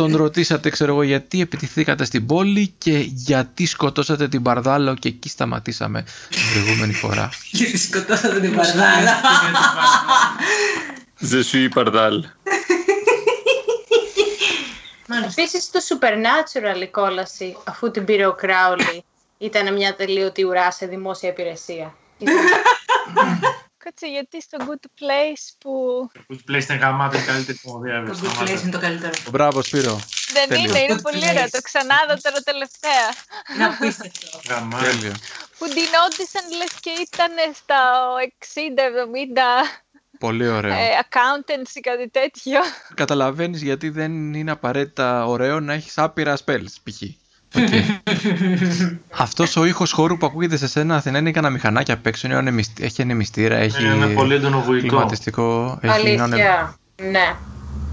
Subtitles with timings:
[0.00, 5.28] τον ρωτήσατε, ξέρω εγώ, γιατί επιτηθήκατε στην πόλη και γιατί σκοτώσατε την Παρδάλο και εκεί
[5.28, 7.28] σταματήσαμε την προηγούμενη φορά.
[7.50, 9.08] Γιατί σκοτώσατε την Παρδάλο.
[11.30, 12.16] Je suis Pardal.
[15.30, 19.04] Επίσης το Supernatural η κόλαση, αφού την πήρε ο Κράουλι,
[19.38, 21.94] ήταν μια τελείωτη ουρά σε δημόσια υπηρεσία.
[23.90, 25.72] Κάτσε γιατί στο Good Place που.
[26.28, 28.04] Good Place είναι γαμάτο η καλύτερη κομμωδία.
[28.06, 29.12] Το Good Place είναι το καλύτερο.
[29.30, 30.00] Μπράβο, Σπύρο.
[30.32, 30.64] Δεν Τέλειο.
[30.68, 31.30] είναι, είναι Good πολύ Place.
[31.30, 31.50] ωραίο.
[31.50, 33.06] Το ξανάδω τώρα τελευταία.
[33.54, 34.40] Είναι απίστευτο.
[34.48, 34.84] Γαμάτο.
[34.84, 35.12] Τέλειο.
[35.58, 37.80] Που την όντισαν λες και ήταν στα
[39.64, 39.80] 60-70
[40.18, 40.72] Πολύ ωραίο.
[40.72, 42.60] ε, accountants ή κάτι τέτοιο.
[42.94, 47.02] Καταλαβαίνεις γιατί δεν είναι απαραίτητα ωραίο να έχεις άπειρα spells, π.χ.
[49.16, 52.36] Αυτός ο ήχος χώρου που ακούγεται σε σένα Αθηνά είναι κανένα μηχανάκι απ' έξω, είναι
[52.36, 54.86] ανεμισ- έχει ανεμιστήρα, έχει Είναι πολύ έντονο βουητό.
[54.86, 56.74] κλιματιστικό, έχει Αλήθεια.
[57.10, 57.34] Ναι.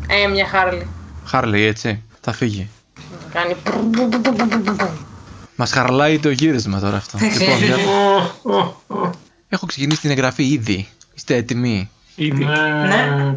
[0.08, 0.88] Ε, μια Χάρλι.
[1.26, 2.70] Χάρλι, έτσι, θα φύγει.
[3.34, 3.56] Κάνει.
[5.55, 7.18] Μας χαρλάει το γύρισμα τώρα αυτό.
[7.40, 7.76] λοιπόν, για-
[8.42, 9.10] Ω, ω, ω.
[9.49, 10.88] έχω ξεκινήσει την εγγραφή ήδη.
[11.14, 12.44] Είστε έτοιμοι; Ήδη.
[12.46, 13.36] Ναι.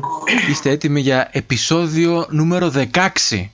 [0.50, 3.48] Είστε έτοιμοι για επεισόδιο νούμερο 16.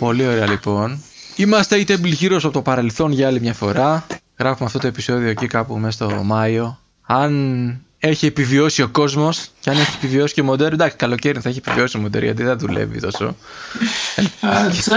[0.00, 1.02] Πολύ ωραία λοιπόν.
[1.36, 4.06] Είμαστε οι Temple Heroes από το παρελθόν για άλλη μια φορά.
[4.38, 6.78] Γράφουμε αυτό το επεισόδιο εκεί κάπου μέσα στο Μάιο.
[7.02, 11.48] Αν έχει επιβιώσει ο κόσμος και αν έχει επιβιώσει και ο Μοντέρ, εντάξει καλοκαίρι θα
[11.48, 13.36] έχει επιβιώσει ο Μοντέρ γιατί δεν δουλεύει τόσο.
[14.66, 14.96] Ατσα.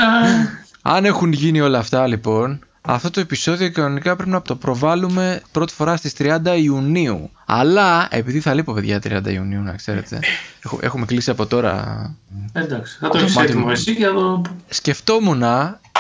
[0.82, 5.74] Αν έχουν γίνει όλα αυτά λοιπόν, αυτό το επεισόδιο κανονικά πρέπει να το προβάλλουμε πρώτη
[5.74, 7.30] φορά στις 30 Ιουνίου.
[7.46, 10.20] Αλλά, επειδή θα λείπω παιδιά 30 Ιουνίου να ξέρετε,
[10.66, 12.12] έχω- έχουμε κλείσει από τώρα,
[12.54, 13.72] Εντάξει, θα το Το έχεις μάτι έτοιμο μου.
[13.72, 14.42] εσύ και θα το...
[14.70, 15.42] σκεφτόμουν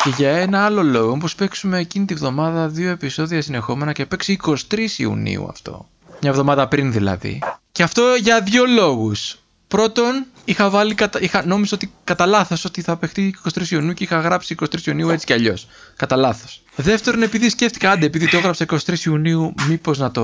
[0.03, 4.39] και για ένα άλλο λόγο, πως παίξουμε εκείνη τη βδομάδα δύο επεισόδια συνεχόμενα και παίξει
[4.43, 4.53] 23
[4.97, 5.87] Ιουνίου αυτό.
[6.21, 7.41] Μια εβδομάδα πριν δηλαδή.
[7.71, 9.37] Και αυτό για δύο λόγους.
[9.67, 11.19] Πρώτον, είχα βάλει, κατα...
[11.21, 11.45] είχα...
[11.45, 15.25] νόμιζα ότι κατά λάθος ότι θα παιχτεί 23 Ιουνίου και είχα γράψει 23 Ιουνίου έτσι
[15.25, 15.67] κι αλλιώς.
[15.95, 16.61] Κατά λάθος.
[16.75, 20.23] Δεύτερον, επειδή σκέφτηκα, άντε, επειδή το έγραψα 23 Ιουνίου, μήπως να το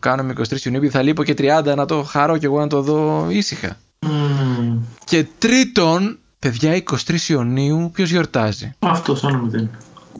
[0.00, 2.82] κάνουμε 23 Ιουνίου, επειδή θα λείπω και 30 να το χαρώ κι εγώ να το
[2.82, 3.76] δω ήσυχα.
[4.00, 4.78] Μμμ.
[5.04, 9.70] Και τρίτον, παιδιά, 23 Ιουνίου, ποιος γιορτάζει; Αυτό σαν μηδέν.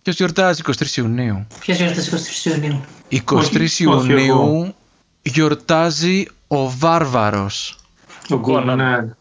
[0.03, 2.11] Ποιος γιορτάζει 23 Ιουνίου; Ποιος γιορτάζει
[2.45, 4.75] 23 Ιουνίου; 23 Όχι, όχι Ιουνίου εγώ.
[5.23, 7.79] γιορτάζει ο Βάρβαρος.
[8.29, 9.17] Ο Κόναν.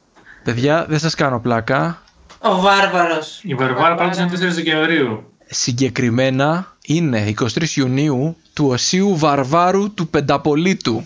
[0.46, 0.54] Ναι.
[0.54, 2.02] Παιδιά, δεν σας κάνω πλάκα.
[2.40, 3.40] Ο Βάρβαρος.
[3.42, 5.32] Η Βαρβάρα πάντως είναι 4 Δεκεμβρίου.
[5.50, 11.06] Συγκεκριμένα είναι 23 Ιουνίου του Οσίου Βαρβάρου του Πενταπολίτου.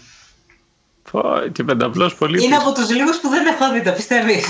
[1.12, 2.44] Πω, Και πενταπλός πολύ.
[2.44, 4.46] Είναι από τους λίγους που δεν έχω δει, το πιστεύεις;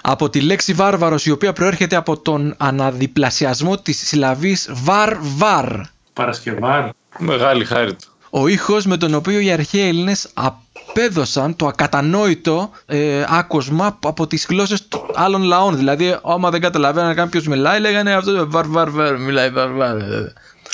[0.00, 5.66] Από τη λέξη Βάρβαρος η οποία προέρχεται από τον αναδιπλασιασμό της συλλαβής βαρ-βαρ.
[6.12, 6.88] Παρασκευάρ.
[7.18, 8.08] Μεγάλη χάρη του.
[8.30, 10.28] Ο ήχος με τον οποίο οι αρχαίοι Έλληνες
[10.98, 15.76] απέδωσαν το ακατανόητο ε, άκουσμα από τις γλώσσες των άλλων λαών.
[15.76, 19.96] Δηλαδή, άμα δεν καταλαβαίνανε κάποιος μιλάει, λέγανε αυτό βαρ βαρ βαρ, μιλάει βαρ βαρ.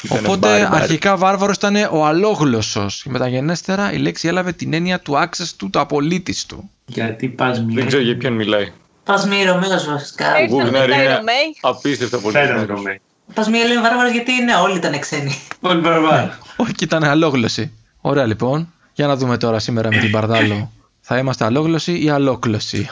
[0.03, 0.83] Ήτανε Οπότε μπάρι, μπάρι.
[0.83, 3.03] αρχικά βάρβαρος ήταν ο αλόγλωσσος.
[3.03, 6.71] Και μεταγενέστερα η λέξη έλαβε την έννοια του άξες του, του απολύτης του.
[6.87, 7.85] Γιατί πας Δεν μία.
[7.85, 8.73] ξέρω για ποιον μιλάει.
[9.05, 10.41] Πας μία Ρωμαίος βασικά.
[10.41, 11.57] Ήρθαν Γούγναρ μετά οι είναι Ρωμαίοι.
[11.61, 12.35] απίστευτα πολύ.
[12.37, 12.77] Φέρε δυνατός.
[12.77, 13.01] Ρωμαίοι.
[13.35, 15.39] Πας μία λέει Βάρβαρος γιατί είναι όλοι ήταν ξένοι.
[15.61, 16.25] Όλοι Βαρβάρ.
[16.57, 17.73] Όχι, και ήταν αλόγλωση.
[18.01, 18.73] Ωραία λοιπόν.
[19.01, 20.71] Για να δούμε τώρα σήμερα με την Παρδάλο.
[21.01, 22.89] Θα είμαστε αλόγλωσοι ή αλόκλωσοι.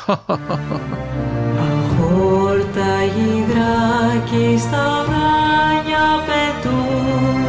[1.98, 7.44] Χόρτα γυδράκι στα βράνια πετούν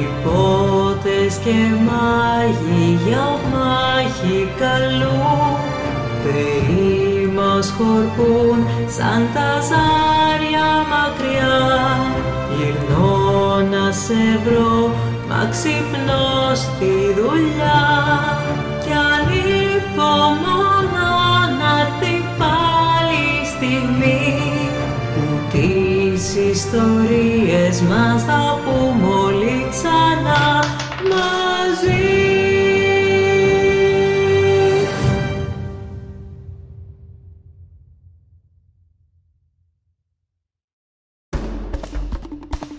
[0.00, 5.58] Υπότες και μάγοι για μάχη καλούν
[6.24, 11.58] Περί μας χορπούν σαν τα ζάρια μακριά
[12.56, 14.90] Γυρνώ να σε βρω
[15.34, 17.82] μα ξυπνώ στη δουλειά
[18.84, 20.36] Κι ανυπομονώ
[21.58, 24.34] να έρθει πάλι η στιγμή
[25.14, 30.64] που τις ιστορίες μας θα πούμε όλοι ξανά
[31.10, 32.12] μαζί.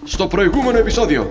[0.03, 1.29] Στο προηγούμενο επεισόδιο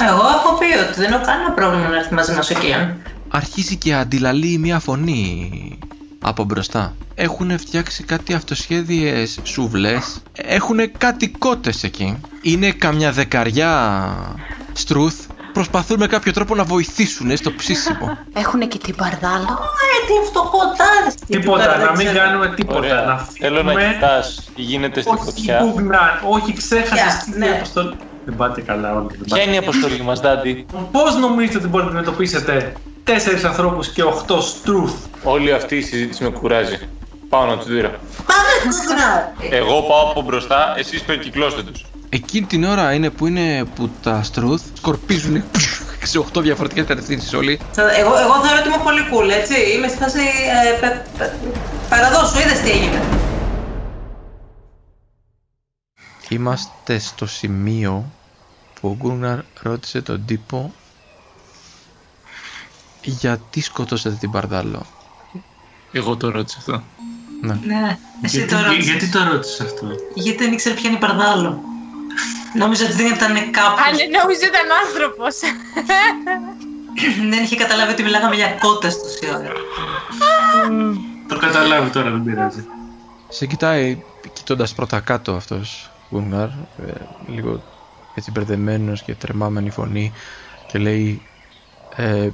[0.00, 2.96] Εγώ έχω πει ότι δεν έχω κανένα πρόβλημα να έρθει μαζί μας ο Κίαν.
[3.28, 5.78] αρχίζει και αντιλαλεί μια φωνή
[6.22, 6.94] από μπροστά.
[7.14, 10.22] Έχουν φτιάξει κάτι αυτοσχέδιες σούβλες.
[10.32, 12.20] Έχουν κάτι κότες εκεί.
[12.42, 13.72] Είναι καμιά δεκαριά
[14.72, 15.14] στρούθ.
[15.52, 18.18] Προσπαθούν με κάποιο τρόπο να βοηθήσουν στο ψήσιμο.
[18.42, 19.48] Έχουν και την Παρδάλο.
[19.48, 21.10] Ε, τι φτωχοτάρε.
[21.26, 22.78] Τίποτα, να μην κάνουμε τίποτα.
[22.78, 23.04] Ωραία.
[23.04, 23.92] Να Θέλω να φύγουμε.
[23.94, 25.60] κοιτάς τι γίνεται στη Όχι φωτιά.
[25.62, 27.60] Μπούγνα, όχι ξέχασες Φωτιά, τι ναι.
[28.26, 28.36] Αποστολή.
[28.36, 29.06] Δεν πάτε καλά όλοι.
[29.10, 29.42] δεν Ποια πάτε.
[29.42, 32.72] είναι η αποστολή μας, Ντάντι; Πώς νομίζετε ότι μπορείτε να αντιμετωπίσετε
[33.04, 34.94] τέσσερις ανθρώπους και οχτώς στρούθ.
[35.22, 36.78] Όλη αυτή η συζήτηση με κουράζει.
[37.28, 37.90] Πάω να τους δείρω.
[38.26, 39.60] Πάμε κουκνάρ.
[39.62, 41.84] Εγώ πάω από μπροστά, εσείς περικυκλώστε τους.
[42.08, 45.44] Εκείνη την ώρα είναι που είναι που τα στρούθ σκορπίζουν
[46.02, 47.60] σε 8 διαφορετικές κατευθύνσεις όλοι.
[47.76, 49.54] Εγώ, εγώ θεωρώ ότι είμαι πολύ cool, έτσι.
[49.76, 51.32] Είμαι στη φάση ε, πε, πε,
[51.88, 53.00] παραδόσου, είδες τι έγινε.
[56.34, 58.12] Είμαστε στο σημείο
[58.80, 60.74] που ο Γκούναρ ρώτησε τον τύπο
[63.02, 64.86] γιατί σκοτώσατε την Παρδάλο;
[65.92, 66.82] Εγώ το ρώτησα αυτό.
[67.40, 67.54] Ναι.
[67.64, 68.84] Ναι, εσύ Γιατί, το ρώτησες.
[68.84, 71.60] γιατί το ρώτησες αυτό; Γιατί δεν ήξερε ποια είναι η Παρδάλο.
[72.56, 73.98] Νόμιζα ότι δεν ήταν Αν κάποιος.
[74.22, 75.34] νόμιζε ήταν άνθρωπος.
[77.30, 79.52] δεν είχε καταλάβει ότι μιλάγαμε για κότες τόση ώρα.
[81.28, 82.66] Το καταλάβει τώρα, δεν πειράζει.
[83.28, 84.02] Σε κοιτάει
[84.32, 86.92] κοιτώντας πρώτα κάτω αυτός Γκούναρ, ε,
[87.26, 87.62] λίγο
[88.14, 90.12] έτσι μπερδεμένος και τρεμάμενη φωνή
[90.66, 91.22] και λέει
[91.96, 92.30] ε,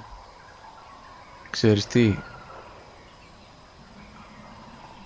[1.51, 2.17] ξέρεις τι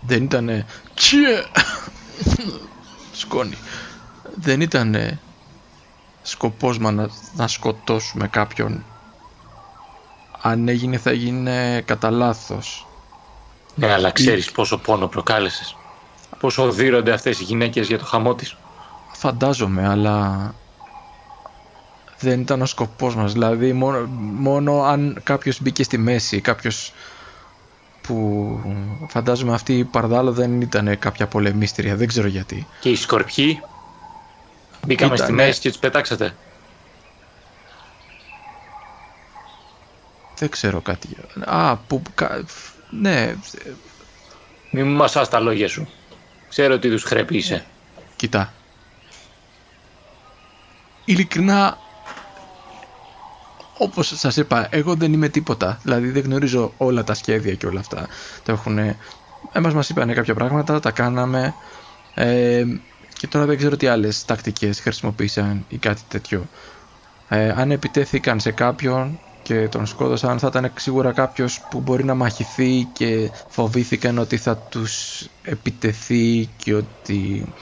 [0.06, 1.44] δεν ήτανε τσιε!
[3.12, 3.56] Σκόνη.
[4.34, 5.20] Δεν ήτανε
[6.22, 8.84] σκοπός μας να, να σκοτώσουμε κάποιον.
[10.40, 12.86] Αν έγινε θα γίνει κατά λάθος.
[13.74, 15.76] Ναι, αλλά ξέρεις πόσο πόνο προκάλεσες.
[16.44, 18.56] Πόσο οδύρονται αυτές οι γυναίκες για το χαμό της;
[19.12, 20.54] Φαντάζομαι, αλλά
[22.18, 23.32] δεν ήταν ο σκοπός μας.
[23.32, 24.06] Δηλαδή, μόνο,
[24.38, 26.92] μόνο αν κάποιος μπήκε στη μέση, κάποιος
[28.00, 28.60] που
[29.08, 32.66] φαντάζομαι αυτή η Παρδάλο δεν ήταν κάποια πολεμίστρια, δεν ξέρω γιατί.
[32.80, 33.62] Και οι σκορπιοί;
[34.86, 35.44] Μπήκαμε Ήταν, στη ναι.
[35.44, 36.36] μέση και τους πετάξατε;
[40.38, 41.16] Δεν ξέρω κάτι.
[41.44, 42.02] Α, που...
[42.14, 42.44] κα-
[43.00, 43.34] Ναι,
[44.70, 45.88] Μην μου μασάς τα λόγια σου.
[46.54, 47.64] Ξέρω τι τους χρέπει είσαι.
[48.16, 48.52] Κοίτα.
[51.04, 51.78] Ειλικρινά,
[53.78, 55.80] όπως σας είπα, εγώ δεν είμαι τίποτα.
[55.82, 58.08] Δηλαδή δεν γνωρίζω όλα τα σχέδια και όλα αυτά.
[58.44, 58.78] Τα έχουν...
[59.52, 61.54] Εμάς μας είπανε κάποια πράγματα, τα κάναμε.
[62.14, 62.64] Ε,
[63.18, 66.48] και τώρα δεν ξέρω τι άλλες τακτικές χρησιμοποίησαν ή κάτι τέτοιο.
[67.28, 72.14] Ε, αν επιτέθηκαν σε κάποιον και τον σκότωσαν θα ήταν σίγουρα κάποιος που μπορεί να
[72.14, 77.52] μαχηθεί και φοβήθηκαν ότι θα τους επιτεθεί και ότι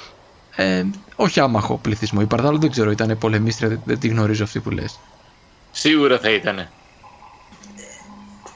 [0.56, 0.84] ε,
[1.16, 2.20] όχι άμαχο πληθυσμό.
[2.22, 4.98] Η Παρδάλο δεν ξέρω, ήταν πολεμίστρια, δεν, δεν τη γνωρίζω αυτή που λες.
[5.70, 6.70] Σίγουρα θα ήτανε.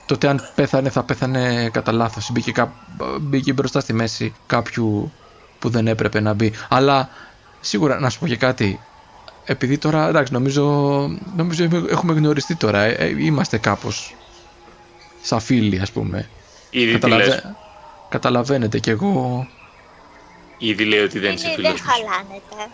[0.06, 2.30] Τότε αν πέθανε θα πέθανε κατά λάθος.
[2.32, 2.72] Μπήκε, κά...
[3.20, 5.12] μπήκε μπροστά στη μέση κάποιου
[5.58, 6.52] που δεν έπρεπε να μπει.
[6.68, 7.08] Αλλά
[7.60, 8.80] σίγουρα να σου πω και κάτι.
[9.48, 10.64] Επειδή τώρα, εντάξει, νομίζω,
[11.36, 12.80] νομίζω έχουμε- έχουμε γνωριστεί τώρα.
[12.82, 14.14] ε, ε, είμαστε κάπως
[15.22, 16.30] σαν φίλοι, ας πούμε.
[16.70, 17.42] Ήδη τι λες;
[18.08, 19.46] Καταλαβαίνετε κι εγώ
[20.58, 21.92] Ήδη λέει ότι δεν είσαι Είναι, φίλος δεν μου.
[21.92, 22.68] χαλάνε τα,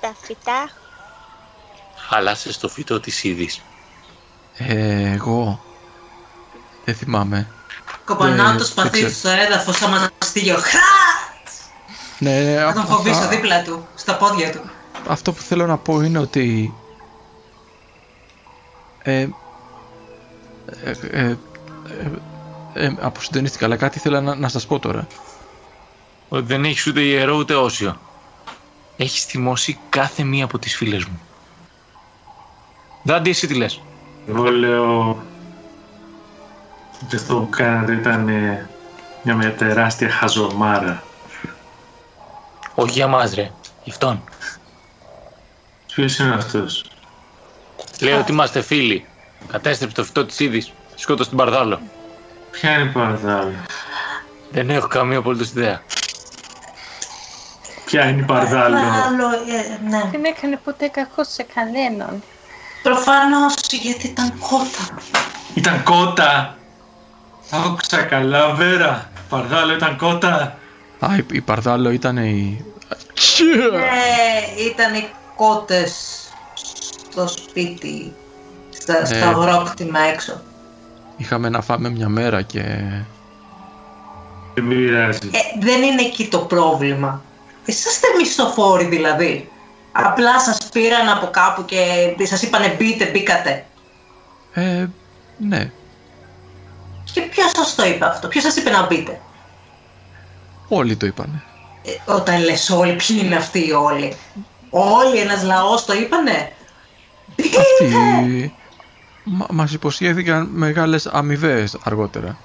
[0.00, 0.70] τα φυτά.
[2.08, 3.60] Χαλάσες το φυτό της είδης.
[4.56, 5.60] Ε, εγώ
[6.84, 7.48] δεν θυμάμαι.
[8.04, 10.56] Κοπανάω Ε, το σπαθί δεν του στο έδαφος σαν μαστίγιο.
[10.56, 10.78] Χα!
[12.18, 14.70] Ναι, ναι, Θα τον αυτό- φοβήσω α- δίπλα του, στα πόδια του.
[15.08, 16.74] Αυτό που θέλω να πω είναι ότι
[19.02, 19.28] ε,
[20.84, 21.36] ε, ε, ε,
[22.74, 25.06] ε, αποσυντονίστηκα, αλλά κάτι θέλω να, να σας πω τώρα.
[26.28, 27.96] Ότι δεν έχεις ούτε ιερό ούτε όσιο.
[28.96, 31.20] Έχεις θυμώσει κάθε μία από τις φίλες μου.
[33.02, 33.80] Δάντη, εσύ τι λες;
[34.28, 35.08] Εγώ λέω
[37.04, 38.68] ότι αυτό που κάνατε ήταν ε,
[39.22, 41.02] μια, μια τεράστια χαζομάρα.
[42.74, 43.50] Όχι για μας ρε.
[43.84, 44.22] Για αυτόν.
[45.94, 46.84] Ποιος είναι αυτός;
[48.00, 49.06] Λέει ότι είμαστε φίλοι.
[49.46, 50.72] Κατέστρεψε το φυτό της είδης.
[50.94, 51.80] Σκότωσε την Παρδάλο.
[52.50, 53.52] Ποια είναι η Παρδάλο;
[54.50, 55.82] Δεν έχω καμία απολύτως ιδέα.
[57.84, 60.08] Ποια είναι η Παρδάλο; Άλλο, ε, ναι.
[60.10, 62.22] Δεν έκανε ποτέ κακό σε κανέναν.
[62.82, 64.98] Προφανώς γιατί ήταν κότα.
[65.54, 66.56] Ήταν κότα.
[67.50, 69.10] Άκουσα καλά, Βέρα.
[69.28, 70.58] Παρδάλο ήταν κότα.
[70.98, 72.64] Α, η, η Παρδάλο ήταν η...
[73.72, 75.92] Ναι, ήταν οι κότες
[77.10, 78.12] στο σπίτι,
[78.70, 79.22] στα, στα Ε.
[79.22, 80.40] αγρόκτημα έξω.
[81.16, 82.62] Είχαμε να φάμε μια μέρα και...
[84.54, 85.30] Δεν πειράζει.
[85.32, 87.22] Ε, δεν είναι εκεί το πρόβλημα.
[87.64, 89.50] Είσαστε μισθοφόροι δηλαδή.
[89.92, 93.64] Απλά σας πήραν από κάπου και σας είπανε μπείτε, μπήκατε.
[94.54, 94.86] Ε,
[95.38, 95.70] ναι,
[97.12, 99.20] Και ποιος σας το είπε αυτό, ποιος σας είπε να μπείτε;
[100.68, 101.42] όλοι το είπανε.
[101.84, 104.16] Ε, όταν λες όλοι, ποιοι είναι αυτοί οι όλοι;
[104.70, 106.52] Όλοι ένας λαός το είπανε.
[107.36, 107.60] Μπείτε.
[107.60, 108.54] Αυτοί
[109.24, 112.38] μα, μας υποσχέθηκαν μεγάλες αμοιβές αργότερα.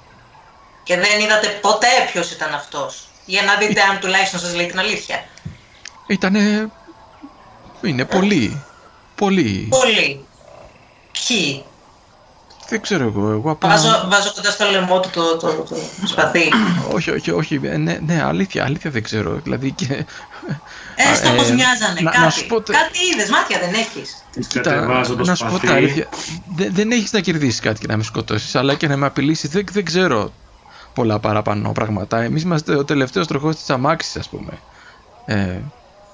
[0.82, 3.08] Και δεν είδατε ποτέ ποιος ήταν αυτός.
[3.24, 5.24] Για να δείτε αν τουλάχιστον σας λέει την αλήθεια.
[6.06, 6.70] Ήτανε...
[7.82, 8.62] Είναι πολύ.
[9.14, 9.66] Πολύ.
[9.70, 10.24] Πολύ.
[11.12, 11.64] Ποιοι;
[12.68, 13.30] Δεν ξέρω εγώ.
[13.30, 13.68] Εγώ απλά...
[13.68, 15.62] Βάζω, βάζω κοντά στο λαιμό του το, το, το,
[16.00, 16.48] το σπαθί.
[16.92, 17.60] Όχι, όχι, όχι.
[17.62, 19.40] Ε, Ναι, ναι, αλήθεια, αλήθεια δεν ξέρω.
[19.42, 20.04] Δηλαδή και...
[20.94, 22.22] Έστω Ε, πως μοιάζανε, να- κάτι.
[22.24, 24.24] να σου πω τε- Κάτι είδες, μάτια δεν έχεις.
[24.30, 25.66] Της Κοίτα, κατεβάζω το να σου πω σπαθί.
[25.66, 26.08] τα αλήθεια.
[26.54, 29.50] Δεν, δεν έχεις να κερδίσεις κάτι και να με σκοτώσεις, αλλά και να με απειλήσεις.
[29.50, 30.32] Δεν, δεν ξέρω
[30.92, 32.20] πολλά παραπάνω πράγματα.
[32.22, 34.52] Εμείς είμαστε ο τελευταίος τροχός της αμάξης, ας πούμε.
[35.24, 35.58] Ε,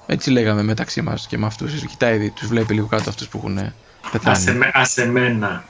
[0.05, 1.85] έτσι λέγαμε μεταξύ μας και με αυτούς.
[1.85, 3.73] Κοιτάει, δει, τους βλέπει λίγο κάτω αυτούς που έχουν Άσε,
[4.11, 4.57] πεθάνει.
[4.57, 5.63] με, άσε μένα.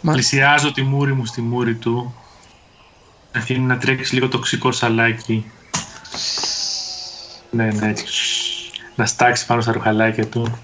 [0.00, 2.14] Μα- Πλησιάζω τη μούρη μου στη μούρη του.
[3.32, 5.50] Αφήνει να τρέξει λίγο τοξικό σαλάκι.
[7.54, 8.06] Ναι, ναι, έτσι.
[8.94, 10.58] Να στάξει πάνω στα ρουχαλάκια του.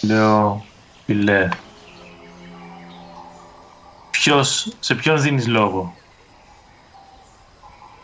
[0.00, 0.64] Λέω,
[1.04, 1.48] φιλέ.
[4.10, 5.94] Ποιος, σε ποιον δίνεις λόγο;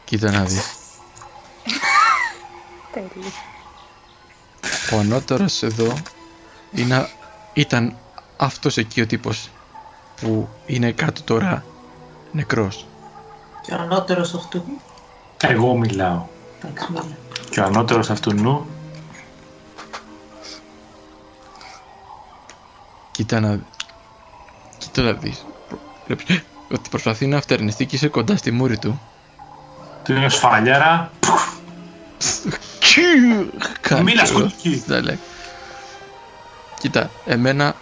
[0.04, 0.76] Κοίτα να δεις.
[2.90, 3.30] Τέλειο.
[4.92, 5.92] Ο ανώτερος εδώ
[6.70, 7.08] είναι,
[7.52, 7.96] ήταν
[8.36, 9.50] αυτός εκεί ο τύπος
[10.14, 11.64] που είναι κάτω τώρα
[12.32, 12.86] νεκρός.
[13.60, 14.64] Και ο ανώτερος αυτού.
[15.42, 16.26] Εγώ μιλάω.
[16.62, 17.29] Εντάξει, μίλα.
[17.50, 18.66] Και ο ανώτερος αυτού νου
[23.10, 23.60] Κοίτα να,
[24.78, 25.46] κοίτα να δεις.
[26.06, 29.00] Βλέπεις ότι προσπαθεί να αυτερνιστεί και είσαι κοντά στη μούρη του.
[30.04, 31.10] του είναι σφαλιάρα.
[33.80, 34.48] Κάτι Μίλα ωραίο.
[34.48, 34.82] σκοτική.
[34.86, 35.18] Δεν λέει.
[36.78, 37.74] Κοίτα, εμένα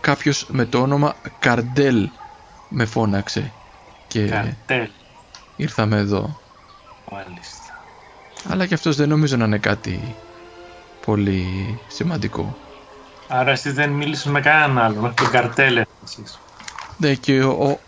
[0.00, 2.10] κάποιος με το όνομα Καρντέλ
[2.68, 3.52] με φώναξε
[4.06, 4.88] και Καρτέλ.
[5.56, 6.38] ήρθαμε εδώ.
[7.12, 7.67] Μάλιστα.
[8.48, 10.14] Αλλά και αυτός δεν νομίζω να είναι κάτι
[11.06, 12.56] πολύ σημαντικό.
[13.28, 16.38] Άρα εσύ δεν μίλησες με κανέναν άλλο, μέχρι τον Καρτέλ έφτασες.
[16.96, 17.78] Ναι, και ο, ο,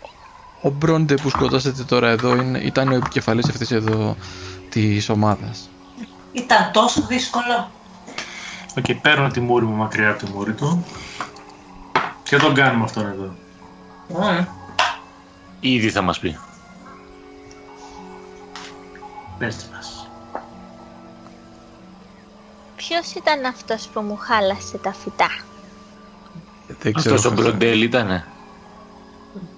[0.61, 4.15] ο Μπρόντε που σκοτώσατε τώρα εδώ είναι, ήταν ο επικεφαλής αυτής εδώ
[4.69, 5.69] της ομάδας.
[6.31, 7.71] Ήταν τόσο δύσκολο.
[8.77, 10.85] Οκέι, παίρνω τη μούρη μου μακριά από τη μούρη του.
[12.23, 13.35] Και τον κάνουμε αυτόν εδώ;
[14.07, 14.45] Μμμ.
[15.59, 16.37] Ήδη θα μας πει.
[19.37, 19.90] Πες μας.
[22.87, 25.29] Ποιος ήταν αυτός που μου χάλασε τα φυτά;
[26.67, 27.15] Δεν ξέρω.
[27.15, 28.31] Αυτός ο Μπροντέλ ήτανε.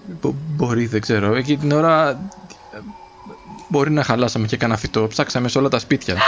[0.01, 1.35] Μπο- μπορεί, δεν ξέρω.
[1.35, 2.09] Εκεί την ώρα
[2.69, 2.79] ε,
[3.67, 5.07] μπορεί να χαλάσαμε και κανένα φυτό.
[5.07, 6.21] Ψάξαμε σε όλα τα σπίτια.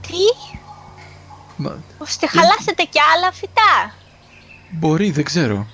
[0.00, 0.14] Τι,
[1.56, 3.94] Μα, ώστε χαλάσετε και άλλα φυτά;
[4.66, 5.66] μπορεί, δεν ξέρω.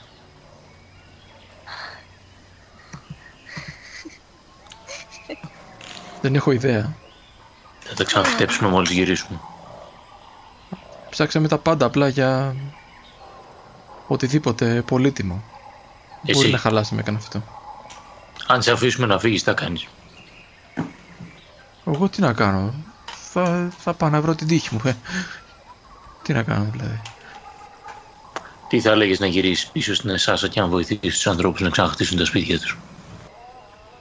[6.20, 6.96] Δεν έχω ιδέα.
[7.78, 9.40] Θα τα ξαναφυτέψουμε μόλις γυρίσουμε.
[11.08, 12.56] Ψάξαμε τα πάντα απλά για
[14.06, 15.44] οτιδήποτε πολύτιμο.
[16.20, 17.42] Μπορεί Εσύ, να χαλάσαμε κανένα φυτό.
[18.46, 19.88] αν σε αφήσουμε να φύγεις, τι θα κάνεις;
[21.84, 22.74] Εγώ τι να κάνω;
[23.10, 24.80] Θα, θα πάω να βρω την τύχη μου.
[24.84, 24.96] ε.
[26.22, 27.00] Τι να κάνω δηλαδή.
[28.66, 32.16] Τι θα έλεγες να γυρίσεις πίσω στην Εσάσα και να βοηθήσεις τους ανθρώπους να ξαναχτίσουν
[32.18, 32.78] τα σπίτια τους;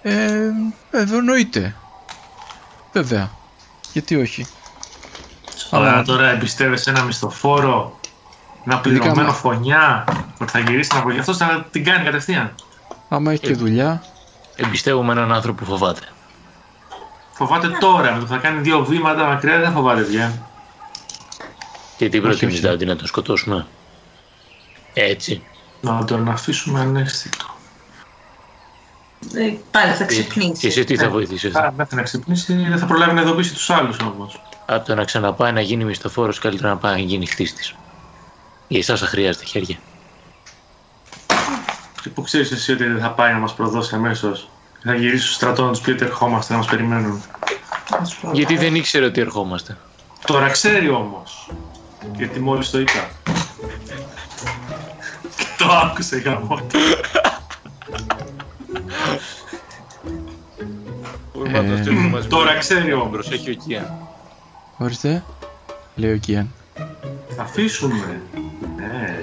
[0.01, 0.49] Ε,
[0.89, 1.75] ε, εννοείται.
[2.91, 3.37] Βέβαια.
[3.91, 4.47] Γιατί όχι;
[5.69, 7.99] Ωραία, Αλλά- τώρα εμπιστεύεσαι ένα μισθοφόρο,
[8.65, 10.03] ένα Ειδικά πληρωμένο μα- φωνιά,
[10.41, 11.19] ότι θα γυρίσει να βοηθήσει.
[11.31, 12.55] Αυτός θα την κάνει κατευθείαν.
[13.07, 14.03] Άμα έχει και δουλειά,
[14.59, 16.01] Εμπιστεύομαι έναν άνθρωπο που φοβάται.
[17.31, 20.33] Φοβάται τώρα, με το που θα κάνει δύο βήματα μακριά δεν φοβάται πια.
[21.97, 22.61] Και τι προτείνεις όχι.
[22.61, 23.65] δηλαδή να τον σκοτώσουμε;
[24.93, 25.43] Έτσι.
[25.81, 27.45] Να τον αφήσουμε ανέστητο.
[29.35, 30.67] Ε, Πάλι θα Και ξυπνήσει.
[30.67, 31.09] εσύ τι θα Ναι.
[31.09, 34.41] βοηθήσεις; Α, μέχρι να ξυπνήσει δεν θα προλάβει να ειδοποιήσει τους άλλους όμως.
[34.69, 37.75] Από το να ξαναπάει να γίνει μισθοφόρος, καλύτερα να πάει να γίνει χτίστης.
[38.67, 39.77] Η Εσάσα χρειάζεται χέρια.
[42.01, 44.49] Και που ξέρεις εσύ ότι δεν θα πάει να μας προδώσει αμέσως.
[44.83, 47.23] Θα γυρίσει στο στρατό να τους πει ότι ερχόμαστε να μας περιμένουν.
[48.31, 49.77] Γιατί δεν ήξερε ότι ερχόμαστε.
[50.25, 51.49] Τώρα ξέρει όμως.
[52.15, 53.09] Γιατί μόλις το είπα.
[55.57, 56.79] το άκουσε γαμό του.
[61.53, 63.09] Ε, Τώρα ξέρει όμως.
[63.09, 64.07] Προσέχει ο Κία.
[64.77, 65.23] Ορίστε.
[65.95, 66.53] Λέει ο Κιάν.
[67.35, 68.21] Θα αφήσουμε.
[68.75, 69.19] Ναι.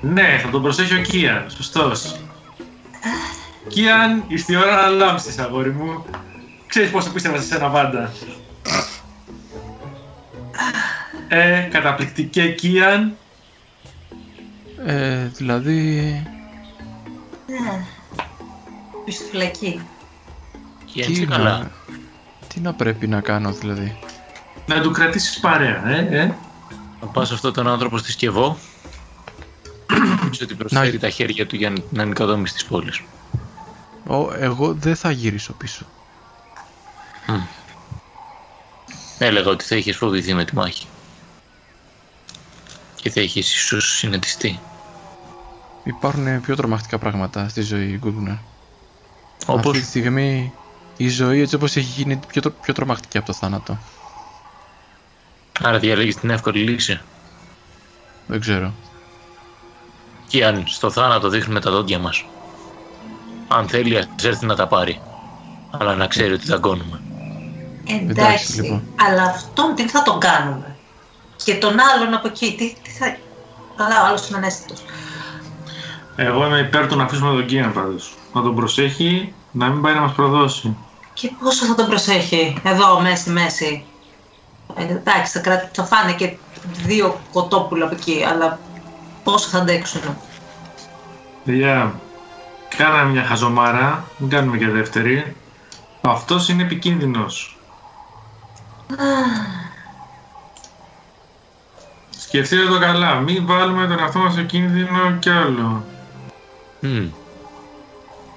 [0.00, 1.50] Ναι, θα τον προσέχει ο Κίαν.
[1.50, 2.20] Σωστός.
[3.68, 6.04] Κίαν, ήρθε η ώρα να λάμψεις, αγόρι μου.
[6.66, 8.12] Ξέρεις πόσο πίστευα σε σένα πάντα.
[11.28, 13.16] Ε, καταπληκτικέ Κίαν.
[14.86, 16.26] Ε, δηλαδή...
[19.04, 19.80] Πεις στη φυλακή.
[20.84, 21.70] Κία Τι έτσι να, καλά.
[22.48, 23.98] τι να πρέπει να κάνω δηλαδή.
[24.68, 26.24] Να του κρατήσεις παρέα, ε, ε.
[27.00, 28.58] Να πας αυτόν τον άνθρωπο στη Σκευό.
[30.30, 33.02] Πεις ότι προσφέρει Να- τα χέρια του για την ανοικοδόμηση της πόλης.
[34.06, 35.86] Ο, εγώ δεν θα γυρίσω πίσω.
[39.18, 40.86] Έλεγα ότι θα είχες φοβηθεί με τη μάχη.
[42.94, 44.58] Και θα είχες ίσως συνετιστεί.
[45.84, 48.34] υπάρχουν πιο τρομακτικά πράγματα στη ζωή, Γκούγκνερ.
[49.46, 50.52] Όπως; Αυτή τη στιγμή
[50.96, 53.78] η ζωή έτσι όπως έχει γίνει πιο, τρο- πιο τρομακτική από το θάνατο.
[55.62, 57.00] Άρα διαλέγεις την εύκολη λύση.
[58.26, 58.72] Δεν ξέρω.
[60.26, 62.24] Και αν στο θάνατο δείχνουμε τα δόντια μας.
[63.48, 65.00] Αν θέλει ας έρθει να τα πάρει.
[65.70, 67.00] Αλλά να ξέρει ότι δαγκώνουμε.
[67.84, 68.82] Εντάξει, Εντάξει, λοιπόν.
[68.96, 70.76] αλλά αυτόν τι θα τον κάνουμε;
[71.44, 73.16] Και τον άλλον από εκεί, τι, τι θα...
[73.76, 74.84] Καλά, ο άλλος είναι ανέστητος.
[76.16, 78.14] Εγώ είμαι υπέρ του να αφήσουμε τον Κίαν πάντως.
[78.32, 80.76] Να τον προσέχει, να μην πάει να μας προδώσει.
[81.12, 83.84] Και πόσο θα τον προσέχει, εδώ, μέσα στη μέση.
[83.97, 83.97] Ε,
[84.78, 85.64] εντάξει, θα, κρατ...
[85.72, 86.36] θα φάνε και
[86.84, 88.58] δύο κοτόπουλα από εκεί, αλλά
[89.24, 90.00] πόσο θα αντέξουν.
[91.44, 91.94] Παιδιά,
[92.76, 95.36] κάναμε μια χαζομάρα, μην κάνουμε και δεύτερη.
[96.00, 97.58] Αυτός είναι επικίνδυνος.
[102.18, 105.84] Σκεφτείτε το καλά, μην βάλουμε τον εαυτό μας σε κίνδυνο κι άλλο.
[106.80, 107.10] Μμμ.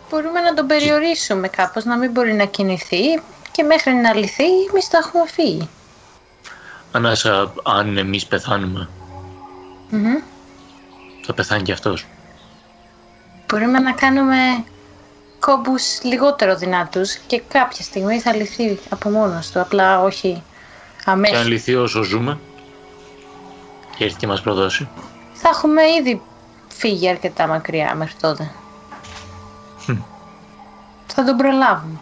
[0.09, 3.21] Μπορούμε να τον περιορίσουμε κάπως, να μην μπορεί να κινηθεί
[3.51, 5.69] και μέχρι να λυθεί εμείς θα έχουμε φύγει.
[6.91, 8.89] Ανάσα, αν εμείς πεθάνουμε,
[9.89, 10.17] Μμμ.
[11.25, 12.05] θα πεθάνει κι αυτός.
[13.47, 14.35] Μπορούμε να κάνουμε
[15.39, 20.43] κόμπους λιγότερο δυνατούς και κάποια στιγμή θα λυθεί από μόνος του, απλά όχι
[20.97, 21.47] Και αν αμέσως.
[21.47, 22.39] λυθεί όσο ζούμε
[23.97, 24.87] και έρθει και μας προδώσει.
[25.33, 26.21] Θα έχουμε ήδη
[26.67, 28.51] φύγει αρκετά μακριά μέχρι τότε.
[29.85, 29.97] Χμ.
[31.07, 31.99] Θα τον προλάβουμε.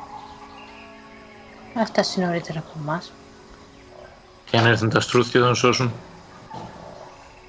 [1.80, 3.12] Αυτά είναι νωρίτερα από εμάς.
[4.52, 5.94] Και αν έρθουν τα στρούθια θα τον σώσουν.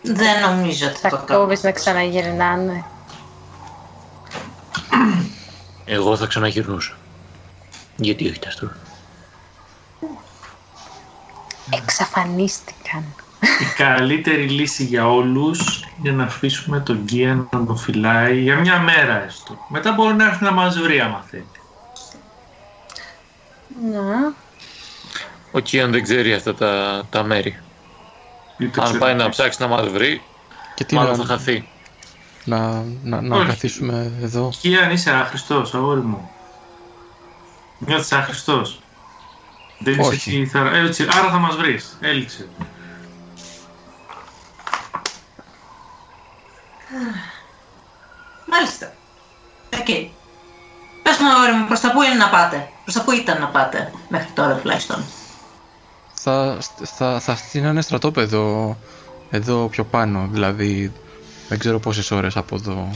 [0.03, 1.47] Δεν νομίζω ότι Θα θα το κάνουμε.
[1.47, 2.85] κόβεις να ξαναγυρνάνε.
[5.85, 6.97] Εγώ θα ξαναγυρνούσα.
[7.97, 8.81] Γιατί όχι τα στρούθια;
[11.71, 13.15] Εξαφανίστηκαν.
[13.61, 18.79] Η καλύτερη λύση για όλους είναι να αφήσουμε τον Κίαν να τον φυλάει για μια
[18.81, 19.59] μέρα έστω.
[19.69, 21.51] Μετά μπορεί να έρθει να μας βρει άμα θέλει.
[23.93, 24.35] Να.
[25.51, 27.59] Ο Κίαν δεν ξέρει αυτά τα, τα μέρη.
[28.57, 28.99] Ή το Αν ξέρω.
[28.99, 30.23] πάει να ψάξει να μας βρει,
[30.75, 31.69] Και τι μάλλον να, θα χαθεί.
[32.45, 33.47] να, να, να Όχι.
[33.47, 34.53] καθίσουμε εδώ.
[34.61, 36.31] Κίαν είσαι άχρηστος, αγόρι μου.
[37.79, 38.81] Νιώθεις άχρηστος.
[39.79, 40.31] Δεν είσαι Όχι.
[40.31, 40.71] εσύ, θα...
[40.77, 41.97] έτσι, άρα θα μας βρεις.
[42.01, 42.49] Έληξε.
[48.47, 48.93] Μάλιστα.
[49.79, 49.87] Οκέι.
[51.03, 53.49] Πες μου, αγόρι μου, προς τα πού είναι να πάτε; Προς τα πού ήταν να
[53.49, 55.05] πάτε, μέχρι τώρα τουλάχιστον;
[56.23, 56.59] Θα,
[56.97, 58.77] θα, θα στείνανε στρατόπεδο
[59.31, 60.93] εδώ πιο πάνω, δηλαδή
[61.49, 62.91] δεν ξέρω πόσες ώρες από εδώ.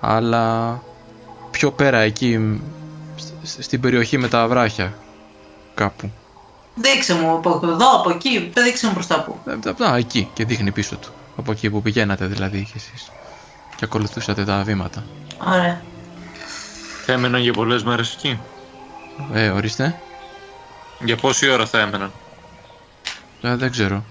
[0.00, 0.78] Αλλά
[1.50, 2.58] πιο πέρα εκεί, μ,
[3.42, 4.94] σ- στην περιοχή με τα βράχια
[5.74, 6.10] κάπου.
[6.74, 9.38] Δείξε μου από εδώ, από εκεί, δεν δείξε μου προς τα πού.
[9.80, 11.08] Ε, Α, εκεί και δείχνει πίσω του.
[11.36, 13.10] Από εκεί που πηγαίνατε δηλαδή κι εσείς.
[13.76, 15.04] Και ακολουθούσατε τα βήματα.
[15.46, 15.82] Ωραία.
[17.04, 18.38] Θα έμεναν για πολλές μέρες εκεί.
[19.32, 20.00] Ε, ορίστε.
[21.04, 22.12] Για πόση ώρα θα έμεναν;
[23.40, 24.04] Ε, δεν ξέρω.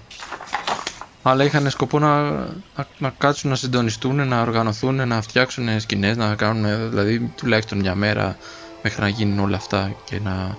[1.22, 6.34] Αλλά είχαν σκοπό να, να, να κάτσουν να συντονιστούν, να οργανωθούν, να φτιάξουν σκηνές, να
[6.34, 8.36] κάνουν δηλαδή τουλάχιστον μια μέρα
[8.82, 10.58] μέχρι να γίνουν όλα αυτά και να...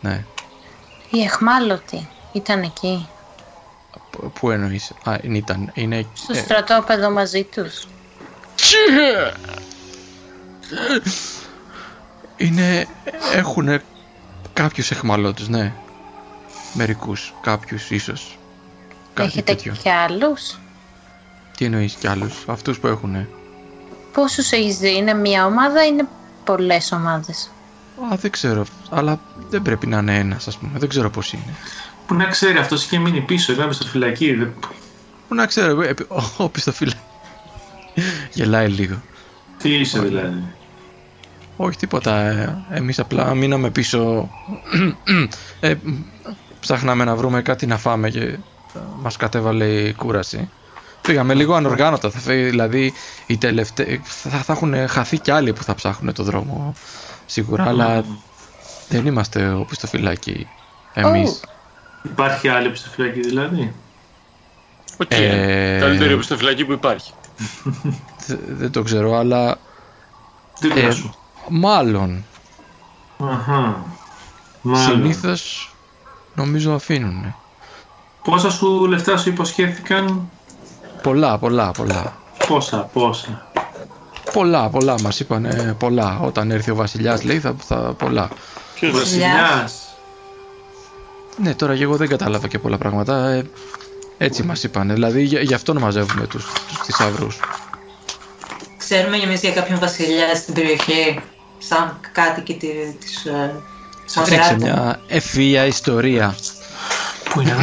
[0.00, 0.24] Ναι.
[1.10, 3.08] Οι εχμάλωτοι ήταν εκεί,
[4.10, 5.70] Π- Πού εννοείς; Α, είναι, ήταν.
[5.74, 6.08] Είναι...
[6.12, 7.86] στο ε, στρατόπεδο μαζί τους.
[12.36, 12.86] Είναι...
[13.32, 13.82] Έχουν
[14.52, 15.72] κάποιους εχμαλώτους, ναι.
[16.74, 17.34] Μερικούς.
[17.40, 18.38] Κάποιους ίσως.
[19.14, 19.74] Κάτι Έχετε τέτοιο.
[19.82, 20.58] και άλλους;
[21.56, 23.26] Τι εννοείς κι άλλους; Αυτούς που έχουν.
[24.12, 26.08] Πόσους έχεις δει, είναι μια ομάδα ή είναι
[26.44, 27.50] πολλές ομάδες;
[28.12, 28.64] Α, δεν ξέρω.
[28.90, 30.78] Αλλά δεν πρέπει να είναι ένας, ας πούμε.
[30.78, 31.54] Δεν ξέρω πώς είναι.
[32.06, 34.34] Που να ξέρει, αυτός είχε μείνει πίσω, ήταν στο φυλακή.
[34.34, 34.54] δεν-
[35.28, 36.92] Πού να ξέρω, ε, ε, ο, ο πιστοφύλα.
[38.32, 39.02] Γελάει λίγο.
[39.58, 40.42] Τι είσαι δηλαδή.
[41.62, 42.20] Όχι τίποτα.
[42.20, 44.30] Ε, εμείς απλά μείναμε πίσω.
[45.60, 45.74] ε,
[46.60, 48.38] ψάχναμε να βρούμε κάτι να φάμε και
[48.98, 50.50] μας κατέβαλε η κούραση.
[51.00, 52.10] Πήγαμε λίγο ανοργάνωτα.
[52.10, 52.92] Θα φύγει, δηλαδή
[53.26, 54.00] οι τελευταίοι.
[54.04, 56.74] Θα, θα έχουν χαθεί κι άλλοι που θα ψάχνουν το δρόμο
[57.26, 57.64] σίγουρα.
[57.64, 58.04] Αλλά
[58.88, 60.46] δεν είμαστε ο πιστοφυλάκι.
[60.92, 61.40] Εμείς.
[62.02, 63.72] Υπάρχει άλλη που στο φυλακή δηλαδή;
[64.96, 65.10] Οκ.
[65.10, 67.12] Ε, Καλύτερη από στο φυλακή που υπάρχει.
[68.26, 69.58] Δε- δεν το ξέρω, αλλά
[70.60, 71.14] Δίπλα Ε, σου.
[71.48, 72.24] Μάλλον.
[73.18, 73.84] Αχα.
[74.62, 74.84] Μάλλον.
[74.84, 75.74] Συνήθως
[76.34, 77.34] νομίζω αφήνουν.
[78.24, 80.30] Πόσα σου λεφτά σου υποσχέθηκαν;
[81.02, 82.16] Πολλά, πολλά, πολλά.
[82.46, 83.46] Πόσα, πόσα.
[84.32, 86.18] Πολλά, πολλά μας είπαν πολλά.
[86.20, 88.28] Όταν έρθει ο βασιλιάς λέει θα, θα πολλά.
[88.74, 89.96] Ποιος Βασιλιάς.
[91.36, 93.28] Ναι, τώρα και εγώ δεν κατάλαβα και πολλά πράγματα.
[93.28, 93.50] Ε,
[94.18, 94.92] έτσι μας είπαν.
[94.92, 97.40] Δηλαδή γι' γι' αυτό μαζεύουμε τους, τους θησαυρούς.
[98.76, 101.20] Ξέρουμε εμείς για κάποιον βασιλιά στην περιοχή,
[101.68, 103.62] σαν κάτοικοι τη- της ε,
[104.06, 104.56] Φτιάξε Μοντράτου.
[104.62, 106.34] μια ευφυΐα ιστορία.
[107.32, 107.54] Πού είναι,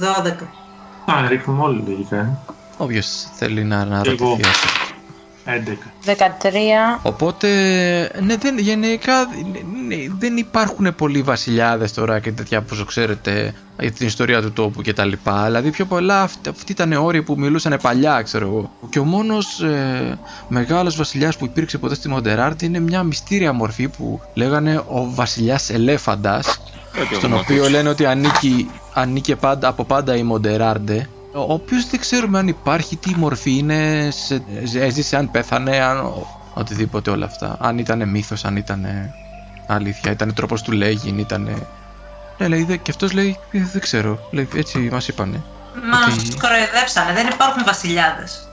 [0.00, 1.12] 12.
[1.12, 2.16] Α, ρίχνουμε όλοι λογικά.
[2.16, 2.38] ε.
[2.76, 3.84] Όποιος θέλει να Εγώ.
[3.84, 4.42] αναρωτηθεί.
[5.48, 5.78] Ας πούμε.
[6.04, 6.04] 11.
[6.04, 7.00] 13.
[7.02, 7.48] Οπότε,
[8.22, 9.12] ναι, δεν, γενικά
[9.86, 14.82] ναι, δεν υπάρχουν πολλοί βασιλιάδες τώρα και τέτοια που ξέρετε για την ιστορία του τόπου
[14.82, 15.44] και τα λοιπά.
[15.44, 18.70] Δηλαδή πιο πολλά αυτοί, αυτοί ήταν όροι που μιλούσαν παλιά, ξέρω εγώ.
[18.90, 23.88] Και ο μόνος ε, μεγάλος βασιλιάς που υπήρξε ποτέ στη Μοντεράρτη είναι μια μυστήρια μορφή
[23.88, 26.60] που λέγανε ο βασιλιάς Ελέφαντας
[27.16, 32.38] στον οποίο λένε ότι ανήκει, ανήκε πάντα, από πάντα η Μοντεράρντε ο οποίος δεν ξέρουμε
[32.38, 34.42] αν υπάρχει, τι μορφή είναι, σε,
[34.74, 37.56] έζησε, αν πέθανε, αν, ο- οτιδήποτε όλα αυτά.
[37.60, 38.86] Αν ήταν μύθος, αν ήταν
[39.66, 41.66] αλήθεια, ήταν τρόπος του λέγειν, ήταν...
[42.38, 45.42] Ναι, λέει, δε- και αυτός λέει, «Ε, δεν ξέρω, λέει, έτσι μας είπανε.
[45.90, 48.48] Μας Ότι- τους κοροϊδέψανε, δεν υπάρχουν βασιλιάδες.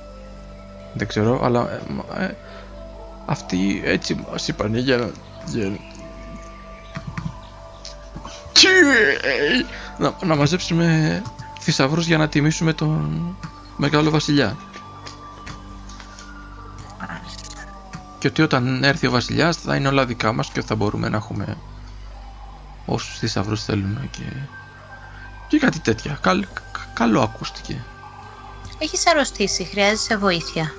[0.93, 2.35] Δεν ξέρω, αλλά ε, μα, ε,
[3.25, 5.09] αυτοί έτσι μας είπανε για να...
[5.45, 5.65] Για...
[5.69, 5.77] να-
[8.53, 8.67] Τι,
[9.21, 9.65] ε,
[9.97, 11.21] να, να μαζέψουμε
[11.65, 13.35] θησαυρούς για να τιμήσουμε τον
[13.77, 14.57] μεγάλο βασιλιά.
[18.19, 21.17] Και ότι όταν έρθει ο βασιλιάς θα είναι όλα δικά μας και θα μπορούμε να
[21.17, 21.57] έχουμε
[22.85, 24.23] όσους θησαυρούς θέλουμε και,
[25.47, 26.17] και κάτι τέτοια.
[26.21, 27.83] Καλ, κα- καλό ακούστηκε.
[28.77, 30.71] Έχεις αρρωστήσει, χρειάζεσαι βοήθεια.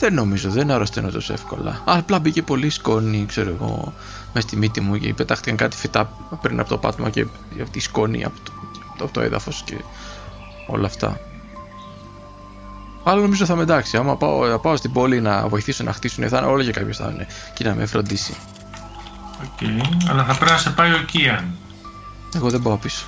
[0.00, 1.82] Δεν νομίζω, δεν αρρωσταίνω τόσο εύκολα.
[1.84, 3.92] Απλά μπήκε πολύ σκόνη, ξέρω εγώ,
[4.34, 6.10] μες στη μύτη μου και πετάχτηκαν κάτι φυτά
[6.42, 7.26] πριν από το πάτημα και
[7.62, 8.52] αυτή η σκόνη από το,
[9.04, 9.76] από το έδαφος και
[10.66, 11.20] όλα αυτά.
[13.04, 13.96] Αλλά νομίζω θα είμαι εντάξει.
[13.96, 16.96] Άμα πάω, θα πάω στην πόλη να βοηθήσω να χτίσουν, θα είναι όλο και κάποιος
[16.96, 18.34] θα είναι και να με φροντίσει.
[19.42, 19.68] Οκέι,
[20.10, 21.54] αλλά θα πρέπει να σε πάει ο Κίαν.
[22.34, 23.06] Εγώ δεν πάω πίσω.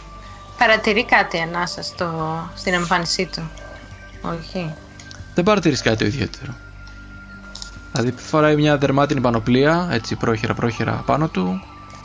[0.59, 2.39] Παρατηρεί κάτι η Ανάσα στο...
[2.55, 3.51] στην εμφάνισή του;
[4.23, 4.73] Όχι.
[5.35, 6.55] Δεν παρατηρείς κάτι το ιδιαίτερο.
[7.93, 11.63] Δηλαδή φοράει μια δερμάτινη πανοπλία, έτσι πρόχειρα πρόχειρα πάνω του.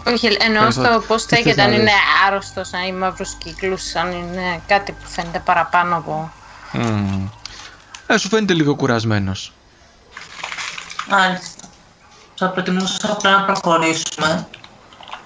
[0.07, 1.93] Όχι, εννοώ Καλώς, στο πώς τι στέκεται, θες να αν είναι λες;
[2.27, 6.31] άρρωστος, αν είναι μαύρου κύκλου, αν είναι κάτι που φαίνεται παραπάνω από.
[6.71, 7.27] Μμμ.
[8.07, 9.53] Ε, σου φαίνεται λίγο κουρασμένος.
[11.09, 11.67] Μάλιστα.
[12.35, 14.47] Θα προτιμούσα απλά να προχωρήσουμε.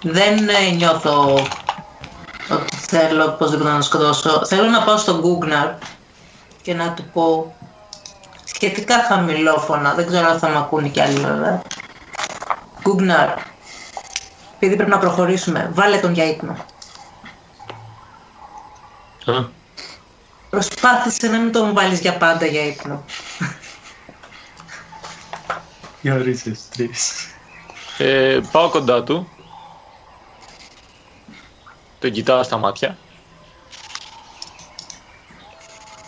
[0.02, 1.34] Δεν ε, νιώθω
[2.50, 4.46] ότι θέλω οπωσδήποτε να τον σκοτώσω.
[4.46, 5.70] Θέλω να πάω στον Γκούγναρ
[6.62, 7.56] και να του πω
[8.44, 9.94] σχετικά χαμηλόφωνα.
[9.94, 11.62] Δεν ξέρω αν θα με ακούνε κι άλλοι βέβαια.
[12.82, 13.30] Γκούγναρ,
[14.60, 16.56] επειδή πρέπει να προχωρήσουμε, βάλε τον για ύπνο.
[19.26, 19.44] Ε,
[20.50, 23.04] Προσπάθησε να μην τον βάλεις για πάντα για ύπνο.
[26.02, 27.28] Για ορίσες, τρεις.
[27.98, 29.30] Ε, πάω κοντά του.
[32.00, 32.98] Τον κοιτάω στα μάτια.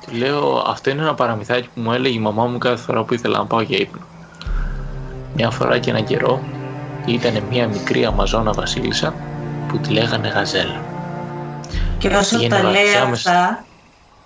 [0.05, 3.13] Του λέω, αυτό είναι ένα παραμυθάκι που μου έλεγε η μαμά μου κάθε φορά που
[3.13, 4.05] ήθελα να πάω για ύπνο.
[5.33, 6.58] Μια φορά και έναν καιρό
[7.13, 9.13] ήταν μια μικρή αμαζόνα βασίλισσα
[9.67, 10.81] που τη λέγανε Γαζέλα.
[11.97, 13.65] Και όσο Πήγαινε τα λέει βαθιά μες- αυτά,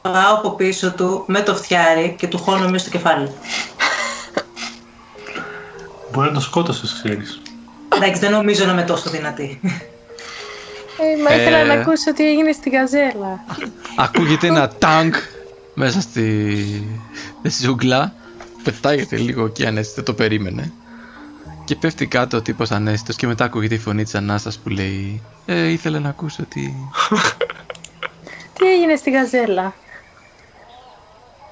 [0.02, 3.30] πάω από πίσω του με το φτιάρι και του χώνω μέσα στο κεφάλι.
[6.12, 7.42] Μπορεί να το σκότωσες, ξέρεις.
[7.96, 9.60] Εντάξει, δεν νομίζω να είμαι τόσο δυνατή.
[10.98, 11.42] Ε, μα Ε.
[11.42, 13.44] ήθελα να ακούσω τι έγινε στη γαζέλα.
[13.98, 15.14] Ακούγεται ένα τάγκ
[15.74, 16.88] μέσα στη
[17.62, 18.14] ζούγκλα.
[18.64, 20.72] Πετάγεται λίγο και ανέστητο, δεν το περίμενε.
[21.74, 25.24] Και πέφτει κάτω ο τύπος ανέστητος και μετά ακούγεται η φωνή της Ανάστας που λέει
[25.46, 26.90] «Ε, ήθελα να ακούσω τι...»
[28.54, 29.76] Τι έγινε στη γαζέλα;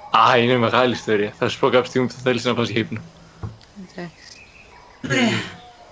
[0.09, 1.33] Α, είναι μεγάλη ιστορία.
[1.37, 3.01] Θα σου πω κάποια στιγμή που θα θέλεις να πας για ύπνο.
[3.93, 4.11] Ωραία.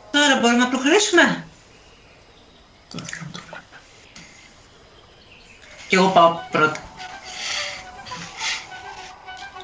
[0.10, 1.48] Τώρα μπορούμε να προχωρήσουμε;
[5.88, 6.89] Και εγώ πάω πρώτα.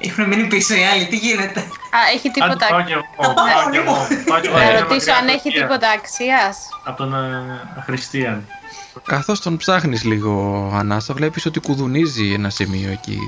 [0.00, 2.66] Έχουν μείνει πίσω οι άλλοι, τι γίνεται; Α, έχει Άντε, τίποτα.
[2.68, 3.90] πάω κι εγώ, Θα πάω πάω κι λίγο.
[3.90, 4.56] εγώ, πάω κι εγώ.
[4.56, 5.66] Να Είναι ρωτήσω μακριά αν από έχει Κίαν.
[5.66, 6.54] τίποτα αξία.
[6.84, 8.46] Από τον ε, Χριστίαν.
[9.06, 13.18] Καθώς τον ψάχνεις λίγο Ανάστα βλέπεις ότι κουδουνίζει ένα σημείο εκεί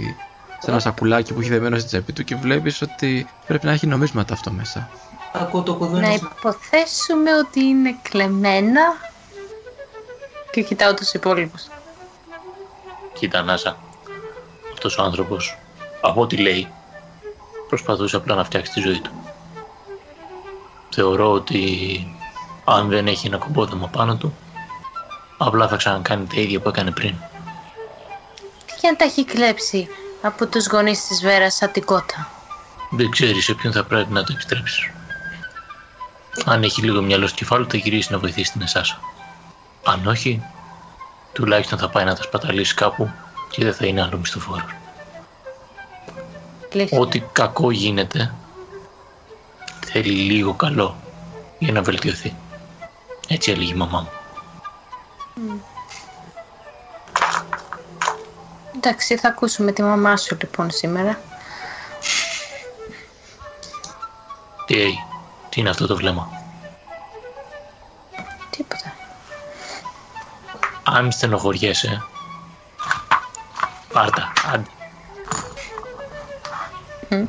[0.58, 3.86] σε ένα σακουλάκι που έχει δεμένο στην τσέπη του και βλέπεις ότι πρέπει να έχει
[3.86, 4.88] νομίσματα αυτό μέσα.
[5.32, 6.30] Ακούω το Να κουδούνισμα.
[6.38, 8.80] υποθέσουμε ότι είναι κλεμμένα.
[10.50, 11.62] Και κοιτάω τους υπόλοιπους.
[13.12, 13.76] Κοίτα, Νάσα.
[14.72, 15.58] Αυτός ο άνθρωπος,
[16.00, 16.68] από ό,τι λέει,
[17.68, 19.10] προσπαθούσε απλά να φτιάξει τη ζωή του.
[20.90, 22.16] Θεωρώ ότι
[22.64, 24.36] αν δεν έχει ένα κομπότομα πάνω του,
[25.38, 27.14] απλά θα ξανακάνει τα ίδια που έκανε πριν.
[28.66, 29.88] Τι και αν τα έχει κλέψει
[30.22, 32.28] από τους γονείς της Βέρας σαν την κότα.
[32.90, 34.90] Δεν ξέρεις σε ποιον θα πρέπει να το επιστρέψεις.
[36.44, 39.00] Αν έχει λίγο μυαλό στο κεφάλι του, θα γυρίσει να βοηθήσει την Εσάσα.
[39.84, 40.42] Αν όχι,
[41.32, 43.10] τουλάχιστον θα πάει να τα σπαταλήσει κάπου
[43.50, 44.77] και δεν θα είναι άλλο μισθοφόρος.
[46.72, 46.98] Αλήθεια.
[46.98, 48.34] Ό,τι κακό γίνεται
[49.84, 50.96] θέλει λίγο καλό
[51.58, 52.34] για να βελτιωθεί.
[53.28, 55.62] Έτσι έλεγε η μαμά μου.
[58.76, 61.20] Εντάξει, θα ακούσουμε τη μαμά σου λοιπόν σήμερα.
[64.66, 64.76] Τι,
[65.48, 66.28] τι είναι αυτό το βλέμμα;
[68.50, 68.94] Τίποτα.
[70.82, 72.04] Αν στενοχωριέσαι,
[73.92, 74.77] πάρτα, άντε.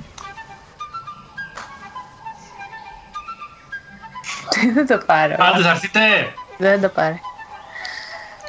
[4.73, 5.35] Δεν το πάρω.
[5.39, 5.99] Άντε θα έρθετε!
[6.57, 7.19] Δεν το πάρω.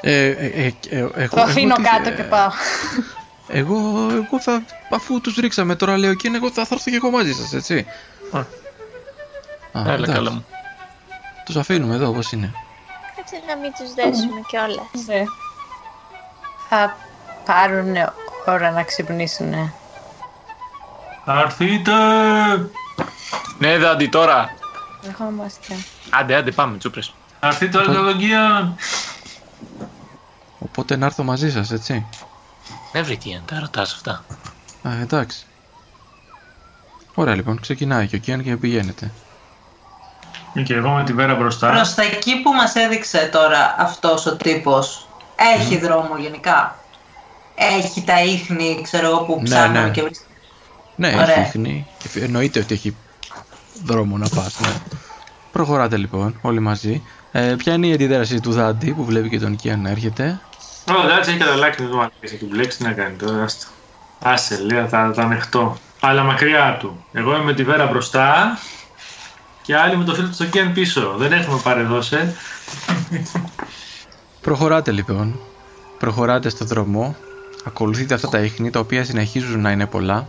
[0.00, 2.50] Ε, ε, ε, ε, εγώ- Το αφήνω εγώ τι- κάτω ε, και πάω.
[3.48, 7.10] Εγώ, εγώ θα, αφού τους ρίξαμε τώρα λέω και εγώ θα, θα έρθω και εγώ
[7.10, 7.86] μαζί σας, έτσι.
[8.32, 8.38] Α.
[8.38, 8.44] Α,
[9.72, 10.12] Έλα εντάξει.
[10.12, 10.46] καλά μου.
[11.44, 12.52] Τους αφήνουμε εδώ όπως είναι.
[13.16, 15.06] Κάτσε να μην τους δέσουμε κιόλας.
[15.06, 15.24] Ναι.
[16.68, 16.96] Θα
[17.44, 17.96] πάρουν
[18.46, 19.72] ώρα να ξυπνήσουν.
[21.24, 21.92] Θα έρθετε!
[23.58, 24.50] Ναι, δάντη τώρα.
[25.06, 25.74] Ερχόμαστε.
[26.10, 27.14] Άντε, άντε, πάμε, τσούπρες.
[27.40, 28.76] Θα έρθετε όλοι τον Κίαν!
[30.58, 32.06] Οπότε να έρθω μαζί σας, έτσι.
[32.92, 34.24] Ναι, βρε τι τα ρωτάς αυτά.
[34.82, 35.46] Α, εντάξει.
[37.14, 39.10] Ωραία λοιπόν, ξεκινάει και ο Κιάν και πηγαίνετε.
[40.64, 41.70] Και εγώ με τη βέρα μπροστά.
[41.70, 46.76] Προς τα εκεί που μας έδειξε τώρα αυτός ο τύπος, έχει δρόμο γενικά.
[47.54, 49.90] Έχει τα ίχνη, ξέρω εγώ, που Ναι, ψάχνουμε ναι.
[49.90, 50.29] και βρίσκουμε.
[51.00, 51.38] Ναι, Ωραία.
[51.38, 51.86] έχει ίχνη.
[51.98, 52.96] Και φι- Εννοείται ότι έχει
[53.84, 54.68] δρόμο να πας, ναι.
[55.52, 57.02] Προχωράτε λοιπόν, όλοι μαζί.
[57.32, 60.40] Ε, ποια είναι η αντίδραση του Δάντη που βλέπει και τον Κιάν να έρχεται;
[60.90, 62.10] Ω, εντάξει, έχει καταλάξει το μαλλί.
[62.20, 63.42] Έχει μπλέξει τι να κάνει τώρα.
[63.42, 63.66] Άστα.
[64.22, 65.76] Άσε, λέει, θα τα ανεχτώ.
[66.00, 67.04] Αλλά μακριά του.
[67.12, 68.58] Εγώ είμαι με τη βέρα μπροστά
[69.62, 71.14] και άλλοι με το φίλο του στο Κίαν πίσω.
[71.16, 72.16] Δεν έχουμε παρεδώσει.
[74.40, 75.40] Προχωράτε λοιπόν.
[75.98, 77.16] Προχωράτε στο δρόμο.
[77.64, 80.26] Ακολουθείτε αυτά τα ίχνη τα οποία συνεχίζουν να είναι πολλά.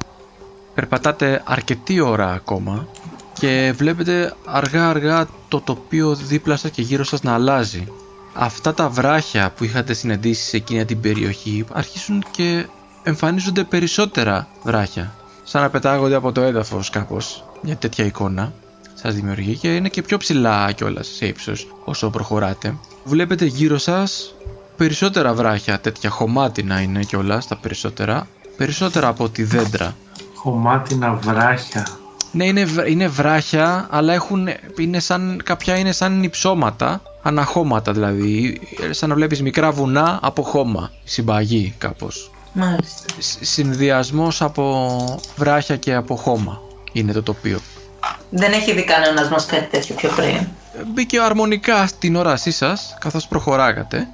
[0.81, 2.87] Περπατάτε αρκετή ώρα ακόμα
[3.33, 7.87] και βλέπετε αργά αργά το τοπίο δίπλα σας και γύρω σας να αλλάζει.
[8.33, 12.65] Αυτά τα βράχια που είχατε συναντήσει σε εκείνη την περιοχή αρχίζουν και
[13.03, 15.13] εμφανίζονται περισσότερα βράχια.
[15.43, 17.43] Σαν να πετάγονται από το έδαφος κάπως.
[17.61, 18.53] Μια τέτοια εικόνα
[18.93, 22.75] σας δημιουργεί και είναι και πιο ψηλά κιόλας σε ύψος όσο προχωράτε.
[23.03, 24.33] Βλέπετε γύρω σας
[24.77, 28.27] περισσότερα βράχια, τέτοια χωμάτινα είναι κιόλας τα περισσότερα.
[28.57, 29.95] Περισσότερα από τη δέντρα.
[30.41, 31.87] Χωμάτινα βράχια.
[32.31, 34.47] Ναι, είναι, β- είναι βράχια, αλλά έχουν,
[34.79, 40.41] είναι σαν, κάποια είναι σαν υψώματα, αναχώματα δηλαδή, ε, σαν να βλέπεις μικρά βουνά από
[40.43, 42.31] χώμα, συμπαγή κάπως.
[42.53, 43.03] Μάλιστα.
[43.19, 44.95] Σ- Συνδυασμός από
[45.35, 46.59] βράχια και από χώμα
[46.91, 47.59] είναι το τοπίο.
[48.29, 50.47] Δεν έχει δει κανένας μας κάτι τέτοιο πιο πριν.
[50.93, 54.07] Μπήκε αρμονικά στην όρασή σας καθώς προχωράγατε.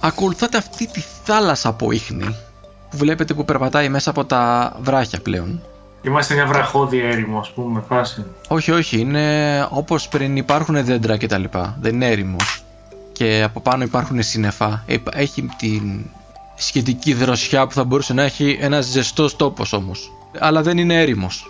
[0.00, 2.34] Ακολουθάτε αυτή τη θάλασσα από ίχνη
[2.92, 5.60] που βλέπετε που περπατάει μέσα από τα βράχια πλέον.
[6.02, 8.24] Είμαστε μια βραχώδη έρημο, ας πούμε, φάση.
[8.48, 11.76] Όχι, όχι, είναι όπως πριν υπάρχουν δέντρα και τα λοιπά.
[11.80, 12.64] Δεν είναι έρημος.
[13.12, 14.82] Και από πάνω υπάρχουν σύννεφα.
[14.86, 16.04] Ε, Έχει την
[16.56, 20.12] σχετική δροσιά που θα μπορούσε να έχει ένας ζεστός τόπος όμως.
[20.38, 21.46] Αλλά δεν είναι έρημος.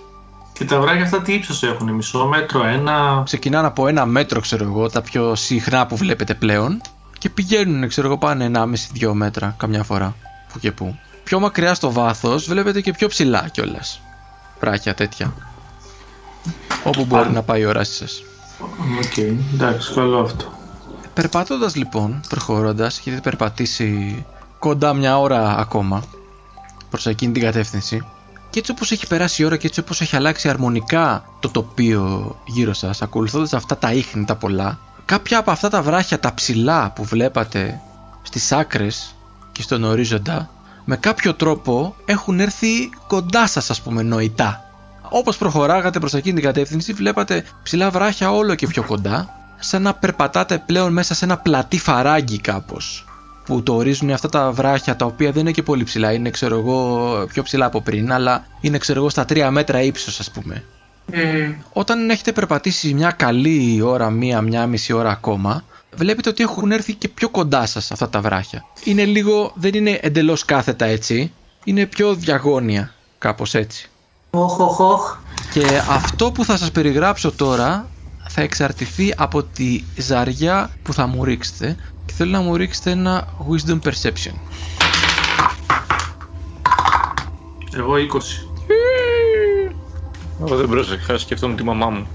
[0.52, 4.64] Και τα βράχια αυτά τι ύψος έχουν, μισό μέτρο, ένα; ξεκινάνε από ένα μέτρο, ξέρω
[4.64, 6.80] εγώ, τα πιο συχνά που βλέπετε πλέον
[7.18, 10.14] και πηγαίνουν, ξέρω εγώ, πάνε 1,5-2 μέτρα καμιά φορά.
[10.52, 10.98] Που και που.
[11.24, 14.00] Πιο μακριά στο βάθος βλέπετε και πιο ψηλά κιόλας.
[14.60, 15.34] Βράχια τέτοια.
[16.84, 18.30] Όπου μπορεί να πάει η όρασή σας.
[19.04, 19.16] Οκέι,
[19.54, 20.52] εντάξει, καλό αυτό.
[21.14, 24.24] Περπατώντας λοιπόν, προχωρώντας, έχετε περπατήσει
[24.58, 26.02] κοντά μια ώρα ακόμα
[26.90, 28.06] προς εκείνη την κατεύθυνση.
[28.50, 32.36] Και έτσι όπως έχει περάσει η ώρα και έτσι όπως έχει αλλάξει αρμονικά το τοπίο
[32.44, 36.90] γύρω σας, ακολουθώντας αυτά τα ίχνη τα πολλά, κάποια από αυτά τα βράχια τα ψηλά
[36.90, 37.80] που βλέπατε
[38.22, 39.14] στις άκρες
[39.52, 40.50] και στον ορίζοντα,
[40.84, 44.64] με κάποιο τρόπο έχουν έρθει κοντά σας ας πούμε νοητά.
[45.08, 49.94] Όπως προχωράγατε προς εκείνη την κατεύθυνση βλέπατε ψηλά βράχια όλο και πιο κοντά, σαν να
[49.94, 53.06] περπατάτε πλέον μέσα σε ένα πλατή φαράγγι κάπως
[53.44, 56.58] που το ορίζουν αυτά τα βράχια τα οποία δεν είναι και πολύ ψηλά, είναι ξέρω
[56.58, 60.64] εγώ πιο ψηλά από πριν, αλλά είναι ξέρω εγώ στα 3 μέτρα ύψος ας πούμε.
[61.06, 61.54] Μμμ.
[61.72, 65.64] Όταν έχετε περπατήσει μια καλή ώρα, μία, μια μισή ώρα ακόμα,
[65.94, 68.64] βλέπετε ότι έχουν έρθει και πιο κοντά σας αυτά τα βράχια.
[68.84, 71.32] Είναι λίγο, δεν είναι εντελώς κάθετα έτσι,
[71.64, 73.90] είναι πιο διαγώνια, κάπως έτσι.
[74.30, 75.18] Οχ, οχ, οχ.
[75.52, 77.88] Και αυτό που θα σας περιγράψω τώρα
[78.28, 81.76] θα εξαρτηθεί από τη ζαριά που θα μου ρίξετε
[82.06, 84.34] και θέλω να μου ρίξετε ένα Wisdom Perception.
[87.76, 88.48] Εγώ 20.
[90.40, 92.06] Εγώ δεν πρόσεχα, σκεφτόμουν τη μαμά μου.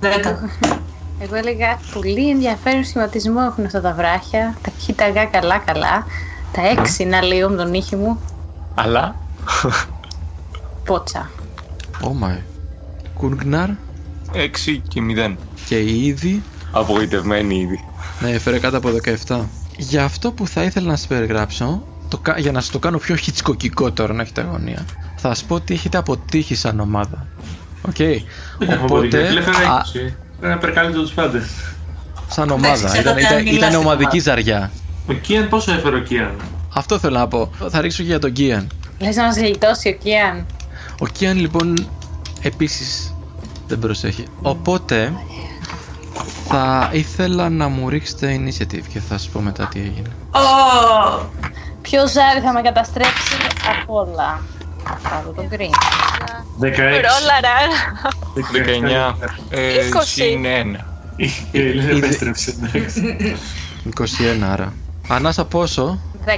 [0.00, 0.50] Δέκα.
[1.24, 4.58] Εγώ έλεγα πολύ ενδιαφέρον σχηματισμό έχουν αυτά τα βράχια.
[4.62, 6.06] Τα κοίταγα καλά καλά.
[6.52, 8.20] Τα έξινα λίγο με τον ήχη μου.
[8.74, 9.16] Αλλά;
[10.84, 11.30] Πότσα.
[12.00, 12.38] Oh my.
[13.14, 13.68] Κούνγκναρ
[14.32, 15.36] 6 και 0.
[15.66, 17.84] και η Ήδη Απογοητευμένη ήδη.
[18.20, 18.90] Ναι, έφερε κάτω από
[19.26, 19.40] 17.
[19.76, 22.98] Για αυτό που θα ήθελα να σας περιγράψω, το, κα- για να σας το κάνω
[22.98, 24.84] πιο χιτσκοκικό τώρα να έχετε αγωνία,
[25.14, 27.28] θα σας πω ότι έχετε αποτύχει σαν ομάδα.
[27.88, 27.96] Οκ.
[28.82, 29.92] Οπότε, Έφερα α, 20.
[29.92, 31.44] Πρέπει να περκάλυπτω τους πάντες.
[32.28, 34.20] σαν ομάδα, ξέρω ήταν, ότι ήταν, αν μιλάς ήταν στην ομαδική ομάδα.
[34.20, 34.70] ζαριά.
[35.06, 36.40] Ο Κίαν πόσο έφερε ο Κίαν;
[36.74, 37.50] Αυτό θέλω να πω.
[37.70, 38.70] Θα ρίξω και για τον Κίαν.
[38.98, 40.46] Λες να μας γλιτώσει ο Κιάν.
[40.98, 41.88] Ο Κίαν λοιπόν
[42.42, 43.14] επίσης
[43.66, 44.24] δεν προσέχει.
[44.42, 45.12] Οπότε
[46.48, 50.08] θα ήθελα να μου ρίξετε initiative και θα σας πω μετά τι έγινε.
[50.30, 50.40] Ω,
[51.82, 53.34] Ποιο ζάρι θα με καταστρέψει
[53.80, 54.40] από όλα.
[54.84, 55.70] Θα πάρω τον γκριν.
[56.60, 56.66] 16.
[56.78, 57.56] Ρόλαρα.
[58.34, 59.14] 19
[59.48, 60.00] ε, 20.
[60.04, 61.26] συν 1.
[61.50, 62.54] Η Ελίνα επέστρεψε.
[62.62, 63.16] εντάξει.
[63.96, 64.74] 21 άρα.
[65.08, 66.30] Ανάσα πόσο; 10.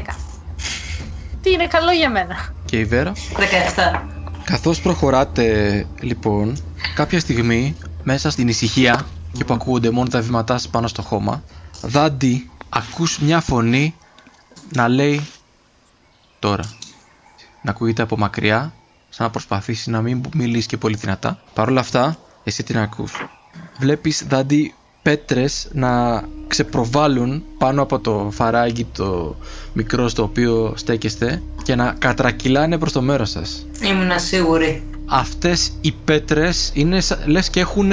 [1.42, 2.36] Τι είναι καλό για μένα.
[2.64, 4.00] και η Βέρα; 17.
[4.44, 6.56] Καθώς προχωράτε λοιπόν,
[6.94, 11.42] κάποια στιγμή μέσα στην ησυχία και που ακούγονται μόνο τα βήματά σας πάνω στο χώμα,
[11.80, 13.94] Δάντι, ακούς μια φωνή
[14.72, 15.26] να λέει
[16.38, 16.64] τώρα.
[17.62, 18.72] Να ακούγεται από μακριά,
[19.16, 21.38] σαν να προσπαθήσει να μην μιλήσεις και πολύ δυνατά.
[21.54, 23.12] Παρ' όλα αυτά, εσύ την ακούς.
[23.78, 29.36] Βλέπεις Δάντι πέτρες να ξεπροβάλλουν πάνω από το φαράγγι το
[29.72, 34.82] μικρό στο οποίο στέκεστε και να κατρακυλάνε προς το μέρος σας Ήμουν σίγουρη.
[35.06, 37.92] αυτές οι πέτρες είναι σα- λες και έχουν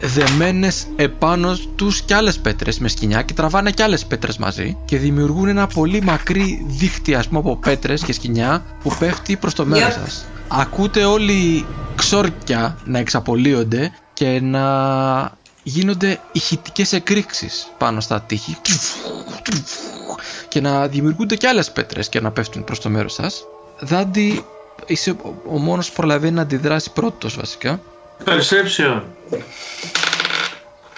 [0.00, 4.96] δεμένες επάνω τους κι άλλες πέτρες με σκοινιά και τραβάνε κι άλλες πέτρες μαζί και
[4.98, 9.64] δημιουργούν ένα πολύ μακρύ δίχτυ ας πούμε από πέτρες και σκοινιά που πέφτει προς το
[9.66, 9.98] μέρος Yep.
[10.04, 10.24] σας.
[10.48, 18.56] Ακούτε όλοι ξόρκια να εξαπολύονται και να γίνονται ηχητικές εκρήξεις πάνω στα τείχη
[20.48, 23.44] και να δημιουργούνται κι άλλες πέτρες και να πέφτουν προς το μέρος σας.
[23.80, 24.44] Δάντι,
[24.86, 27.80] είσαι ο- ο μόνος που προλαβαίνει να αντιδράσει πρώτος βασικά.
[28.24, 29.02] Perception.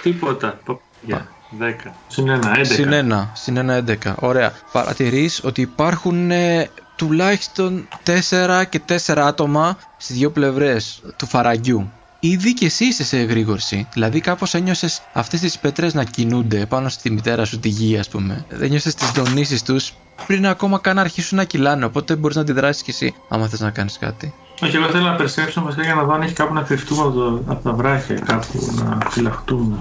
[0.02, 0.58] Τίποτα.
[1.00, 1.28] Για
[1.60, 1.92] 10.
[2.06, 2.64] Συν 1, 11.
[2.64, 4.14] Συν 1, συν 1, 11.
[4.18, 4.52] Ωραία.
[4.72, 11.90] Παρατηρείς ότι υπάρχουν ε, τουλάχιστον 4 και 4 άτομα στις δύο πλευρές του φαραγγιού.
[12.20, 13.88] Ήδη και εσύ είσαι σε εγρήγορση.
[13.92, 18.08] Δηλαδή, κάπως ένιωσες αυτές τις πέτρες να κινούνται πάνω στη μητέρα σου τη γη, ας
[18.08, 18.44] πούμε.
[18.48, 19.92] Δεν νιώσες τις δονήσεις τους
[20.26, 21.84] πριν ακόμα καν αρχίσουν να κυλάνε.
[21.84, 24.34] Οπότε μπορείς να αντιδράσεις κι εσύ, άμα θες να κάνεις κάτι.
[24.62, 27.10] Όχι, εγώ θέλω να perception βασικά για να δω αν έχει κάπου να κρυφτούμε από,
[27.10, 29.76] το, από τα βράχια, κάπου να φυλαχτούμε.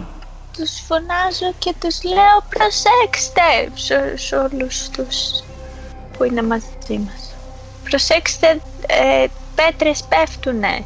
[0.56, 5.44] Τους φωνάζω και τους λέω προσέξτε σε, σε όλους τους
[6.18, 7.36] που είναι μαζί μας.
[7.90, 10.86] Προσέξτε, ε, πέτρες πέφτουνε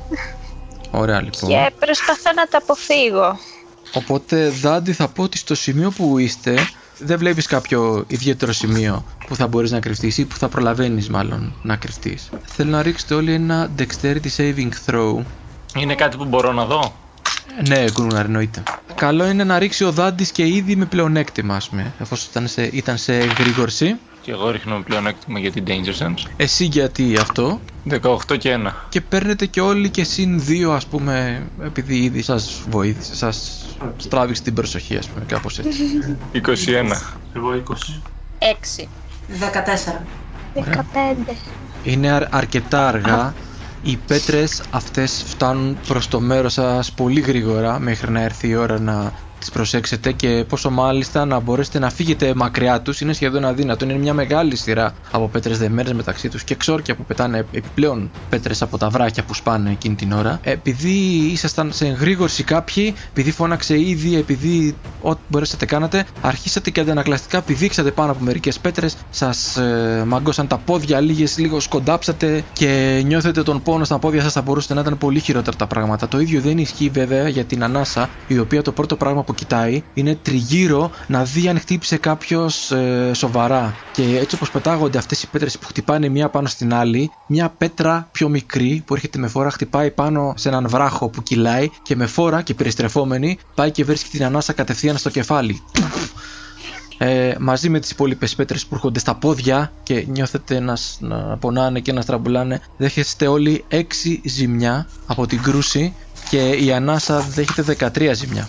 [0.91, 1.49] Ωραία, λοιπόν.
[1.49, 3.38] και προσπαθώ να τα αποφύγω.
[3.93, 6.55] Οπότε Δάντι θα πω ότι στο σημείο που είστε
[6.97, 11.53] δεν βλέπεις κάποιο ιδιαίτερο σημείο που θα μπορείς να κρυφτείς ή που θα προλαβαίνεις μάλλον
[11.62, 12.29] να κρυφτείς.
[12.45, 15.23] Θέλω να ρίξετε όλοι ένα Dexterity Saving Throw.
[15.75, 16.93] Είναι κάτι που μπορώ να δω;
[17.68, 18.64] Ναι, Γκρούναρ, εννοείται.
[18.96, 22.64] Καλό είναι να ρίξει ο Δάντης και ήδη με πλεονέκτημα, ας πούμε, εφόσον ήταν σε,
[22.64, 23.96] ήταν σε γρήγορση.
[24.22, 26.24] Και εγώ ρίχνω πλεονέκτημα για την Danger Sense.
[26.38, 28.72] Εσύ γιατί αυτό; 18 και 1.
[28.90, 33.66] Και παίρνετε και όλοι και συν δύο, ας πούμε, επειδή ήδη σας βοήθησε, σας
[33.98, 35.80] στράβηξε την προσοχή, ας πούμε, κάπως έτσι.
[36.32, 36.92] 21.
[37.34, 38.02] Εγώ 20.
[38.40, 38.90] 6.
[39.28, 40.08] 14.
[40.54, 41.38] 15.
[41.82, 43.36] Είναι αρ- αρκετά αργά.
[43.82, 48.80] Οι πέτρες αυτές φτάνουν προς το μέρος σας πολύ γρήγορα μέχρι να έρθει η ώρα
[48.80, 53.86] να τις προσέξετε και πόσο μάλιστα να μπορέσετε να φύγετε μακριά τους είναι σχεδόν αδύνατο.
[53.86, 58.62] Είναι μια μεγάλη σειρά από πέτρες δεμένες μεταξύ τους και ξόρκια που πετάνε επιπλέον πέτρες
[58.62, 60.39] από τα βράχια που σπάνε εκείνη την ώρα.
[60.43, 60.89] Επειδή
[61.32, 67.91] ήσασταν σε εγρήγορση κάποιοι, επειδή φώναξε ήδη, επειδή ό,τι μπορέσατε κάνατε, αρχίσατε και αντανακλαστικά πηδήξατε
[67.91, 73.62] πάνω από μερικές πέτρες, σας ε, μαγκώσαν τα πόδια λίγες, λίγος σκοντάψατε και νιώθετε τον
[73.62, 76.08] πόνο στα πόδια σας θα μπορούσατε να ήταν πολύ χειρότερα τα πράγματα.
[76.08, 79.84] Το ίδιο δεν ισχύει βέβαια για την ανάσα, η οποία το πρώτο πράγμα που κοιτάει
[79.94, 82.72] είναι τριγύρω να δει αν χτύπησε κάποιος
[83.13, 83.76] σοβαρά.
[83.92, 88.08] Και έτσι όπως πετάγονται αυτές οι πέτρες που χτυπάνε μία πάνω στην άλλη, μία πέτρα
[88.12, 92.06] πιο μικρή που έρχεται με φόρα χτυπάει πάνω σε έναν βράχο που κυλάει και με
[92.06, 95.60] φόρα και περιστρεφόμενη πάει και βρίσκει την ανάσα κατευθείαν στο κεφάλι.
[96.97, 101.38] Ε, μαζί με τις υπόλοιπες πέτρες που έρχονται στα πόδια και νιώθετε να, σ- να
[101.38, 103.84] πονάνε και να στραμπουλάνε δέχεστε όλοι 6
[104.26, 105.93] ζημιά από την κρούση
[106.30, 108.47] και η ανάσα δέχεται 13 ζημιά.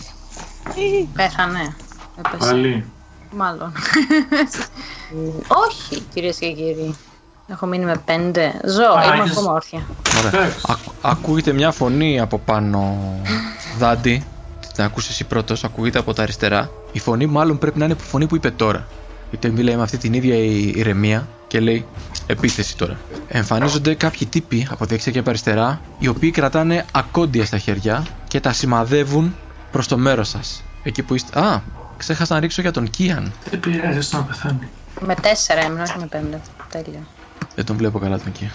[1.14, 1.74] Πέθανε.
[2.18, 2.50] Έπεσε.
[2.50, 2.84] Πάλι.
[3.30, 3.72] Μάλλον.
[5.68, 6.94] Όχι, κυρίες και κύριοι.
[7.46, 8.60] Έχω μείνει με πέντε.
[8.66, 9.86] Ζω, Α, είμαι έχεις- ακόμα όρθια.
[10.18, 10.40] Ωραία.
[10.42, 10.58] Εντάξει.
[10.68, 12.98] Ακ- ακούγεται μια φωνή από πάνω
[13.78, 14.24] Δάντι
[14.74, 18.02] Την ακούς εσύ πρώτος, ακούγεται από τα αριστερά Η φωνή μάλλον πρέπει να είναι η
[18.02, 18.86] φωνή που είπε τώρα
[19.30, 21.86] είτε μιλάει με αυτή την ίδια η- ηρεμία και λέει
[22.26, 22.98] επίθεση τώρα.
[23.28, 28.40] Εμφανίζονται κάποιοι τύποι από δεξιά και από αριστερά, οι οποίοι κρατάνε ακόντια στα χέρια και
[28.40, 29.34] τα σημαδεύουν
[29.70, 30.62] προς το μέρος σας.
[30.82, 31.40] Εκεί που είστε...
[31.40, 31.62] Α,
[31.96, 33.32] ξέχασα να ρίξω για τον Κίαν.
[33.50, 34.68] Δεν πειράζει, άστο να πεθάνει.
[35.00, 36.40] Με τέσσερα έμεινα, όχι με πέντε.
[36.70, 37.06] Τέλεια.
[37.54, 38.50] Δεν τον βλέπω καλά τον Κίαν.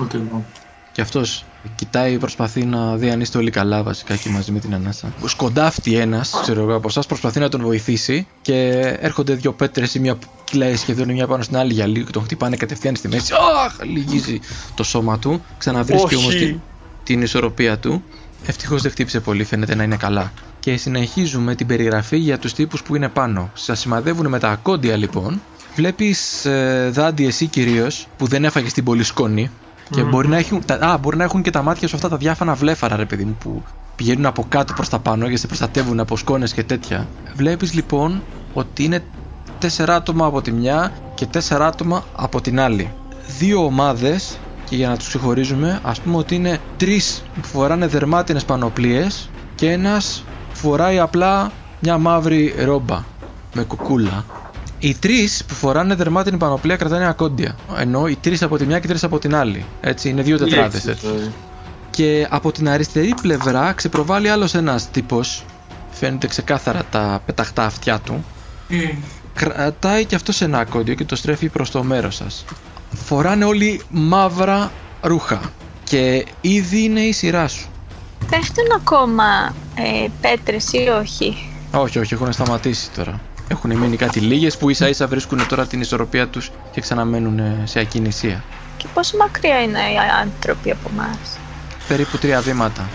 [0.00, 0.44] Ούτε εγώ.
[0.92, 1.44] Και αυτός
[1.74, 5.12] κοιτάει, προσπαθεί να δει αν είστε όλοι καλά βασικά και μαζί με την ανάσα.
[5.26, 8.68] Σκοντάφτει ένας, ξέρω εγώ από εσάς, προσπαθεί να τον βοηθήσει και
[9.00, 12.06] έρχονται δύο πέτρες ή μια που κυλάει σχεδόν η μια πάνω στην άλλη για λίγο
[12.06, 13.32] και τον χτυπάνε κατευθείαν στη μέση.
[13.64, 13.76] Αχ!
[13.82, 14.40] Λυγίζει
[14.74, 15.44] το σώμα του.
[15.58, 16.16] Ξαναβρίσκει Όχι.
[16.16, 16.60] όμως την,
[17.04, 18.02] την ισορροπία του.
[18.46, 20.32] Ευτυχώς δεν χτύπησε πολύ, φαίνεται να είναι καλά.
[20.60, 23.50] Και συνεχίζουμε την περιγραφή για τους τύπους που είναι πάνω.
[23.54, 25.40] Σας σημαδεύουν με τα ακόντια λοιπόν.
[25.74, 29.50] Βλέπεις ε, δάντη εσύ κυρίως που δεν έφαγες την πολύ σκόνη
[29.90, 32.16] και μπορεί, να έχουν, τα, α, μπορεί να έχουν και τα μάτια σου αυτά τα
[32.16, 33.62] διάφανα βλέφαρα, ρε παιδί μου, που
[33.96, 37.08] πηγαίνουν από κάτω προς τα πάνω και σε προστατεύουν από σκόνες και τέτοια.
[37.34, 38.22] Βλέπεις λοιπόν
[38.52, 39.04] ότι είναι
[39.58, 42.92] τέσσερα άτομα από τη μια και τέσσερα άτομα από την άλλη.
[43.38, 44.38] Δύο ομάδες,
[44.68, 49.70] και για να τους ξεχωρίζουμε, ας πούμε ότι είναι τρεις που φοράνε δερμάτινες πανοπλίες και
[49.70, 53.04] ένας φοράει απλά μια μαύρη ρόμπα
[53.54, 54.24] με κουκούλα.
[54.78, 57.56] Οι τρεις που φοράνε δερμάτινη πανοπλία κρατάνε ακόντια.
[57.78, 59.64] Ενώ οι τρεις από τη μια και οι τρεις από την άλλη.
[59.80, 60.86] Έτσι, είναι δύο τετράδες.
[60.86, 61.32] Έτσι, δηλαδή.
[61.90, 65.44] Και από την αριστερή πλευρά ξεπροβάλλει άλλος ένας τύπος.
[65.90, 68.24] Φαίνεται ξεκάθαρα τα πεταχτά αυτιά του.
[69.34, 72.44] Κρατάει και αυτός ένα ακόντιο και το στρέφει προς το μέρος σας.
[73.04, 75.40] Φοράνε όλοι μαύρα ρούχα.
[75.84, 77.68] Και ήδη είναι η σειρά σου.
[78.30, 81.36] Πέφτουν ακόμα ε, πέτρες ή όχι;
[81.70, 83.20] Όχι, όχι, έχουν σταματήσει τώρα.
[83.48, 87.62] Έχουν μείνει κάτι λίγες που ίσα ίσα βρίσκουν τώρα την ισορροπία τους και ξαναμένουν ε,
[87.64, 88.44] σε ακινησία.
[88.76, 91.18] Και πόσο μακριά είναι οι άνθρωποι από εμά.
[91.88, 92.88] Περίπου τρία βήματα.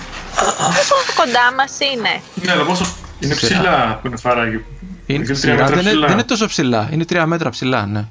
[0.58, 2.86] Πόσο κοντά μας είναι; Ναι, αλλά πόσο.
[3.20, 3.60] Είναι Ψηλά.
[3.60, 4.66] ψηλά που είναι φαράγγι.
[5.06, 6.06] Είναι τρία ψηλά, μέτρα δεν, είναι, ψηλά.
[6.08, 6.90] δεν είναι τόσο ψηλά.
[6.92, 8.06] Είναι τρία μέτρα ψηλά, ναι.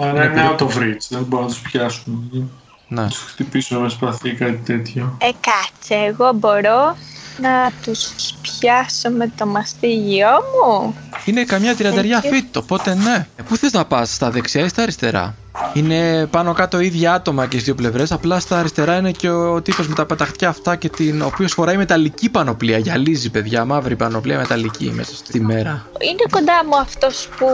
[0.00, 0.56] Αλλά είναι περίπου.
[0.58, 1.06] out of reach.
[1.08, 2.30] Δεν μπορούν να τους πιάσουν.
[2.32, 2.44] ναι.
[2.90, 5.16] Να τους χτυπήσω με σπαθί ή κάτι τέτοιο.
[5.20, 6.96] Ε, κάτσε, εγώ μπορώ
[7.40, 8.08] να τους
[8.42, 10.94] πιάσω με το μαστίγιό μου.
[11.24, 13.26] Είναι καμιά τριανταριά feet, οπότε ναι.
[13.36, 15.34] Ε, Πού θες να πας, στα δεξιά ή στα αριστερά;
[15.74, 18.12] Είναι πάνω κάτω ίδια άτομα και στι δύο πλευρές.
[18.12, 21.52] Απλά στα αριστερά είναι και ο τύπος με τα πεταχτιά αυτά και την, ο οποίος
[21.52, 22.78] φοράει μεταλλική πανοπλία.
[22.78, 25.86] Γυαλίζει, παιδιά, μαύρη πανοπλία μεταλλική μέσα στη μέρα.
[26.00, 27.46] Είναι κοντά μου αυτός που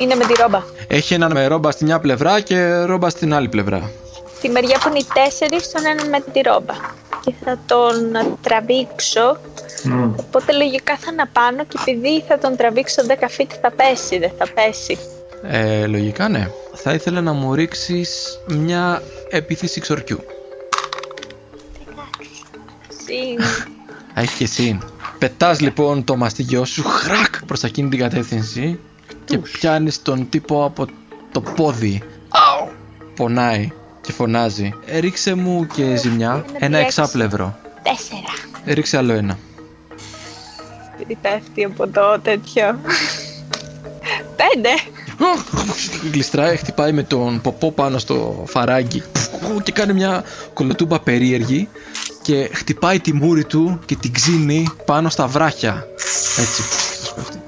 [0.00, 0.62] είναι με τη ρόμπα.
[0.88, 3.90] Έχει έναν με ρόμπα στη μια πλευρά και ρόμπα στην άλλη πλευρά.
[4.40, 6.74] Τη μεριά που είναι οι τέσσερις, τον έναν με τη ρόμπα.
[7.24, 7.94] Και θα τον
[8.40, 9.36] τραβήξω,
[9.84, 10.12] Μμμ.
[10.16, 14.30] οπότε λογικά θα είναι πάνω και επειδή θα τον τραβήξω 10 feet θα πέσει, δεν
[14.38, 14.98] θα πέσει.
[15.42, 16.48] Ε, λογικά ναι.
[16.74, 20.20] Θα ήθελα να μου ρίξεις μια επίθεση ξορκιού.
[23.04, 23.42] Συν.
[24.14, 24.78] Α, έχει και εσύ.
[25.18, 28.78] Πετάς λοιπόν το μαστίγιο σου χρακ προς εκείνη την κατεύθυνση
[29.24, 30.86] και πιάνεις τον τύπο από
[31.32, 32.02] το πόδι.
[32.28, 32.68] Αου!
[33.16, 33.70] Πονάει
[34.00, 34.72] και φωνάζει.
[34.86, 37.02] Ε, ρίξε μου και ζημιά να ένα διέξω.
[37.02, 37.58] εξάπλευρο.
[37.82, 38.60] Τέσσερα.
[38.64, 39.38] Ε, ρίξε άλλο ένα.
[40.96, 42.78] Γιατί πέφτει από το τέτοιο.
[44.36, 44.70] Πέντε.
[46.12, 49.02] Γλιστράει, χτυπάει με τον ποπό πάνω στο φαράγγι
[49.62, 51.68] και κάνει μια κολοτούμπα περίεργη
[52.22, 55.86] και χτυπάει τη μούρη του και την ξύνει πάνω στα βράχια.
[56.38, 56.62] Έτσι.
[57.14, 57.40] πέφτει.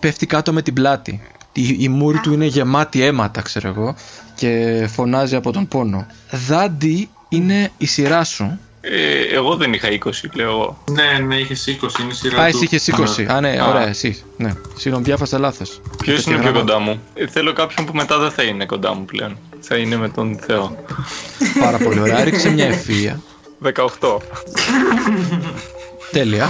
[0.00, 1.20] Πέφτει κάτω με την πλάτη.
[1.52, 3.94] Η, η μούρη του είναι γεμάτη αίματα, ξέρω εγώ,
[4.34, 6.06] και φωνάζει από τον πόνο.
[6.30, 8.58] Δάντι είναι η σειρά σου.
[8.90, 10.82] Ε, εγώ δεν είχα 20, λέω εγώ.
[10.90, 12.56] Ναι, ναι, είχες 20, είναι η σειρά Α, του.
[12.56, 13.24] εσύ είχες 20.
[13.28, 13.68] Α, ναι, Α.
[13.68, 14.22] ωραία, εσύ.
[14.36, 14.52] Ναι.
[14.76, 15.80] Συγγνώμη, διάφασα λάθος.
[16.02, 19.04] Ποιος είναι πιο κοντά μου; Ε, θέλω κάποιον που μετά δεν θα είναι κοντά μου
[19.04, 19.36] πλέον.
[19.60, 20.76] Θα είναι με τον Θεό.
[21.60, 22.24] Πάρα πολύ ωραία.
[22.24, 23.20] Ρίξε μια ευθεία.
[24.00, 24.16] 18.
[26.10, 26.46] Τέλεια.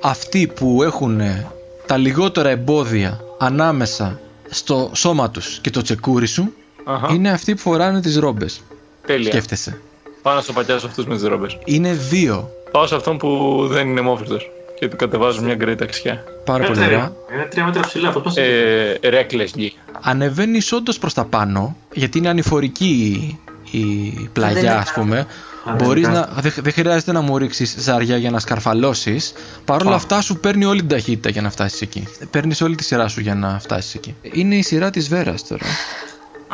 [0.00, 1.46] Αυτοί που έχουν ε,
[1.86, 4.20] τα λιγότερα εμπόδια ανάμεσα
[4.50, 6.52] στο σώμα τους και το τσεκούρι σου
[6.84, 7.12] Αχα.
[7.14, 8.60] είναι αυτοί που φοράνε τις ρόμπες.
[9.06, 9.30] Τέλεια.
[9.30, 9.80] Σκέφτεσαι.
[10.22, 11.58] Πάω να στο πατιάσω αυτούς με τι ρόμπες.
[11.64, 12.50] Είναι δύο.
[12.70, 14.36] Πάω σε αυτόν που δεν είναι μόφυρτο.
[14.78, 16.24] Και του κατεβάζω μια γκρέι ταξιά.
[16.44, 16.98] Πάρα πολύ Είναι ωραία.
[16.98, 17.34] τρία.
[17.36, 18.10] Είναι τρία μέτρα ψηλά.
[18.12, 19.72] Πώς πας Ε, reckless γη.
[20.00, 23.38] Ανεβαίνεις όντως προς τα πάνω, γιατί είναι ανηφορική
[23.70, 25.26] η, η πλαγιά Δεν ας πούμε.
[25.64, 29.32] Α, Μπορείς δεν να, δεν δεν χρειάζεται να μου ρίξεις ζάρια για να σκαρφαλώσεις.
[29.64, 29.96] Παρ' όλα Α.
[29.96, 32.08] αυτά σου παίρνει όλη την ταχύτητα για να φτάσεις εκεί.
[32.30, 34.14] Παίρνεις όλη τη σειρά σου για να φτάσεις εκεί.
[34.22, 35.64] Είναι η σειρά της Βέρας τώρα.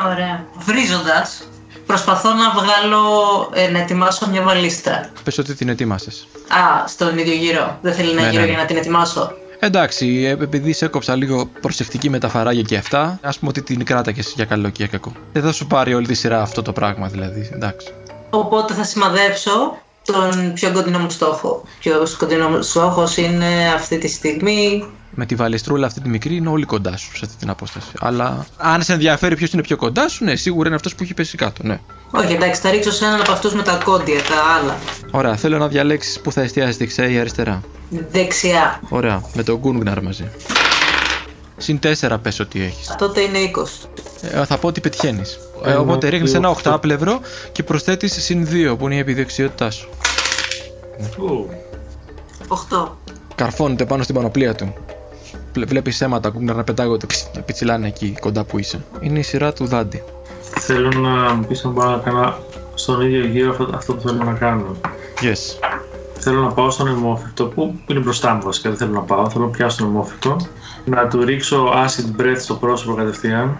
[0.05, 0.45] Ωραία.
[0.57, 1.43] Βρίζοντας,
[1.91, 3.03] προσπαθώ να βγάλω,
[3.53, 5.09] ε, να ετοιμάσω μια βαλίστρα.
[5.23, 6.27] Πες ότι την ετοίμασες.
[6.47, 7.77] Α, στον ίδιο γύρο.
[7.81, 8.51] Δεν θέλει ένα Ναι, γύρο ναι, ναι.
[8.51, 9.31] για να την ετοιμάσω.
[9.59, 13.61] Εντάξει, ε, επειδή σε έκοψα λίγο προσεκτική με τα φαράγια και αυτά, ας πούμε ότι
[13.61, 15.11] την κράτακε για καλό και για κακό.
[15.33, 17.49] Δεν θα σου πάρει όλη τη σειρά αυτό το πράγμα δηλαδή.
[17.53, 17.87] Εντάξει.
[18.29, 21.63] Οπότε θα σημαδέψω τον πιο κοντινό μου στόχο.
[21.79, 24.85] Πιο κοντινό μου στόχος είναι αυτή τη στιγμή
[25.15, 27.87] Με τη βαλιστρούλα αυτή τη μικρή είναι όλοι κοντά σου σε αυτή την απόσταση.
[27.99, 31.13] Αλλά αν σε ενδιαφέρει ποιος είναι πιο κοντά σου, ναι, σίγουρα είναι αυτός που έχει
[31.13, 31.63] πέσει κάτω.
[31.63, 31.79] Ναι.
[32.11, 34.77] Όχι, εντάξει, θα ρίξω σε έναν από αυτούς με τα κόντια, τα άλλα.
[35.11, 37.61] Ωραία, θέλω να διαλέξεις που θα εστιάσει δεξιά ή αριστερά.
[38.11, 38.79] Δεξιά.
[38.89, 40.31] Ωραία, με τον Γκούνγναρ μαζί.
[41.57, 42.95] Συν 4 πες ότι έχεις.
[42.97, 43.89] Τότε είναι 20.
[44.21, 45.39] Ε, θα πω ότι πετυχαίνεις.
[45.65, 46.69] Ε, Εγώ οπότε ρίχνεις δύο, ένα οκτώ.
[46.69, 47.19] οχτάπλευρο
[47.51, 49.89] και προσθέτεις συν 2 που είναι η επιδεξιότητά σου.
[51.17, 51.49] Ου,
[52.47, 52.87] 8.
[53.35, 54.73] Καρφώνεται πάνω στην πανοπλία του.
[55.65, 58.85] Βλέπεις αίματα Γκούνγναρ να πετάγονται, ψ, να πιτσιλάνε εκεί κοντά που είσαι.
[58.99, 60.03] Είναι η σειρά του Δάντη.
[60.59, 62.35] Θέλω να μου πεις αν μπορώ να κάνω
[62.73, 64.75] στον ίδιο γύρο αυτό, αυτό που θέλω να κάνω.
[65.21, 65.67] Yes.
[66.21, 69.29] Θέλω να πάω στον αιμόφυτο που είναι μπροστά μου βασικά, δεν θέλω να πάω.
[69.29, 70.35] Θέλω να πιάσω τον αιμόφυτο,
[70.85, 73.57] να του ρίξω acid breath στο πρόσωπο κατευθείαν,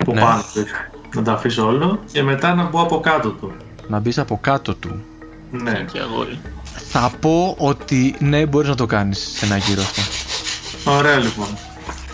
[0.00, 0.20] από Ναι.
[0.20, 0.64] πάνω του,
[1.14, 3.52] να το αφήσω όλο και μετά να μπω από κάτω του.
[3.88, 5.02] Να μπεις από κάτω του.
[5.50, 6.38] Ναι, Και αγόρι.
[6.90, 10.02] Θα πω ότι ναι, μπορείς να το κάνεις σε ένα γύρο αυτό.
[10.84, 11.46] Ωραία λοιπόν.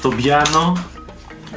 [0.03, 0.77] Τον πιάνω,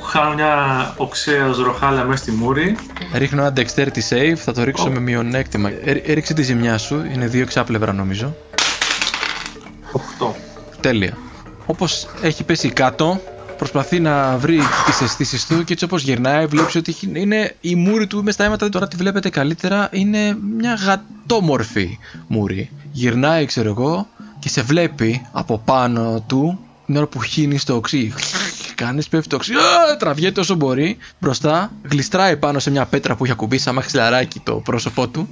[0.02, 2.76] χάνω μια οξέα ροχάλα μέσα στη μούρη.
[3.14, 5.70] Ρίχνω ένα dexterity save, θα το ρίξω με μειονέκτημα.
[5.70, 8.36] Ε, ρίξε τη ζημιά σου, είναι δύο εξάπλευρα νομίζω.
[10.20, 10.28] 8.
[10.82, 11.18] Τέλεια.
[11.66, 13.22] Όπως έχει πέσει κάτω,
[13.58, 17.76] προσπαθεί να βρει τις αισθήσεις του και έτσι όπως γυρνάει, βλέπει ότι έχει- είναι η
[17.76, 18.70] μούρη του μες στα αίματα.
[18.70, 21.98] Τώρα τη βλέπετε καλύτερα, είναι μια γατόμορφη
[22.28, 22.70] μούρη.
[22.92, 24.08] Γυρνάει, ξέρω εγώ,
[24.40, 26.60] και σε βλέπει από πάνω του
[26.94, 28.14] την ώρα που χύνεις το οξύ.
[28.76, 33.24] Κάνεις, πέφτει το οξύ, α, τραβιέται όσο μπορεί μπροστά, γλιστράει πάνω σε μια πέτρα που
[33.24, 35.30] έχει ακουμπήσει σαν μαξιλαράκι το πρόσωπό του.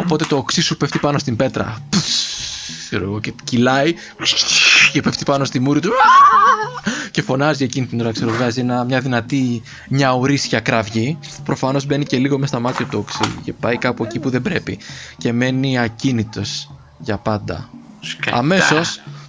[0.00, 1.82] Οπότε το οξύ σου πέφτει πάνω στην πέτρα.
[2.84, 3.94] Ξέρω εγώ, και κυλάει
[4.92, 5.90] και πέφτει πάνω στη μούρη του
[7.10, 11.18] και φωνάζει εκείνη την ώρα, ξέρω, βγάζει ένα, μια δυνατή μια ορίσια κραυγή.
[11.44, 14.42] Προφανώς μπαίνει και λίγο μέσα στα μάτια του οξύ και πάει κάπου εκεί που δεν
[14.42, 14.78] πρέπει
[15.18, 17.70] και μένει ακίνητος για πάντα.
[18.00, 18.36] Σκατά.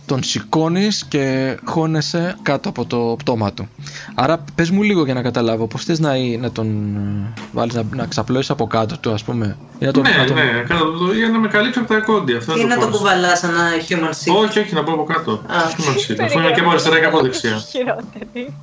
[0.01, 3.67] Αμέσως τον σηκώνεις και χώνεσαι κάτω από το πτώμα του.
[4.15, 7.83] Άρα πες μου λίγο για να καταλάβω πώς θες να, να τον ε, βάλεις να,
[7.95, 10.85] να ξαπλώσεις από κάτω του ας πούμε ή να τον, Ναι, να τον- ναι, κάτω
[10.91, 12.37] το- για να με καλύψει από τα κόντια.
[12.37, 12.97] Αυτό Ή είναι να το το πώς.
[12.97, 14.35] κουβαλάς σαν ένα human seat.
[14.47, 15.31] Όχι, όχι, να πω από κάτω.
[15.31, 15.37] Α.
[15.77, 16.19] Human seat.
[16.23, 17.57] Αυτό είναι και από αριστερά και από δεξιά.
[17.71, 18.53] Χειρότερη.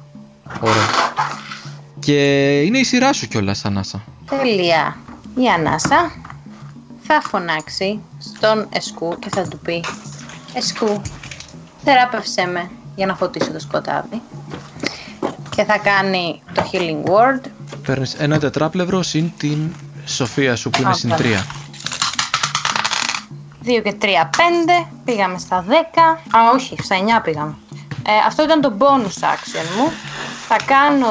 [0.61, 0.86] Ωραία.
[2.01, 2.14] Και
[2.61, 4.05] είναι η σειρά σου κιόλας, Ανάσα.
[4.28, 4.97] Τέλεια.
[5.34, 6.11] Η Ανάσα
[7.03, 9.84] θα φωνάξει στον Εσκού και θα του πει
[10.55, 11.01] Εσκού,
[11.85, 14.22] θεράπευσέ με για να φωτίσω το σκοτάδι.
[15.57, 17.41] Και θα κάνει το healing word.
[17.87, 19.74] Παίρνεις ένα τετράπλευρο συν την
[20.07, 21.22] σοφία σου που είναι συν Άπα.
[21.22, 21.24] 3.
[23.64, 24.87] 2 και 3, 5.
[25.05, 25.72] Πήγαμε στα 10.
[26.37, 27.55] Α, όχι, στα 9 πήγαμε.
[28.07, 29.93] Ε, αυτό ήταν το bonus action μου.
[30.49, 31.07] Θα κάνω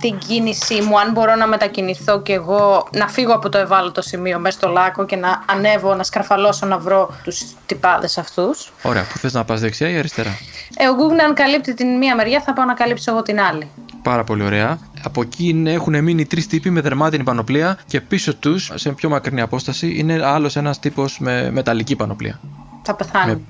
[0.00, 4.38] την κίνησή μου, αν μπορώ να μετακινηθώ και εγώ, να φύγω από το ευάλωτο σημείο
[4.38, 8.72] μέσα στο λάκκο και να ανέβω, να σκαρφαλώσω να βρω τους τυπάδες αυτούς.
[8.82, 10.30] Ωραία, που θες να πας δεξιά ή αριστερά;
[10.76, 13.70] Ε, ο Google αν καλύπτει την μία μεριά θα πάω να καλύψω εγώ την άλλη.
[14.02, 14.78] Πάρα πολύ ωραία.
[15.04, 19.08] Από εκεί είναι- έχουν μείνει τρεις τύποι με δερμάτινη πανοπλία και πίσω τους, σε πιο
[19.08, 22.40] μακρινή απόσταση, είναι άλλος ένας τύπος με μεταλλική πανοπλία.
[22.82, 23.32] Θα πεθάνει.
[23.32, 23.40] Με,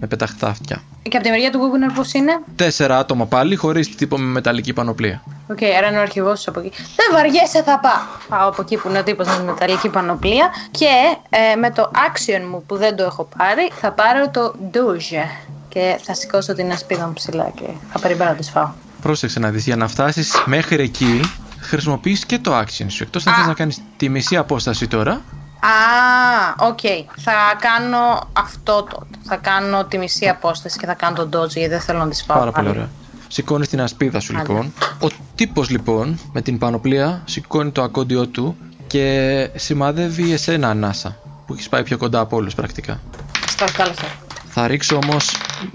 [0.00, 0.82] με πεταχτά αυτιά.
[1.02, 4.72] Και από τη μεριά του Κούνγκναρ πώς είναι; Τέσσερα άτομα πάλι, χωρίς τύπο με μεταλλική
[4.72, 5.22] πανοπλία.
[5.50, 6.70] Οκ, άρα είναι ο αρχηγός του από εκεί.
[6.96, 8.38] Δεν βαριέσαι, θα πάω.
[8.38, 10.86] Πάω από εκεί που είναι ο τύπος με μεταλλική πανοπλία και
[11.30, 15.28] ε, με το action μου που δεν το έχω πάρει θα πάρω το douche
[15.68, 18.68] και θα σηκώσω την ασπίδα μου ψηλά και θα περιμένω να τη φάω.
[19.02, 21.20] Πρόσεξε να δεις, για να φτάσεις μέχρι εκεί,
[21.60, 23.02] χρησιμοποιείς και το action σου.
[23.02, 23.36] Εκτός αν Α.
[23.36, 25.20] θες να κάνεις τη μισή απόσταση τώρα,
[25.60, 26.78] Α, οκ.
[27.16, 29.06] Θα κάνω αυτό τότε.
[29.22, 32.22] Θα κάνω τη μισή απόσταση και θα κάνω τον dodge γιατί δεν θέλω να τη
[32.24, 32.38] φάω.
[32.38, 32.78] Πάρα πολύ πάλι.
[32.78, 32.90] ωραία.
[33.28, 34.48] Σηκώνεις την ασπίδα σου Άντε.
[34.48, 34.72] λοιπόν.
[35.02, 38.56] Ο τύπος λοιπόν με την πανοπλία σηκώνει το ακόντιό του
[38.86, 43.00] και σημαδεύει εσένα ανάσα που έχεις πάει πιο κοντά από όλους πρακτικά.
[43.48, 44.04] Στο κάλεσα.
[44.48, 45.30] Θα ρίξω όμως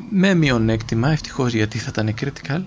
[0.09, 2.61] με μειονέκτημα, ευτυχώς γιατί θα ήταν critical.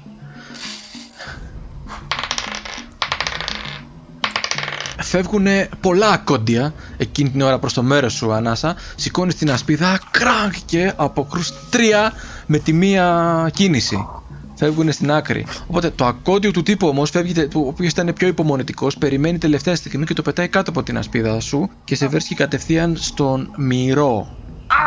[5.09, 5.47] Φεύγουν
[5.81, 8.77] πολλά ακόντια εκείνη την ώρα προς το μέρος σου Ανάσα.
[8.97, 12.13] Σηκώνεις την ασπίδα κρανκ και αποκρούς τρία
[12.47, 14.07] με τη μία κίνηση.
[14.55, 15.47] Φεύγουν στην άκρη.
[15.67, 19.39] Οπότε το ακόντιο του τύπου όμως φεύγει, τε- που- ο οποίος ήταν πιο υπομονετικός Περιμένει
[19.39, 23.51] τελευταία στιγμή και το πετάει κάτω από την ασπίδα σου Και σε βρίσκει κατευθείαν στον
[23.57, 24.37] μυρό.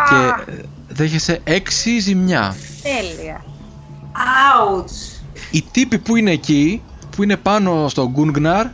[0.09, 0.55] Και ε,
[0.87, 2.55] δέχεσαι έξι ζημιά.
[2.81, 3.43] Τέλεια.
[4.13, 5.21] Ouch!
[5.51, 6.81] οι τύποι που είναι εκεί,
[7.15, 8.65] που είναι πάνω στο Γκούνγναρ,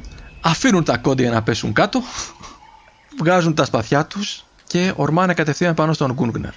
[0.42, 2.02] αφήνουν τα κόντια να πέσουν κάτω,
[3.20, 6.54] βγάζουν τα σπαθιά τους και ορμάνε κατευθείαν πάνω στον Γκούνγναρ.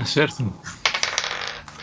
[0.00, 0.54] Ας έρθουν.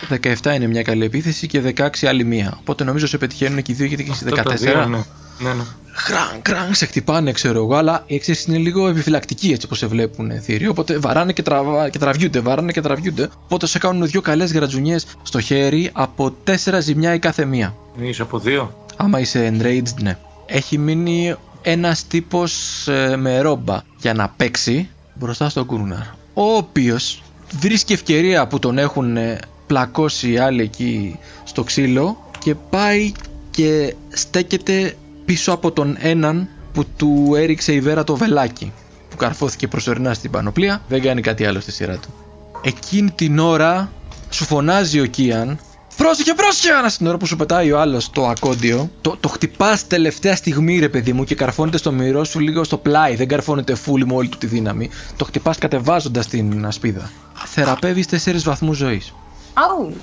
[0.09, 2.57] 17 είναι μια καλή επίθεση και 16 άλλη μία.
[2.59, 4.87] Οπότε νομίζω σε πετυχαίνουν και οι δύο γιατί έχει Αυτά τα δύο, 14.
[4.87, 5.03] ναι.
[5.39, 5.63] Ναι, ναι.
[5.93, 9.87] Χραν, χραν, σε χτυπάνε, ξέρω εγώ, αλλά οι εξής είναι λίγο επιφυλακτικοί έτσι όπως σε
[9.87, 10.67] βλέπουν θηροί.
[10.67, 13.29] Οπότε βαράνε και, τραβα, και τραβιούνται, βαράνε και τραβιούνται.
[13.43, 17.75] Οπότε σε κάνουν δύο καλές γρατζουνιές στο χέρι από τέσσερα ζημιά η κάθε μία.
[17.99, 18.85] Είσαι από δύο.
[18.95, 20.17] Άμα είσαι enraged, ναι.
[20.53, 22.83] Έχει μείνει ένας τύπος
[23.17, 25.99] με ρόμπα για να παίξει μπροστά στον Κούρναρ.
[26.33, 27.21] Ο οποίος
[27.59, 33.11] βρίσκει ευκαιρία που τον έχουν ε, πλακώσει οι άλλοι εκεί στο ξύλο και πάει
[33.51, 34.95] και στέκεται
[35.25, 38.71] πίσω από τον έναν που του έριξε η βέρα το βελάκι
[39.09, 42.13] που καρφώθηκε προσωρινά στην πανοπλία δεν κάνει κάτι άλλο στη σειρά του
[42.61, 43.91] εκείνη την ώρα
[44.29, 45.59] σου φωνάζει ο Κίαν
[45.97, 46.73] Πρόσεχε, πρόσεχε!
[46.73, 50.79] Άρα στην ώρα που σου πετάει ο άλλος το ακόντιο, το, το χτυπάς τελευταία στιγμή,
[50.79, 53.15] ρε παιδί μου, και καρφώνεται στο μυρό σου λίγο στο πλάι.
[53.15, 54.89] Δεν καρφώνεται full με όλη του τη δύναμη.
[55.17, 57.11] Το χτυπάς κατεβάζοντας την ασπίδα.
[57.45, 59.13] Θεραπεύεις 4 βαθμούς ζωής.
[59.53, 59.93] Αου.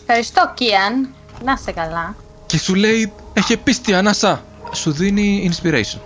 [0.00, 1.14] Ευχαριστώ, Κίαν.
[1.44, 2.14] Να είσαι καλά.
[2.46, 4.44] Και σου λέει, έχει πίστη, ανάσα.
[4.72, 6.00] Σου δίνει inspiration.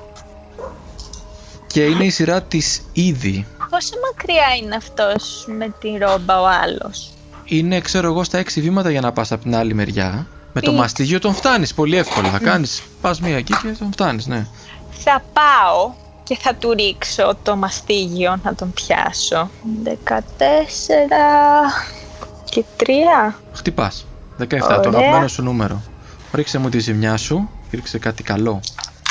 [1.67, 3.47] Και είναι η σειρά της ήδη.
[3.71, 7.13] Πόσο μακριά είναι αυτός με τη ρόμπα ο άλλος;
[7.49, 10.27] Είναι, ξέρω εγώ, στα 6 βήματα για να πας από την άλλη μεριά.
[10.53, 12.31] Με το Τι; μαστίγιο τον φτάνεις πολύ εύκολα.
[12.31, 14.47] Θα κάνεις, πας μία εκεί και τον φτάνεις, ναι.
[14.91, 15.93] Θα πάω
[16.23, 19.51] και θα του ρίξω το μαστίγιο να τον πιάσω.
[19.85, 19.91] 14
[22.45, 23.35] και 3.
[23.53, 24.07] Χτυπάς.
[24.39, 24.81] 17, το Ωραία.
[24.89, 25.83] αγαπημένο σου νούμερο.
[26.33, 27.49] Ρίξε μου τη ζημιά σου.
[27.71, 28.61] Ρίξε κάτι καλό.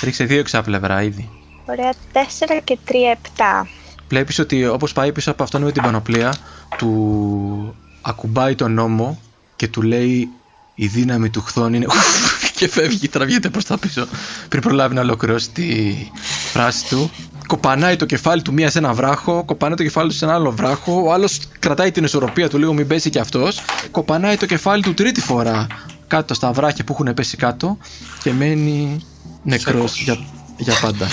[0.04, 1.30] Ρίξε δύο εξάπλευρα ήδη.
[1.66, 2.92] Ωραία, 4 και 3,
[3.38, 3.68] 7.
[4.08, 6.36] Βλέπεις ότι όπως πάει πίσω από αυτόν με την πανοπλία,
[6.78, 7.76] του
[8.06, 9.20] ακουμπάει τον νόμο
[9.56, 10.30] και του λέει
[10.76, 11.86] η δύναμη του χθών είναι.
[12.58, 14.08] και φεύγει, τραβιέται προς τα πίσω.
[14.50, 15.96] Πριν προλάβει να ολοκληρώσει τη
[16.52, 17.12] φράση του.
[17.48, 20.52] Κοπανάει το κεφάλι του μία σε ένα βράχο, κοπανάει το κεφάλι του σε ένα άλλο
[20.52, 21.04] βράχο.
[21.06, 23.62] Ο άλλος κρατάει την ισορροπία του λίγο, μην πέσει κι αυτός.
[23.92, 25.68] Κοπανάει το κεφάλι του τρίτη φορά
[26.08, 27.78] κάτω στα βράχια που έχουν πέσει κάτω
[28.24, 29.06] και μένει
[29.44, 30.18] νεκρός για,
[30.58, 31.08] για πάντα.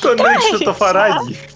[0.00, 0.74] Τον έριξε το έριξα.
[0.74, 1.53] φαράγγι.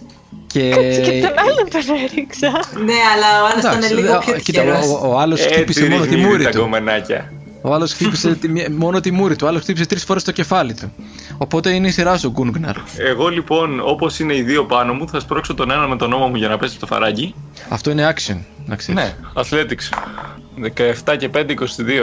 [0.60, 1.00] Και...
[1.00, 2.50] Και τον άλλο τον έριξα.
[2.84, 4.86] Ναι, αλλά ο άλλος Εντάξει, ήταν λίγο ο- πιο κοίτα, τυχερός.
[4.86, 6.58] ο, ο άλλος Έτσι χτύπησε μόνο τη ρίχνει μούρη τα του.
[6.60, 7.32] κομμενάκια.
[7.62, 9.44] Ο άλλος χτύπησε τη μία- μόνο τη μούρη του.
[9.44, 10.92] Ο άλλος χτύπησε τρεις φορές το κεφάλι του.
[11.38, 12.76] Οπότε είναι η σειρά σου, Γκούνγκναρ.
[12.96, 16.26] Εγώ λοιπόν, όπως είναι οι δύο πάνω μου, θα σπρώξω τον ένα με τον ώμο
[16.26, 17.34] μου για να πέσει το φαράγγι.
[17.68, 18.36] Αυτό είναι action,
[18.66, 19.02] να ξέρεις.
[19.02, 19.98] Ναι, Athletics.
[21.06, 21.44] 17 και 5,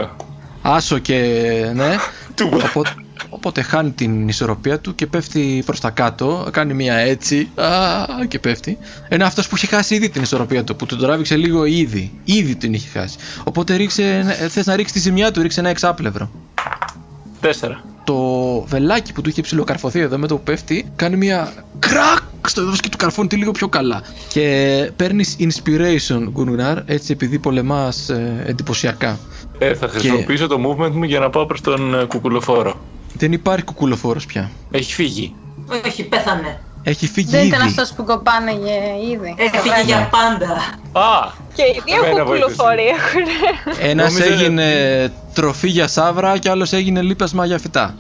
[0.04, 0.10] 22.
[0.62, 1.16] Άσο και
[1.74, 1.96] ναι.
[2.36, 2.50] Του.
[2.54, 2.90] Οπότε,
[3.30, 6.48] οπότε χάνει την ισορροπία του και πέφτει προς τα κάτω.
[6.52, 7.50] Κάνει μια έτσι.
[7.56, 8.78] Α, και πέφτει.
[9.08, 12.12] Ενώ αυτός που είχε χάσει ήδη την ισορροπία του, που τον τράβηξε λίγο ήδη.
[12.24, 13.18] Ήδη την είχε χάσει.
[13.44, 16.30] Οπότε ρίξε, ε, θες να ρίξεις τη ζημιά του, ρίξε ένα εξάπλευρο.
[17.42, 17.52] 4.
[18.04, 22.62] το βελάκι που του είχε ψιλοκαρφωθεί εδώ με το που πέφτει κάνει μια κρακ στο
[22.62, 24.02] έδαφος και του καρφώνει τη λίγο πιο καλά.
[24.28, 29.20] Και παίρνεις inspiration, Γκούνγναρ, έτσι επειδή πολεμάς ε, εντυπωσιακά.
[29.58, 32.80] Ε, θα χρησιμοποιήσω το movement μου για να πάω προς τον ε, κουκουλοφόρο.
[33.18, 34.52] Δεν υπάρχει κουκουλοφόρος πια.
[34.72, 35.36] Έχει φύγει.
[35.86, 36.60] Όχι, πέθανε.
[36.84, 37.70] Έχει φύγει Δεν ήταν ήδη.
[37.70, 38.74] αυτός που κοπάναγε
[39.14, 39.36] ήδη.
[39.38, 40.52] Έχει φύγει για πάντα.
[41.06, 41.32] Α!
[41.54, 43.22] Και οι δύο Εμένα κουκουλοφόροι έχουν.
[43.80, 47.96] Ένας Νόμιζα- έγινε τροφή για σαύρα και άλλος έγινε λίπασμα για φυτά.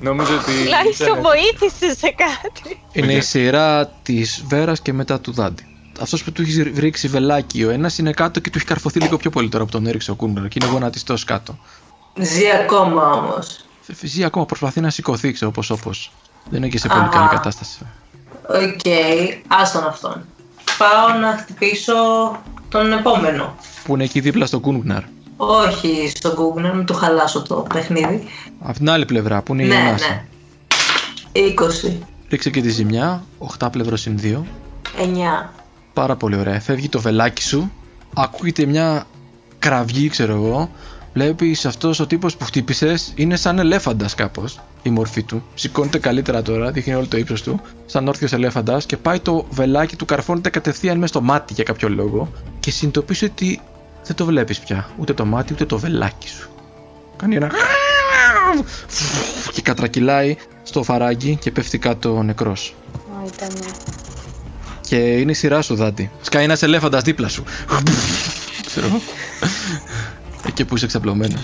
[0.00, 0.52] Νομίζω ότι.
[0.64, 2.80] Τουλάχιστον ήταν- βοήθησε σε κάτι.
[2.92, 3.22] Είναι η Οκ.
[3.22, 5.66] σειρά της Βέρας και μετά του Δάντη.
[6.00, 9.16] Αυτός που του έχει ρίξει βελάκι ο ένας είναι κάτω και του έχει καρφωθεί λίγο
[9.16, 11.58] πιο πολύ τώρα που τον έριξε ο Κούνγκναρ και είναι γονατιστός κάτω.
[12.20, 13.64] Ζει ακόμα όμως.
[14.02, 16.12] Ζει ακόμα, προσπαθεί να σηκωθεί, ξέρω όπως όπως.
[16.50, 17.08] Δεν είναι και σε πολύ Α.
[17.08, 17.78] καλή κατάσταση.
[18.48, 18.80] Οκ,
[19.48, 20.24] άστον αυτόν.
[20.78, 21.94] Πάω να χτυπήσω
[22.68, 23.54] τον επόμενο.
[23.84, 25.02] Που είναι εκεί δίπλα στο Κούνγκναρ.
[25.36, 28.24] Όχι στον Google, να μην του χαλάσω το παιχνίδι.
[28.60, 30.08] Από την άλλη πλευρά που είναι η ναι, ανάσα.
[30.08, 30.24] ναι.
[31.88, 31.92] 20.
[32.28, 33.24] Ρίξε και τη ζημιά,
[33.58, 34.42] 8 πλευρό συν 2.
[35.44, 35.50] 9.
[35.92, 36.60] Πάρα πολύ ωραία.
[36.60, 37.72] Φεύγει το βελάκι σου.
[38.14, 39.06] Ακούγεται μια
[39.58, 40.70] κραυγή, ξέρω εγώ.
[41.16, 45.44] Βλέπεις αυτός ο τύπος που χτύπησες είναι σαν ελέφαντας κάπως η μορφή του.
[45.54, 47.60] Σηκώνεται καλύτερα τώρα, δείχνει όλο το ύψος του.
[47.86, 51.88] Σαν όρθιος ελέφαντας και πάει το βελάκι του, καρφώνεται κατευθείαν μέσα στο μάτι για κάποιο
[51.88, 52.32] λόγο.
[52.60, 53.60] Και συνειδητοποιείς ότι
[54.04, 54.88] δεν το βλέπεις πια.
[54.98, 56.48] Ούτε το μάτι ούτε το βελάκι σου.
[57.16, 57.50] Κάνει ένα.
[59.52, 62.74] και κατρακυλάει στο φαράγγι και πέφτει κάτω νεκρός.
[62.94, 63.74] Ω, ήτανε.
[64.80, 66.10] Και είναι η σειρά σου, Δάντη.
[66.22, 67.44] Σκάει ένα ελέφαντα δίπλα σου.
[68.66, 69.00] Ξέρω.
[70.58, 71.38] Εκεί που είσαι εξαπλωμένο.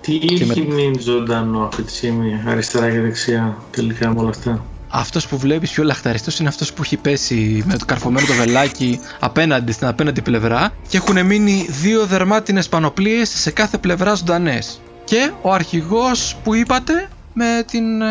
[0.00, 4.28] Τι Και με- έχει μείνει ζωντανό αυτή τη στιγμή, αριστερά και δεξιά, τελικά με όλα
[4.28, 8.32] αυτά; Αυτός που βλέπεις πιο λαχταριστός είναι αυτός που έχει πέσει με το καρφωμένο το
[8.32, 14.80] βελάκι απέναντι στην απέναντι πλευρά και έχουν μείνει δύο δερμάτινες πανοπλίες σε κάθε πλευρά ζωντανές.
[15.04, 18.06] Και ο αρχηγός που είπατε με την ε,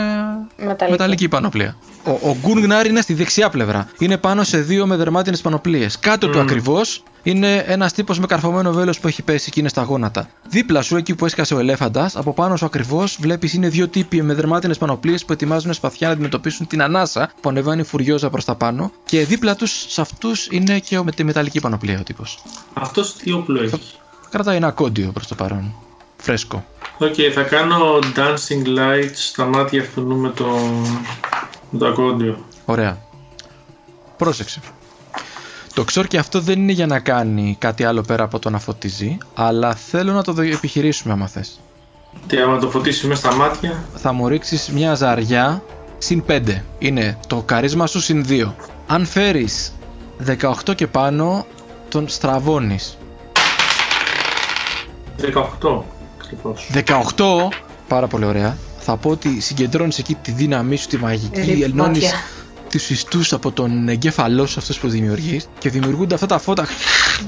[0.58, 0.92] Μεταλλική.
[0.92, 1.76] μεταλλική πανοπλία.
[2.04, 3.88] Ο, ο Γκούνγναρ είναι στη δεξιά πλευρά.
[4.00, 6.00] Είναι πάνω σε δύο με δερμάτινες πανοπλίες.
[6.00, 9.82] Κάτω του ακριβώς είναι ένας τύπος με καρφωμένο βέλος που έχει πέσει και είναι στα
[9.82, 10.30] γόνατα.
[10.50, 14.22] Δίπλα σου, εκεί που έσκασε ο ελέφαντας, από πάνω σου ακριβώς βλέπεις είναι δύο τύποι
[14.22, 18.56] με δερμάτινες πανοπλίες που ετοιμάζουν σπαθιά να αντιμετωπίσουν την ανάσα που ανεβαίνει φουριόζα προς τα
[18.56, 18.92] πάνω.
[19.06, 22.44] Και δίπλα τους, σε αυτούς, είναι και ο με τη μεταλλική πανοπλία ο τύπος.
[22.74, 23.80] Αυτός τι όπλο έχει;
[24.30, 25.74] Κρατάει ένα κόντιο προς το παρόν.
[26.18, 26.66] Φρέσκο.
[26.98, 30.46] Οκ, θα κάνω dancing lights στα μάτια αυτού με το,
[31.70, 32.46] με το ακόντιο.
[32.66, 32.98] Ωραία.
[34.18, 34.60] Πρόσεξε.
[35.76, 39.18] Το ξόρκι αυτό δεν είναι για να κάνει κάτι άλλο πέρα από το να φωτίζει,
[39.34, 41.60] αλλά θέλω να το δο- επιχειρήσουμε άμα θες.
[42.28, 45.64] Τι άμα το φωτίσει μέσα στα μάτια; Θα μου ρίξεις μια ζαριά
[45.98, 46.62] συν 5.
[46.80, 48.54] Είναι το καρίσμα σου συν 2.
[48.88, 49.74] Αν φέρεις
[50.20, 51.46] 18 και πάνω,
[51.90, 52.98] τον στραβώνεις.
[55.18, 55.84] 18.
[56.22, 56.70] Ακριβώς.
[56.74, 57.50] 18,
[57.88, 58.58] πάρα πολύ ωραία.
[58.80, 61.76] Θα πω ότι συγκεντρώνεις εκεί τη δύναμή σου, τη μαγική, Ρίπ
[62.66, 62.80] ενώνεις μάτια.
[62.80, 66.68] τους ιστούς από τον εγκέφαλό σου αυτούς που δημιουργείς και δημιουργούνται αυτά τα φώτα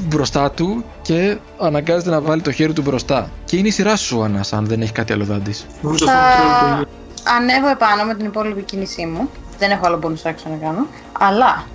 [0.08, 3.30] μπροστά του και αναγκάζεται να βάλει το χέρι του μπροστά.
[3.46, 5.66] Και είναι η σειρά σου, Άννας, αν δεν έχει κάτι άλλο δάντης.
[5.82, 6.88] Νομίζω Θα αυτό το
[7.38, 9.30] ανέβω επάνω με την υπόλοιπη κίνησή μου.
[9.58, 10.88] Δεν έχω άλλο bonus action να κάνω.
[11.20, 11.66] Αλλά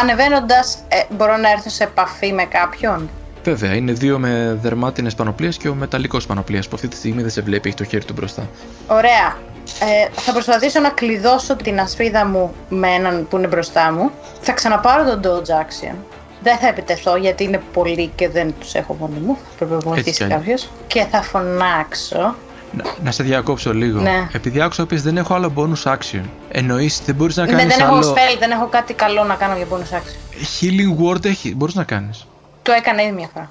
[0.00, 0.78] ανεβαίνοντας,
[1.10, 3.10] μπορώ να έρθω σε επαφή με κάποιον;
[3.44, 7.30] Βέβαια, είναι δύο με δερμάτινες πανοπλίες και ο μεταλλικός πανοπλίας που αυτή τη στιγμή δεν
[7.30, 8.48] σε βλέπει, έχει το χέρι του μπροστά.
[8.86, 9.36] Ωραία.
[9.80, 14.10] Ε, θα προσπαθήσω να κλειδώσω την ασπίδα μου με έναν που είναι μπροστά μου.
[14.40, 15.94] Θα ξαναπάρω τον dodge action.
[16.42, 19.38] Δεν θα επιτεθώ γιατί είναι πολλοί και δεν τους έχω μόνοι μου.
[19.56, 20.40] Πρέπει να Έτσι βοηθήσει κι αλλιώς.
[20.62, 20.84] κάποιο.
[20.86, 22.34] Και θα φωνάξω.
[22.72, 24.00] Να, να σε διακόψω λίγο.
[24.00, 24.28] Ναι.
[24.32, 26.22] Επειδή άκουσα ότι δεν έχω άλλο bonus action.
[26.50, 28.12] Εννοείς δεν μπορείς να Ναι, κάνεις δεν έχω άλλο...
[28.12, 30.16] spell, δεν έχω κάτι καλό να κάνω για bonus action.
[30.60, 32.26] Healing word έχει, μπορείς να κάνεις.
[32.62, 33.50] Το έκανα ήδη μια φορά.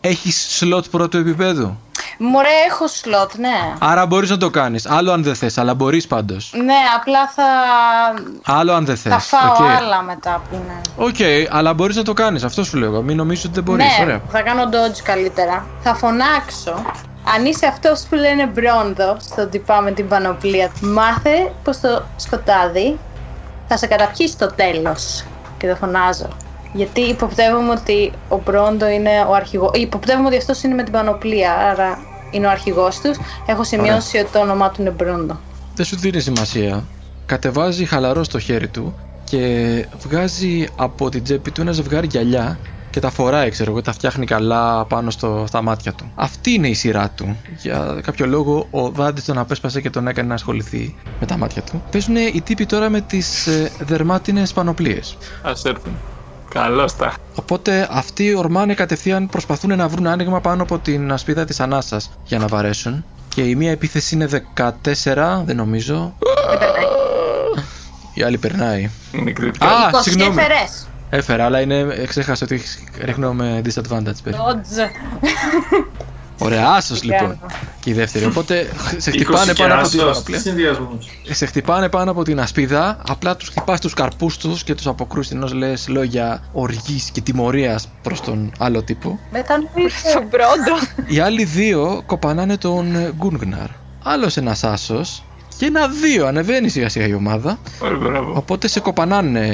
[0.00, 1.76] Έχεις slot πρώτου επίπεδου;
[2.18, 3.74] Μωρέ, έχω slot, ναι.
[3.78, 4.86] Άρα μπορείς να το κάνεις.
[4.86, 6.52] Άλλο αν δεν θες, αλλά μπορείς πάντως.
[6.64, 7.44] Ναι, απλά θα,
[8.54, 9.12] Άλλο αν δεν θες.
[9.12, 9.70] θα φάω οκ.
[9.70, 10.80] άλλα μετά που είναι.
[11.08, 12.44] Οκ, αλλά μπορείς να το κάνεις.
[12.44, 12.88] Αυτό σου λέω.
[12.92, 13.02] εγώ.
[13.02, 13.84] Μην νομίζεις ότι δεν μπορείς.
[13.98, 14.20] ναι, Ωραία.
[14.28, 15.66] θα κάνω dodge καλύτερα.
[15.82, 16.84] Θα φωνάξω.
[17.36, 22.98] Αν είσαι αυτός που λένε μπρόντο στον τυπά με την πανοπλία, μάθε πως το σκοτάδι
[23.68, 25.24] θα σε καταπιεί στο τέλος.
[25.58, 26.28] Και το φωνάζω.
[26.72, 29.70] Γιατί υποπτεύομαι ότι ο Μπρόντο είναι ο αρχηγός.
[29.74, 31.98] Υποπτεύομαι ότι αυτός είναι με την πανοπλία, άρα
[32.30, 33.16] είναι ο αρχηγός τους.
[33.46, 35.38] Έχω σημειώσει ότι το όνομά του είναι Μπρόντο.
[35.74, 36.84] Δεν σου δίνει σημασία.
[37.26, 38.94] Κατεβάζει χαλαρό στο χέρι του
[39.24, 42.58] και βγάζει από την τσέπη του ένα ζευγάρι γυαλιά
[42.90, 46.12] και τα φοράει, ξέρω εγώ, τα φτιάχνει καλά πάνω στο, στα μάτια του.
[46.14, 47.36] Αυτή είναι η σειρά του.
[47.62, 51.62] Για κάποιο λόγο ο Δάντη τον απέσπασε και τον έκανε να ασχοληθεί με τα μάτια
[51.62, 51.82] του.
[51.90, 55.16] Παίζουν οι τύποι τώρα με τις ε, δερμάτινες πανοπλίες.
[55.42, 55.92] Ας έρθουν.
[56.48, 57.14] Καλώς τα.
[57.34, 62.38] Οπότε αυτοί ορμάνε κατευθείαν, προσπαθούν να βρουν άνοιγμα πάνω από την ασπίδα της ανάσας για
[62.38, 63.04] να βαρέσουν.
[63.28, 66.14] Και η μία επίθεση είναι 14, δεν νομίζω.
[66.48, 66.84] Δεν περνάει.
[68.14, 68.90] Η άλλη περνάει.
[69.12, 69.66] Είναι κριτικό.
[69.66, 70.40] Α, 20 συγγνώμη.
[70.40, 70.86] έφερες.
[71.10, 74.22] Έφερα, αλλά είναι, ε, ξέχασα ότι έχεις- ρίχνω με disadvantage.
[74.22, 74.60] περίπου.
[76.38, 76.44] Dodge.
[76.46, 77.18] Ωραία, άσο Τι λοιπόν.
[77.20, 77.38] κάνω.
[77.80, 78.24] Και η δεύτερη.
[78.24, 80.12] Οπότε σε 20 χτυπάνε και πάνω από την άσος.
[80.12, 80.36] πανοπλία.
[80.36, 81.08] Τι συνδυασμός.
[81.30, 85.30] Σε χτυπάνε πάνω από την ασπίδα, απλά τους χτυπάς τους καρπούς τους και τους αποκρούεις
[85.30, 89.18] ενώ λες λόγια οργής και τιμωρίας προς τον άλλο τύπο.
[89.30, 90.08] Μετανοήσε.
[90.10, 90.86] Στον πρώτο.
[91.06, 93.68] Οι άλλοι δύο κοπανάνε τον ε, Γκούνγναρ.
[94.02, 95.22] Άλλος ένας άσος
[95.56, 96.26] και ένα δύο.
[96.26, 97.58] Ανεβαίνει σιγά σιγά η ομάδα.
[97.78, 98.32] Ωραία, μπράβο.
[98.36, 99.46] Οπότε σε κοπανάνε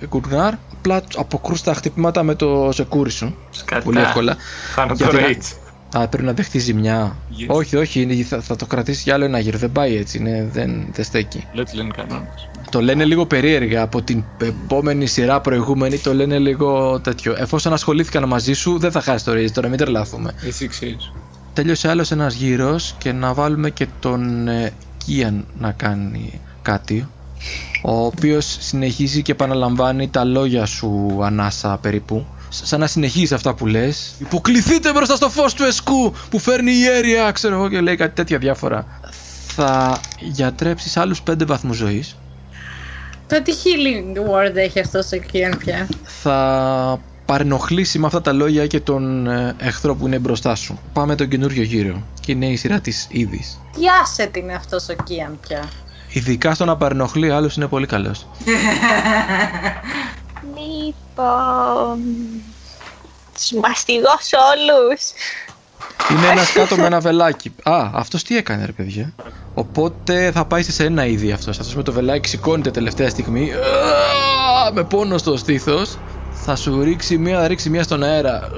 [0.00, 0.52] ε, Γκούνγναρ.
[0.78, 3.36] Απλά αποκρούς τα χτυπήματα με το σεκούρι σου.
[3.50, 3.82] Σκατά.
[3.82, 4.36] Πολύ εύκολα.
[4.74, 5.56] Χάνω το Γιατί να- rage.
[5.92, 7.16] Α, πρέπει να δεχτεί ζημιά.
[7.30, 7.44] Yes.
[7.46, 9.58] Όχι, όχι, είναι- θα, θα το κρατήσει για άλλο ένα γύρο.
[9.58, 11.46] Δεν πάει έτσι, είναι, δεν, δεν στέκει.
[11.52, 12.48] Λέω τι λένε οι κανόνες.
[12.70, 15.98] Το λένε λίγο περίεργα από την επόμενη σειρά προηγούμενη.
[15.98, 17.34] Το λένε λίγο τέτοιο.
[17.38, 19.50] Εφόσον ασχολήθηκαν μαζί σου, δεν θα χάσει το ρίζ.
[19.50, 20.34] Τώρα μην τρελαθούμε.
[20.42, 21.12] Εσύ ξέρεις.
[21.52, 24.72] Τέλειωσε άλλος ένας γύρος και να βάλουμε και τον ε,
[25.04, 27.08] Κίαν να κάνει κάτι.
[27.82, 32.26] Ο οποίος συνεχίζει και επαναλαμβάνει τα λόγια σου ανάσα περίπου.
[32.50, 34.14] Σ- Σαν να συνεχίζεις αυτά που λες.
[34.18, 38.14] Υποκληθείτε μπροστά στο φως του εσκού που φέρνει η αίρια, ξέρω εγώ και λέει κάτι
[38.14, 38.86] τέτοια διάφορα.
[39.46, 42.16] Θα γιατρέψεις άλλους 5 βαθμούς ζωής.
[43.26, 45.88] Το τι healing word έχει αυτός ο Kian πια.
[46.04, 50.80] Θα παρενοχλήσει με αυτά τα λόγια και τον ε, εχθρό που είναι μπροστά σου.
[50.92, 52.02] Πάμε τον καινούριο γύρο.
[52.20, 53.44] Και είναι η σειρά της είδη.
[53.72, 55.68] Τι asset είναι αυτός ο Kian πια.
[56.12, 58.26] Ειδικά στο να παρενοχλεί άλλους είναι πολύ καλός.
[60.94, 61.98] Λοιπόν.
[63.34, 65.00] Τους μαστιγώσω όλους.
[66.10, 67.54] Είναι ένας κάτω με ένα βελάκι.
[67.62, 69.12] Α, αυτός τι έκανε ρε παιδιά.
[69.54, 71.58] Οπότε θα πάει σε ένα είδη αυτός.
[71.58, 73.52] Αυτός με το βελάκι σηκώνεται τελευταία στιγμή.
[73.52, 75.98] Α, Με πόνο στο στήθος.
[76.32, 78.48] Θα σου ρίξει μία, θα ρίξει μία στον αέρα.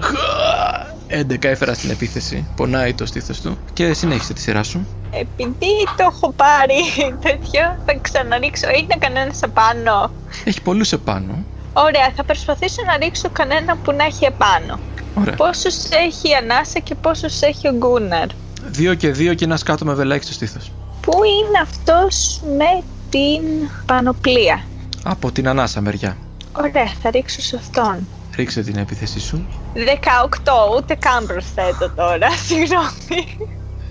[1.08, 2.46] 11 έφερα στην επίθεση.
[2.56, 3.58] Πονάει το στήθος του.
[3.72, 4.86] Και συνέχισε τη σειρά σου.
[5.10, 6.80] Επειδή το έχω πάρει
[7.22, 8.68] τέτοιο, θα ξαναρίξω.
[8.68, 10.10] Είναι κανένας απάνω.
[10.44, 11.44] Έχει πολλούς επάνω.
[11.72, 14.80] Ωραία, θα προσπαθήσω να ρίξω κανένα που να έχει επάνω.
[15.14, 15.34] Ωραία.
[15.34, 18.26] Πόσους έχει η Ανάσα και πόσους έχει ο Γκούναρ;
[18.62, 20.72] Δύο και δύο και ένας σκάτω με βελάκι στο στήθος.
[21.00, 24.68] Πού είναι αυτός με την πανοπλία;
[25.02, 26.18] Από την ανάσα μεριά.
[26.52, 28.08] Ωραία, θα ρίξω σε αυτόν.
[28.36, 29.48] Ρίξε την επίθεσή σου.
[29.74, 33.36] 18, ούτε καν προσθέτω τώρα, συγγνώμη.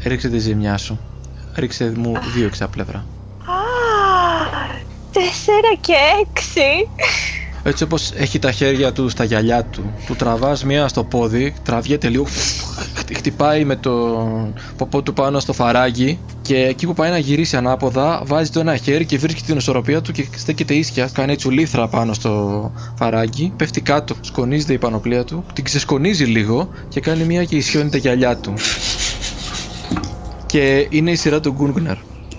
[0.04, 1.00] Ρίξε τη ζημιά σου.
[1.56, 2.98] Ρίξε μου δύο εξάπλευρα.
[2.98, 3.58] Α,
[5.12, 5.20] 4
[5.80, 5.94] και
[6.34, 6.40] 6.
[7.64, 12.10] Έτσι όπως έχει τα χέρια του στα γυαλιά του, του τραβάς μία στο πόδι, τραβιέται
[12.10, 12.26] λίγο,
[12.96, 13.92] χτυ- χτυπάει με το
[14.76, 18.78] ποπό του πάνω στο φαράγγι και εκεί που πάει να γυρίσει ανάποδα βάζει το ένα
[18.78, 23.82] χέρι και βρίσκει την ισορροπία του και στέκεται ίσια, κάνει τσουλήθρα πάνω στο φαράγγι, πέφτει
[23.82, 28.38] κάτω, σκονίζεται η πανοπλία του, την ξεσκονίζει λίγο και κάνει μία και ισιώνει τα γυαλιά
[28.38, 28.54] του.
[30.46, 31.98] Και είναι η σειρά του Γκούνγκναρ.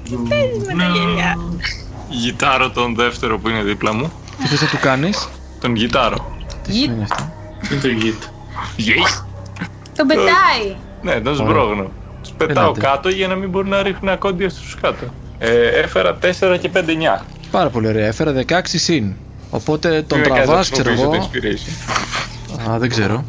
[0.08, 1.36] Με τα γελιά.
[2.08, 4.12] Γιτάρω τον δεύτερο που είναι δίπλα μου.
[4.42, 5.28] Τι θες να του κάνεις,
[5.60, 6.36] Τον γιτάρω.
[6.62, 7.32] τι σημαίνει αυτό;
[7.72, 8.22] Είναι το git.
[8.80, 9.22] Yes.
[9.96, 10.76] Τον πετάει.
[11.02, 11.90] Ναι, τον σμπρώχνω.
[12.22, 12.80] Τους πετάω Ελάτε.
[12.80, 15.04] κάτω για να μην μπορούν να ρίχνουν ακόντια στους κάτω.
[15.38, 17.24] Ε, έφερα 4 και 5 9.
[17.50, 19.14] Πάρα πολύ ωραία, έφερα 16 συν.
[19.50, 21.42] Οπότε τον Μην με κάνεις να τραβάς, ξέρω χρησιμοποιήσω εγώ.
[21.42, 21.58] το
[22.68, 22.70] inspiration.
[22.70, 23.24] Α, δεν ξέρω.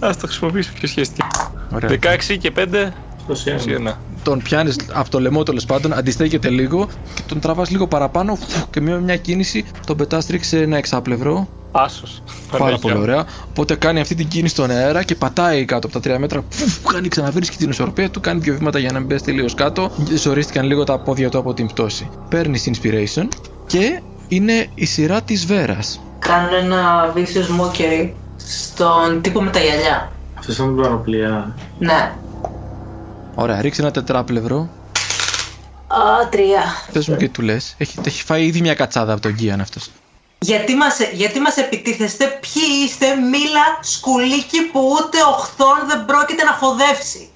[0.00, 1.26] Ας το χρησιμοποιήσω πιο σχέστηκε.
[1.74, 1.90] Ωραία.
[1.90, 2.92] 16 και 5,
[3.28, 3.90] 21.
[3.90, 3.92] 21.
[4.22, 8.66] Τον πιάνεις από το λαιμό τέλος πάντων, αντιστέκεται λίγο και τον τραβάς λίγο παραπάνω φου,
[8.70, 11.48] και με μια κίνηση τον πετάς τρίξει ένα εξάπλευρο.
[11.72, 12.22] Άσος.
[12.58, 13.26] Πάρα πολύ ωραία.
[13.48, 16.44] Οπότε κάνει αυτή την κίνηση στον αέρα και πατάει κάτω από τα 3 μέτρα.
[16.48, 19.90] Φου, κάνει ξαναβρίσκει την ισορροπία του, κάνει δύο βήματα για να μην πέσει τελείως κάτω.
[20.14, 22.08] Ζορίστηκαν λίγο τα πόδια του από την πτώση.
[22.28, 23.28] Παίρνεις inspiration
[23.66, 26.00] και είναι η σειρά της Βέρας.
[26.18, 30.12] Κάνω ένα vicious mockery στον τύπο με τα γυαλιά.
[30.38, 31.54] Αυτό σαν την πανοπλία.
[31.78, 32.12] Ναι.
[33.38, 34.68] Ωραία, ρίξει ένα τετράπλευρο.
[35.86, 36.62] Α, τρία.
[36.92, 37.74] Πες μου και του λες.
[37.78, 39.90] Έχει, έχει φάει ήδη μια κατσάδα από τον Γκίαν αυτός.
[40.38, 46.50] Γιατί μας, γιατί μας επιτίθεστε, ποιοι είστε, μίλα, σκουλίκι που ούτε οχθόν δεν πρόκειται να
[46.50, 47.28] χοδεύσει.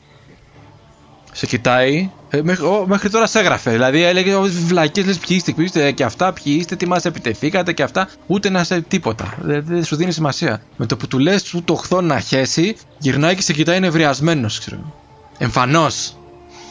[1.33, 2.11] Σε κοιτάει.
[2.31, 3.71] Ε, μέχρι, ο, μέχρι τώρα σε έγραφε.
[3.71, 4.37] Δηλαδή έλεγε
[4.67, 8.09] βλακίες, λες ποιοι είστε, ποιοι είστε και αυτά, ποιοι είστε, τι μας επιτεθήκατε και αυτά.
[8.27, 9.35] Ούτε να σε τίποτα.
[9.41, 10.63] Δεν, δεν σου δίνει σημασία.
[10.77, 14.59] Με το που του λες του το χθόν να χέσει, γυρνάει και σε κοιτάει νευριασμένος,
[14.59, 14.95] ξέρω.
[15.43, 16.16] Εμφανώς.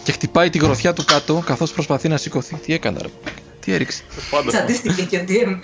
[0.03, 2.55] Και χτυπάει τη γροθιά του κάτω καθώς προσπαθεί να σηκωθεί.
[2.55, 3.07] Τι έκανε, ρε.
[3.59, 4.03] Τι έριξε.
[4.47, 5.59] Τσαντίστηκε και ο DM.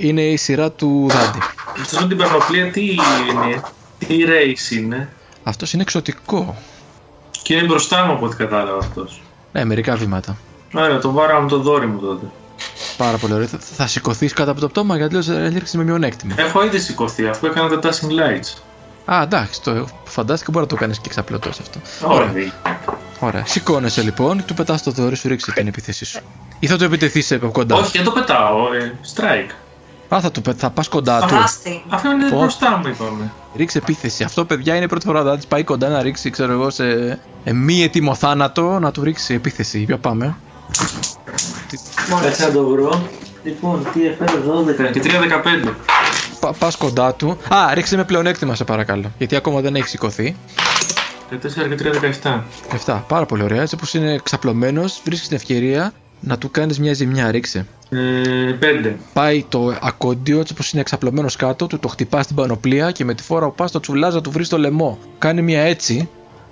[0.00, 1.38] Είναι η σειρά του Δάντη.
[1.80, 3.62] Αυτό με την πανοπλία τι είναι,
[3.98, 5.08] τι race είναι.
[5.42, 6.56] Αυτός είναι εξωτικό.
[7.42, 9.22] Και είναι μπροστά μου από ό,τι κατάλαβα αυτός.
[9.52, 10.36] Ναι, μερικά βήματα.
[10.74, 12.26] Ωραία, το βάραμα με το δόρυ μου τότε.
[12.96, 13.46] Πάρα πολύ ωραία.
[13.46, 16.34] Θα, θα σηκωθείς κάτω από το πτώμα γιατί έλειξε με μειονέκτημα.
[16.38, 18.58] Έχω ήδη σηκωθεί αφού έκανα τα passing lights.
[19.04, 21.80] Α, εντάξει, το φαντάστηκα μπορεί να το κάνεις και εξαπλωτός αυτό.
[22.08, 22.32] Ωραία.
[23.18, 23.46] Ωραία.
[23.46, 26.20] Σηκώνεσαι λοιπόν, του πετάς το δόρυ σου, ρίξει την επίθεσή σου.
[26.58, 27.74] Ή θα το επιτεθείς από κοντά.
[27.76, 28.72] Όχι, δεν το πετάω.
[28.74, 29.50] Ε, strike.
[30.14, 31.28] Α, θα, του πε- θα πας κοντά του.
[31.28, 31.82] Φαντάστη.
[31.88, 32.38] Αυτό είναι Πω.
[32.38, 33.32] μπροστά μου, είπαμε.
[33.56, 34.24] Ρίξει επίθεση.
[34.24, 36.70] Αυτό, παιδιά, είναι η πρώτη φορά που θα της πάει κοντά να ρίξει, ξέρω εγώ,
[36.70, 39.78] σε ε, μη έτοιμο θάνατο να του ρίξει επίθεση.
[39.78, 40.36] Για πάμε.
[42.22, 43.08] Κάτσε να το βρω.
[43.44, 44.32] Λοιπόν, τι έφερε
[44.88, 45.02] 12 και
[45.64, 45.68] 3-15.
[46.44, 47.38] Πα πας κοντά του.
[47.48, 49.10] Α, ρίξε με πλεονέκτημα, σε παρακαλώ.
[49.18, 50.36] Γιατί ακόμα δεν έχει σηκωθεί.
[51.30, 51.90] Και 4 και
[52.22, 52.42] 3-17.
[52.86, 53.02] 7.
[53.08, 53.60] Πάρα πολύ ωραία.
[53.62, 57.30] Έτσι όπως είναι ξαπλωμένος, βρίσκεις την ευκαιρία να του κάνεις μια ζημιά.
[57.30, 57.66] Ρίξε.
[57.90, 57.98] Ε,
[58.60, 58.92] 5.
[59.12, 63.14] Πάει το ακόντιο, έτσι όπως είναι εξαπλωμένο κάτω, του το χτυπά στην πανοπλία και με
[63.14, 64.98] τη φόρα που πας το τσουλάζα του βρεις στο λαιμό.
[65.18, 66.08] Κάνει μια έτσι,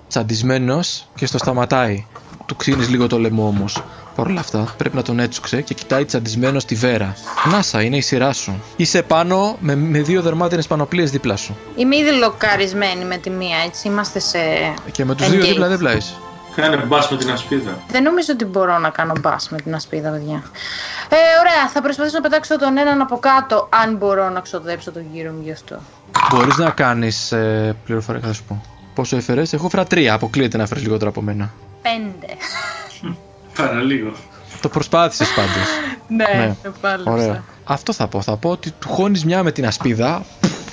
[0.08, 2.06] τσαντισμένος και στο σταματάει.
[2.46, 3.82] Του ξύνεις λίγο το λαιμό όμως.
[4.14, 7.14] Παρ' όλα αυτά πρέπει να τον έτσουξε και κοιτάει τσαντισμένος στη βέρα.
[7.50, 8.62] Νάσα, είναι η σειρά σου.
[8.76, 11.56] Είσαι πάνω με, με δύο δερμάτινες πανοπλίες δίπλα σου.
[11.76, 13.88] Είμαι ήδη λοκαρισμένη με τη μία, έτσι.
[13.88, 14.38] Είμαστε σε.
[14.90, 15.46] Και με τους δύο Engage.
[15.46, 16.14] δίπλα-δίπλα είσαι.
[16.56, 17.78] Κάνε μπας με την ασπίδα.
[17.90, 20.42] Δεν νομίζω ότι μπορώ να κάνω μπας με την ασπίδα, παιδιά.
[21.08, 25.02] Ε, ωραία, θα προσπαθήσω να πετάξω τον έναν από κάτω, αν μπορώ να ξοδέψω τον
[25.12, 25.78] γύρο μου γι' αυτό.
[26.30, 28.62] Μπορείς να κάνεις ε, πληροφορία, θα σου πω.
[28.94, 30.14] Πόσο έφερες, έχω φέρα τρία.
[30.14, 31.52] Αποκλείεται να φέρεις λιγότερο από μένα.
[31.82, 32.32] Πέντε.
[33.56, 34.12] Παραλίγο.
[34.60, 35.66] Το προσπάθησες πάντως.
[36.18, 37.02] ναι, πάλι.
[37.06, 37.44] Ωραία.
[37.64, 38.22] Αυτό θα πω.
[38.22, 40.24] Θα πω ότι του χώνεις μια με την ασπίδα.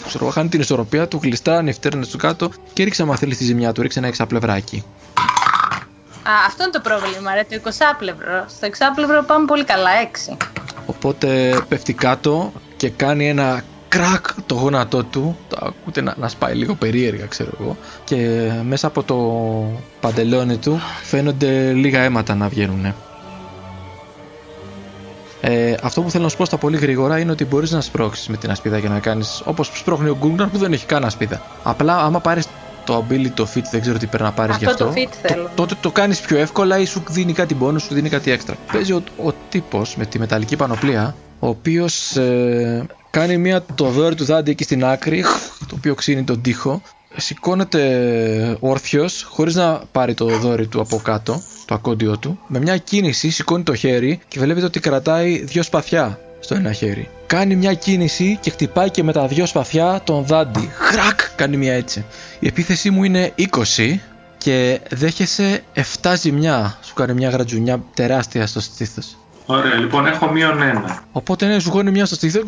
[0.08, 3.38] Ξέρω εγώ, χάνει την ισορροπία του, γλιστράνε οι φτέρνες του κάτω και ρίξε, άμα θέλεις
[3.38, 4.84] τη ζημιά του, ρίξε ένα εξαπλευράκι.
[6.24, 8.44] Α, αυτό είναι το πρόβλημα, ρε, το 20πλευρο.
[8.48, 10.38] Στο εξάπλευρο πάμε πολύ καλά, έξι.
[10.86, 15.38] Οπότε πέφτει κάτω και κάνει ένα κρακ το γόνατό του.
[15.50, 17.78] Το ακούτε να, να σπάει λίγο περίεργα, ξέρω εγώ.
[18.04, 19.18] Και μέσα από το
[20.00, 22.94] παντελόνι του φαίνονται λίγα αίματα να βγαίνουν.
[25.42, 28.28] Ε, αυτό που θέλω να σου πω στα πολύ γρήγορα είναι ότι μπορείς να σπρώξεις
[28.28, 31.42] με την ασπίδα και να κάνεις όπως σπρώχνει ο Γκούγκναρ που δεν έχει καν ασπίδα.
[31.64, 32.48] Απλά άμα πάρεις
[32.86, 35.02] το ability, το fit, δεν ξέρω τι πρέπει να πάρεις γι' Αυτό αυτό.
[35.02, 35.50] το fit θέλω.
[35.56, 38.56] τότε το κάνεις πιο εύκολα ή σου δίνει κάτι bonus, σου δίνει κάτι έξτρα.
[38.72, 44.16] Παίζει ο, ο τύπος με τη μεταλλική πανοπλία, ο οποίος ε, κάνει μια το δόρυ
[44.16, 45.24] του δάντη εκεί στην άκρη,
[45.68, 46.82] το οποίο ξύνει τον τοίχο
[47.16, 52.40] σηκώνεται όρθιος χωρίς να πάρει το δόρυ του από κάτω, το ακόντιό του.
[52.48, 57.10] Με μια κίνηση σηκώνει το χέρι και βλέπετε ότι κρατάει δύο σπαθιά στο ένα χέρι.
[57.26, 60.70] Κάνει μια κίνηση και χτυπάει και με τα δύο σπαθιά τον δάντη.
[60.74, 61.20] Χρακ!
[61.36, 62.06] Κάνει μια έτσι.
[62.40, 63.98] Η επίθεσή μου είναι 20
[64.38, 65.64] και δέχεσαι
[66.02, 66.78] 7 ζημιά.
[66.82, 69.18] Σου κάνει μια γρατζουνιά τεράστια στο στήθος.
[69.52, 71.04] Ωραία, λοιπόν έχω μείον ένα.
[71.12, 72.44] Οπότε ναι, σου χώνει μια στο στήθος.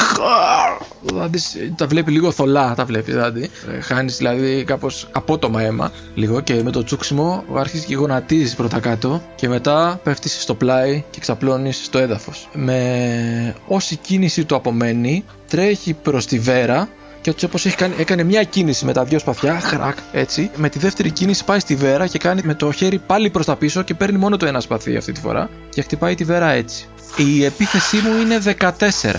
[1.12, 3.49] Ο Δάντης, ε, τα βλέπει λίγο θολά, τα βλέπει Δάντη.
[3.76, 5.91] Ε, Χάνεις δηλαδή κάπως απότομα αίμα.
[6.16, 11.04] Λίγο και με το τσούξιμο αρχίζεις και γονατίζεις πρώτα κάτω και μετά πέφτεις στο πλάι
[11.10, 12.49] και ξαπλώνεις στο έδαφος.
[12.54, 16.89] Με όση κίνηση του απομένει, τρέχει προς τη βέρα
[17.22, 20.51] και έτσι όπως έχει κάνει, έκανε μια κίνηση με τα δύο σπαθιά, χρακ, έτσι.
[20.55, 23.55] Με τη δεύτερη κίνηση πάει στη βέρα και κάνει με το χέρι πάλι προς τα
[23.55, 26.86] πίσω και παίρνει μόνο το ένα σπαθί αυτή τη φορά και χτυπάει τη βέρα έτσι.
[27.17, 29.13] Η επίθεσή μου είναι 14.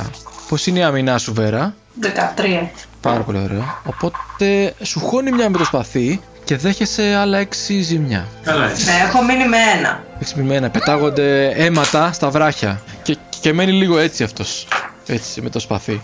[0.48, 2.68] Πώς είναι η αμυνά σου, Βέρα; 13.
[3.00, 3.80] Πάρα πολύ ωραία.
[3.84, 7.46] Οπότε σου χώνει μια με το σπαθί και δέχεσαι άλλα 6
[7.82, 8.28] ζημιά.
[8.42, 8.84] Καλά έτσι.
[8.84, 10.04] Ναι, έχω μείνει με ένα.
[10.20, 12.82] Εξυπημένα, πετάγονται αίματα στα βράχια.
[13.02, 14.66] Και, και μένει λίγο έτσι αυτός.
[15.06, 16.02] Έτσι, με το σπαθί.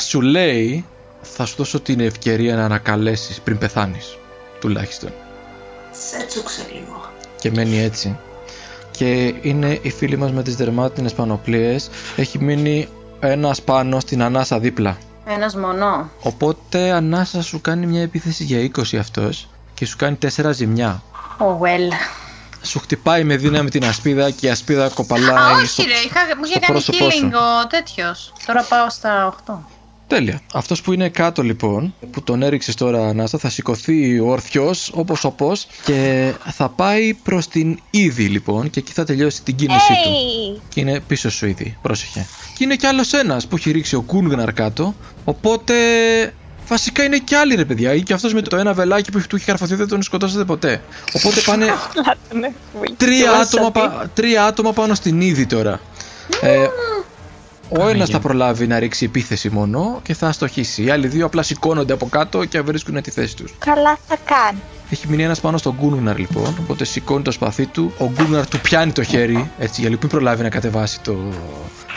[0.00, 0.84] Σου λέει,
[1.22, 4.16] θα σου δώσω την ευκαιρία να ανακαλέσεις πριν πεθάνεις.
[4.60, 5.12] Τουλάχιστον.
[5.90, 7.10] Σε τσούξε λίγο.
[7.40, 8.18] Και μένει έτσι.
[8.90, 11.90] Και είναι η φίλη μας με τις δερμάτινες πανοπλίες.
[12.16, 12.88] Έχει μείνει
[13.20, 14.96] ένας πάνω στην ανάσα δίπλα.
[15.26, 16.10] Ένας μονό.
[16.22, 21.02] Οπότε ανάσα σου κάνει μια επίθεση για 20 αυτός και σου κάνει 4 ζημιά.
[21.38, 21.92] Oh well.
[22.62, 25.82] Σου χτυπάει με δύναμη την ασπίδα και η ασπίδα Α, κοπαλάει όχι στο...
[25.82, 27.28] ρε, είχα, μου είχε στο κάνει πρόσωπό σου.
[27.30, 28.32] healing ο τέτοιος.
[28.46, 29.54] Τώρα πάω στα 8.
[30.14, 30.40] Τέλεια.
[30.54, 35.66] Αυτός που είναι κάτω λοιπόν, που τον έριξες τώρα ανάσα, θα σηκωθεί όρθιος όπως όπως
[35.84, 40.10] και θα πάει προς την Ήδη λοιπόν και εκεί θα τελειώσει την κίνησή του.
[40.10, 40.60] Hey!
[40.68, 41.76] Και είναι πίσω σου ήδη.
[41.82, 42.26] Πρόσεχε.
[42.58, 44.94] Και είναι κι άλλος ένας που έχει ρίξει ο Κούνγναρ κάτω.
[45.24, 45.74] Οπότε.
[46.68, 47.94] Βασικά είναι κι άλλοι ρε παιδιά.
[47.94, 50.82] Ή και αυτός με το ένα βελάκι που του έχει καρφωθεί δεν τον σκοτώσατε ποτέ.
[51.12, 53.40] Οπότε πάνε Απλά τον έχουμε τρία κοιτώσει.
[53.40, 55.80] άτομα, πα- τρία άτομα πάνω στην είδη τώρα.
[56.40, 56.66] Ε,
[57.80, 60.82] ο ένας θα προλάβει να ρίξει επίθεση μόνο και θα αστοχήσει.
[60.82, 63.54] Οι άλλοι δύο απλά σηκώνονται από κάτω και βρίσκουν τη θέση τους.
[63.58, 64.58] Καλά θα κάνει.
[64.90, 67.92] Έχει μείνει ένας πάνω στον Γκούνγναρ λοιπόν, οπότε σηκώνει το σπαθί του.
[67.98, 71.16] Ο Γκούνγναρ του πιάνει το χέρι, έτσι, για να μην προλάβει να κατεβάσει το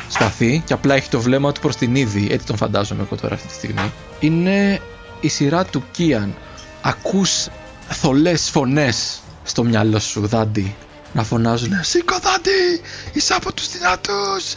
[0.09, 2.27] σπαθί και απλά έχει το βλέμμα του προς την είδη.
[2.31, 3.91] Έτσι τον φαντάζομαι εγώ τώρα αυτή τη στιγμή.
[4.19, 4.81] Είναι
[5.19, 6.35] η σειρά του Κίαν.
[6.81, 7.47] Ακούς
[7.89, 10.75] θολές φωνές στο μυαλό σου, Δάντι.
[11.13, 12.81] Να φωνάζουν Σήκω Δάντι,
[13.13, 14.53] είσαι από τους δυνατούς,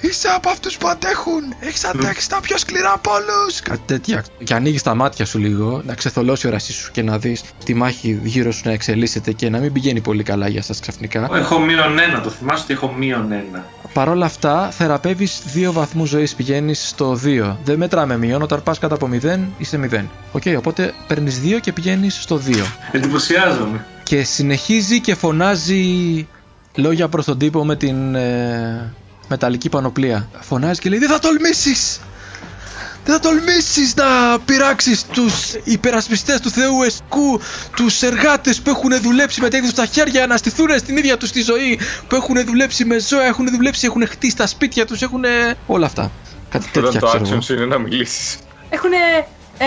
[0.00, 3.60] είσαι από αυτούς που αντέχουν, έχεις αντέξει τα πιο σκληρά από όλους.
[3.60, 4.24] Κάτι τέτοια.
[4.44, 7.74] Και ανοίγεις τα μάτια σου λίγο, να ξεθολώσει η όρασή σου και να δεις τη
[7.74, 11.28] μάχη γύρω σου να εξελίσσεται και να μην πηγαίνει πολύ καλά για σας ξαφνικά.
[11.32, 13.64] Έχω μείον ένα, το θυμάσαι ότι έχω μείον ένα.
[13.92, 17.56] Παρ' όλα αυτά, θεραπεύεις 2 βαθμούς ζωής, πηγαίνεις στο 2.
[17.64, 20.04] Δεν μετράμε μείον, όταν πας κάτω από 0 είσαι 0.
[20.32, 22.64] Οκ, οπότε παίρνεις 2 και πηγαίνεις στο 2.
[22.92, 23.86] Εντυπωσιάζομαι.
[24.02, 26.26] Και συνεχίζει και φωνάζει
[26.74, 28.94] λόγια προς τον τύπο με την ε,
[29.30, 30.28] μεταλλική πανοπλία.
[30.40, 32.00] Φωνάζει και λέει «Δεν θα τολμήσεις!
[33.04, 37.40] Δεν θα τολμήσεις να πειράξεις τους υπερασπιστές του Θεού Εσκού,
[37.76, 41.30] τους εργάτες που έχουν δουλέψει με τα ίδια στα χέρια να στηθούν στην ίδια τους
[41.30, 41.78] τη ζωή,
[42.08, 45.24] που έχουν δουλέψει με ζώα, έχουν δουλέψει, έχουν χτίσει τα σπίτια τους, έχουν
[45.66, 46.10] όλα αυτά.
[46.50, 47.36] Κάτι τέτοια Όταν το ξέρω εγώ.
[47.36, 48.36] action σου είναι να μιλήσεις.
[48.70, 48.96] Έχουνε.
[49.58, 49.66] Ε.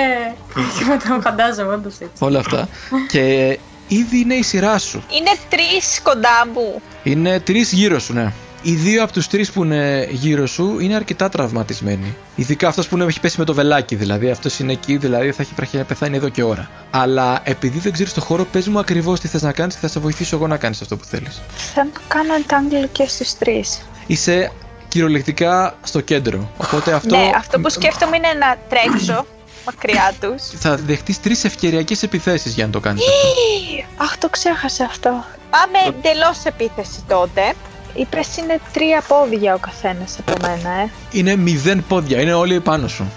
[0.79, 2.13] Και μετά φαντάζομαι, όντως έτσι.
[2.19, 2.67] Όλα αυτά.
[3.07, 3.57] και
[3.87, 5.03] ήδη είναι η σειρά σου.
[5.09, 6.81] Είναι τρεις κοντά μου.
[7.03, 8.33] Είναι τρεις γύρω σου, ναι.
[8.65, 12.15] Οι δύο από τους τρεις που είναι γύρω σου είναι αρκετά τραυματισμένοι.
[12.35, 14.29] Ειδικά αυτός που είναι, έχει πέσει με το βελάκι, δηλαδή.
[14.29, 16.69] Αυτός είναι εκεί, δηλαδή θα έχει πραχεία πεθάνει εδώ και ώρα.
[16.91, 19.87] Αλλά επειδή δεν ξέρεις το χώρο, πες μου ακριβώς τι θες να κάνεις και θα
[19.87, 21.41] σε βοηθήσω εγώ να κάνεις αυτό που θέλεις.
[21.73, 23.81] Θα το κάνω entangler και στους τρεις.
[24.07, 24.51] Είσαι
[24.87, 26.49] κυριολεκτικά στο κέντρο.
[26.57, 27.17] Οπότε αυτό.
[27.17, 29.25] Ναι, αυτό που σκέφτομαι είναι να τρέξω
[29.65, 30.59] μακριά τους.
[30.59, 34.03] Θα δεχτείς τρεις ευκαιριακές επιθέσεις για να το κάνεις αυτό.
[34.03, 35.09] Αχ, το ξέχασα αυτό.
[35.49, 37.53] Πάμε εντελώς επίθεση τότε.
[37.93, 40.89] Είπε είναι τρία πόδια ο καθένας από μένα, ε.
[41.11, 43.11] Είναι μηδέν πόδια, είναι όλοι πάνω σου.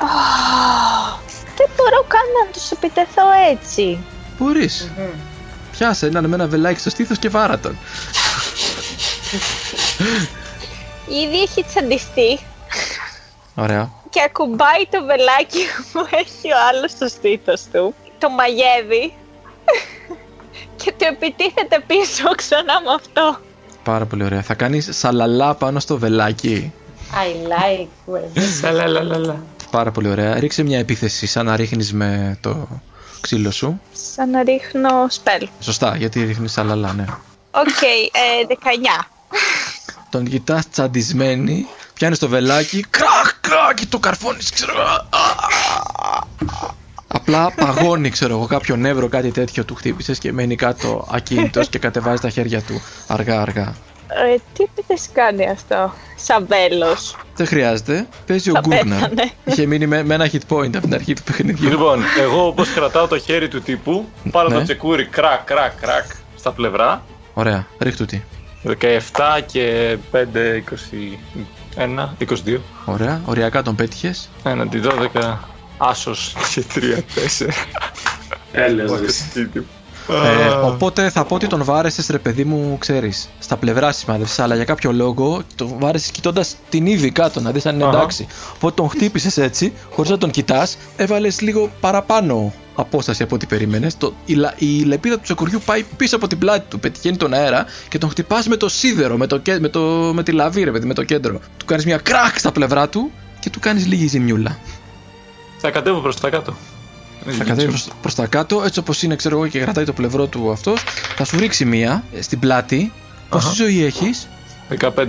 [0.00, 1.18] Αχ,
[1.56, 3.98] Δεν μπορώ καν να τους επιτεθώ έτσι.
[4.38, 4.90] Μπορείς.
[5.72, 7.78] Πιάσε έναν με ένα βελάκι στο στήθος και βάρα τον.
[11.08, 12.38] Ήδη έχει τσαντιστεί
[13.54, 13.90] Ωραία.
[14.10, 17.94] και ακουμπάει το βελάκι που έχει ο άλλος στο στήθος του.
[18.18, 19.14] Το μαγεύει
[20.76, 23.40] και του επιτίθεται πίσω ξανά με αυτό.
[23.82, 24.42] Πάρα πολύ ωραία.
[24.42, 26.72] Θα κάνεις σαλαλά πάνω στο βελάκι.
[27.12, 28.42] I like when.
[28.60, 29.42] Σαλαλαλαλα.
[29.70, 30.38] Πάρα πολύ ωραία.
[30.38, 32.68] Ρίξε μια επίθεση σαν να ρίχνεις με το
[33.20, 33.80] ξύλο σου.
[34.14, 35.48] Σαν να ρίχνω spell.
[35.60, 37.04] Σωστά, γιατί ρίχνεις σαλαλά, ναι.
[37.50, 39.08] Οκ, ε, 19.
[40.10, 44.74] Τον κοιτάς τσαντισμένη, πιάνεις το βελάκι, κρακ, κρακ, και το καρφώνεις, ξέρω.
[47.14, 47.36] Εγώ.
[47.38, 51.68] Α, Απλά παγώνει, ξέρω εγώ, κάποιο νεύρο, κάτι τέτοιο του χτύπησες και μένει κάτω ακίνητος
[51.68, 53.74] και κατεβάζει τα χέρια του αργά-αργά.
[54.34, 58.06] Ε, τι πες κάνει αυτό, σαν βέλος; Δεν χρειάζεται.
[58.26, 59.00] Παίζει ο Θα Γκούγναρ.
[59.00, 59.30] πέθανε.
[59.44, 61.68] Είχε μείνει με, με ένα hit point από την αρχή του παιχνιδιού.
[61.68, 64.54] Λοιπόν, εγώ όπως κρατάω το χέρι του τύπου, πάρω Ναι.
[64.54, 66.04] το τσεκούρι κρακ, κρακ, κρακ
[66.36, 67.02] στα πλευρά.
[67.34, 68.20] Ωραία, ρίχτου τι.
[68.64, 68.68] 17
[69.46, 70.16] και 5,
[71.76, 72.60] 21, 22.
[72.84, 74.28] Ωραία, οριακά τον πέτυχες.
[74.44, 74.80] Έναντι
[75.14, 75.38] 12,
[75.88, 76.78] άσος και 3,
[77.40, 77.48] 4.
[78.52, 79.06] Έλεος, ρε.
[80.08, 83.28] Ε, οπότε θα πω ότι τον βάρεσε, ρε παιδί μου, ξέρεις.
[83.38, 87.66] Στα πλευρά σημάδευσε, αλλά για κάποιο λόγο τον βάρεσε κοιτώντας την ήδη κάτω να δεις
[87.66, 87.96] αν είναι Αχα.
[87.96, 88.26] εντάξει.
[88.54, 93.96] Οπότε τον χτύπησες έτσι, χωρίς να τον κοιτάς, έβαλες λίγο παραπάνω απόσταση από ό,τι περίμενες.
[94.24, 97.66] Η, λα- η λεπίδα του τσεκουριού πάει πίσω από την πλάτη του, πετυχαίνει τον αέρα
[97.88, 99.80] και τον χτυπάς με το σίδερο, με, το, κέ- με, το,
[100.14, 101.40] με τη λαβή, ρε παιδί, με το κέντρο.
[101.56, 103.10] Του κάνεις μια κράκ στα πλευρά του
[103.40, 104.58] και του κάνεις λίγη ζημιούλα.
[105.64, 106.56] Θα κατέβω προς τα κάτω.
[107.24, 110.26] Θα κατέβεις προς, προς τα κάτω, έτσι όπως είναι, ξέρω εγώ, και κρατάει το πλευρό
[110.26, 110.82] του αυτός.
[111.16, 112.92] Θα σου ρίξει μία ε, στην πλάτη.
[113.28, 113.54] Πόση Αχα.
[113.54, 114.28] ζωή έχεις,
[114.78, 115.06] 15,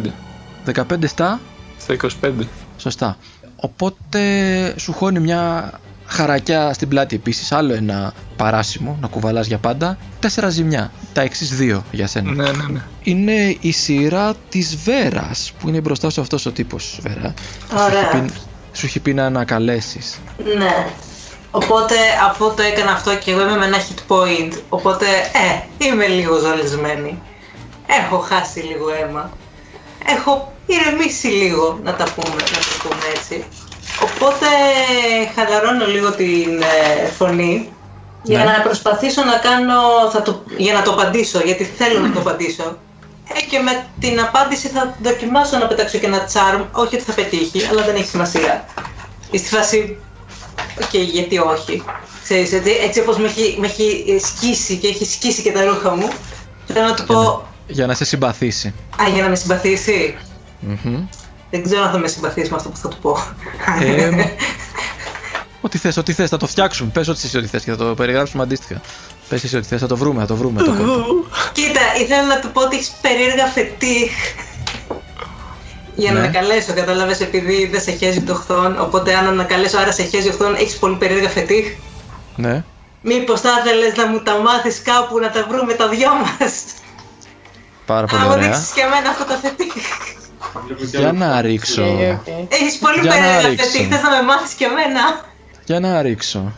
[0.73, 1.39] 15 στα,
[1.79, 2.31] στα 25.
[2.77, 3.17] σωστά.
[3.55, 4.19] Οπότε
[4.77, 5.71] σου χώνει μια
[6.05, 9.97] χαρακιά στην πλάτη επίσης, άλλο ένα παράσημο να κουβαλάς για πάντα.
[10.19, 12.31] Τέσσερα ζημιά, τα εξής δύο για σένα.
[12.31, 12.81] Ναι, ναι, ναι.
[13.03, 17.33] Είναι η σειρά της Βέρας, που είναι μπροστά σου αυτός ο τύπος, Βέρα.
[17.69, 18.25] Σου Ωραία.
[18.73, 20.19] Έχει πει, σου έχει πει να ανακαλέσεις.
[20.57, 20.87] Ναι.
[21.51, 21.95] Οπότε
[22.29, 26.37] αφού το έκανα αυτό και εγώ είμαι με ένα hit point, οπότε ε, είμαι λίγο
[26.37, 27.21] ζαλισμένη.
[27.87, 29.31] Έχω χάσει λίγο αίμα.
[30.05, 33.43] Έχω ηρεμήσει λίγο, να τα πούμε, να το πούμε έτσι.
[34.01, 34.45] Οπότε
[35.35, 37.69] χαλαρώνω λίγο την ε, φωνή
[38.23, 38.43] για Ναι.
[38.43, 42.77] να προσπαθήσω να κάνω, θα το, για να το απαντήσω, γιατί θέλω να το απαντήσω.
[43.27, 47.13] Ε, και με την απάντηση θα δοκιμάσω να πετάξω και ένα charm, όχι ότι θα
[47.13, 48.65] πετύχει, αλλά δεν έχει σημασία.
[49.31, 49.97] Και στη φάση,
[50.81, 51.83] οκ, γιατί όχι.
[52.23, 55.95] Ξέρεις, έτσι, έτσι όπως με έχει, με έχει σκίσει και έχει σκίσει και τα ρούχα
[55.95, 56.07] μου,
[56.67, 58.73] θέλω να του πω, Για να σε συμπαθήσει.
[59.01, 60.15] α, για να με συμπαθήσει;
[60.59, 61.07] Μμμ.
[61.49, 63.17] Δεν ξέρω αν θα με συμπαθήσει με αυτό που θα του πω.
[63.81, 64.09] Ε,
[65.61, 66.89] Ό,τι θες, ό,τι θες, θα το φτιάξουμε.
[66.93, 68.81] Πες ό,τι εσύ ό,τι θες και θα το περιγράψουμε αντίστοιχα.
[69.33, 70.61] Πες εσύ ό,τι θες, θα το βρούμε, θα το βρούμε.
[70.63, 71.05] Το κόλπο.
[71.57, 74.09] Κοίτα, ήθελα να του πω ότι έχεις περίεργα φετί.
[75.95, 76.25] Για να Ναι.
[76.27, 78.81] ανακαλέσω, κατάλαβες, επειδή δεν σε χέζει το χθόν.
[78.81, 81.79] Οπότε, αν ανακαλέσω, άρα σε χέζει ο χθόν, έχεις πολύ περίεργα φετί.
[82.35, 82.63] ναι.
[83.01, 86.53] Μήπως θα ήθελες να μου τα μάθεις κάπου να τα βρούμε τα δυο μας;
[87.85, 88.47] Πάρα πολύ Να μου ωραία.
[88.47, 89.71] δείξεις και εμένα αυτό το φετί.
[90.97, 91.83] Για να ρίξω.
[92.49, 93.65] Έχεις πολύ Για να περίεργα ρίξω.
[93.69, 95.01] φετί, θες να με μάθεις και εμένα;
[95.65, 96.51] Για να ρίξω.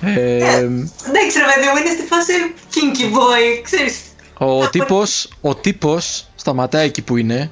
[0.00, 0.66] Ε,
[1.12, 2.32] Δεν ξέρω, παιδί μου, είναι στη φάση
[2.74, 4.00] kinky boy, ξέρεις.
[4.38, 7.50] ο τύπος, ο τύπος σταματάει εκεί που είναι.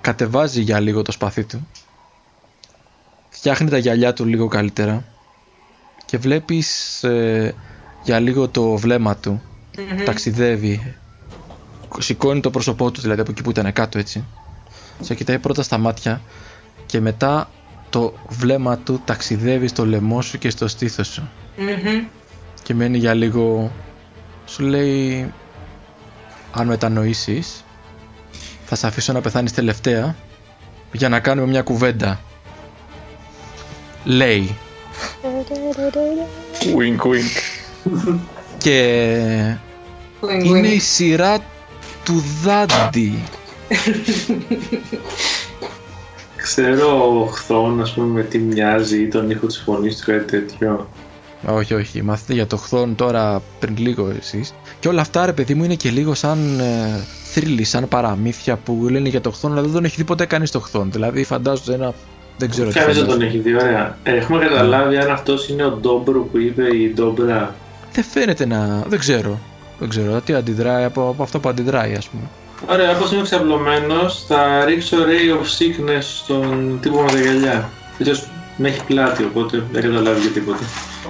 [0.00, 1.68] Κατεβάζει για λίγο το σπαθί του.
[3.28, 5.04] Φτιάχνει τα γυαλιά του λίγο καλύτερα.
[6.04, 7.54] Και βλέπεις ε,
[8.02, 9.42] για λίγο το βλέμμα του.
[10.04, 10.94] Ταξιδεύει.
[11.98, 14.24] Σηκώνει το πρόσωπό του δηλαδή από εκεί που ήταν κάτω έτσι.
[15.00, 16.20] Σε κοιτάει πρώτα στα μάτια
[16.86, 17.50] και μετά
[17.94, 21.30] το βλέμμα του ταξιδεύει στο λαιμό σου και στο στήθος σου.
[21.56, 22.04] Μμμ.
[22.62, 23.72] Και μένει για λίγο.
[24.46, 25.32] Σου λέει.
[26.52, 27.64] Αν μετανοήσεις
[28.64, 30.16] θα σε αφήσω να πεθάνεις τελευταία
[30.92, 32.20] για να κάνουμε μια κουβέντα.
[34.04, 34.56] Λέει.
[36.76, 37.38] Wink, wink.
[38.58, 39.56] Και
[40.20, 40.74] Wing, είναι wing.
[40.74, 41.38] η σειρά
[42.04, 43.22] του Δάντι.
[46.44, 50.24] Ξέρω ο Χθόν, ας πούμε, με τι μοιάζει ή τον ήχο της φωνής του κάτι
[50.24, 50.88] τέτοιο.
[51.46, 52.02] Όχι, όχι.
[52.02, 54.54] Μάθετε για το χθόν τώρα πριν λίγο εσείς.
[54.80, 58.86] Και όλα αυτά, ρε παιδί μου, είναι και λίγο σαν ε, θρύλοι, σαν παραμύθια που
[58.90, 60.90] λένε για το χθόν, αλλά δεν τον έχει δει ποτέ κανείς το χθόν.
[60.92, 61.92] Δηλαδή, φαντάζομαι ένα.
[62.38, 62.74] Δεν ξέρω τι.
[62.78, 63.38] Κανείς δεν τον φαντάζομαι.
[63.38, 63.98] έχει δει, ωραία.
[64.02, 67.54] Ε, Έχουμε καταλάβει αν αυτός είναι ο Ντόμπρο που είπε η Ντόμπρα.
[67.92, 68.84] Δεν φαίνεται να.
[68.88, 69.38] Δεν ξέρω.
[69.78, 70.20] Δεν ξέρω.
[70.20, 72.22] Τι αντιδράει από, από αυτό που αντιδράει, ας πούμε.
[72.68, 77.70] Ωραία, όπως είμαι ξαπλωμένος, θα ρίξω Ray of Sickness στον τύπο με τα γυαλιά.
[78.00, 78.26] Αυτός
[78.56, 80.64] με έχει πλάτη, οπότε δεν καταλάβει για τίποτα.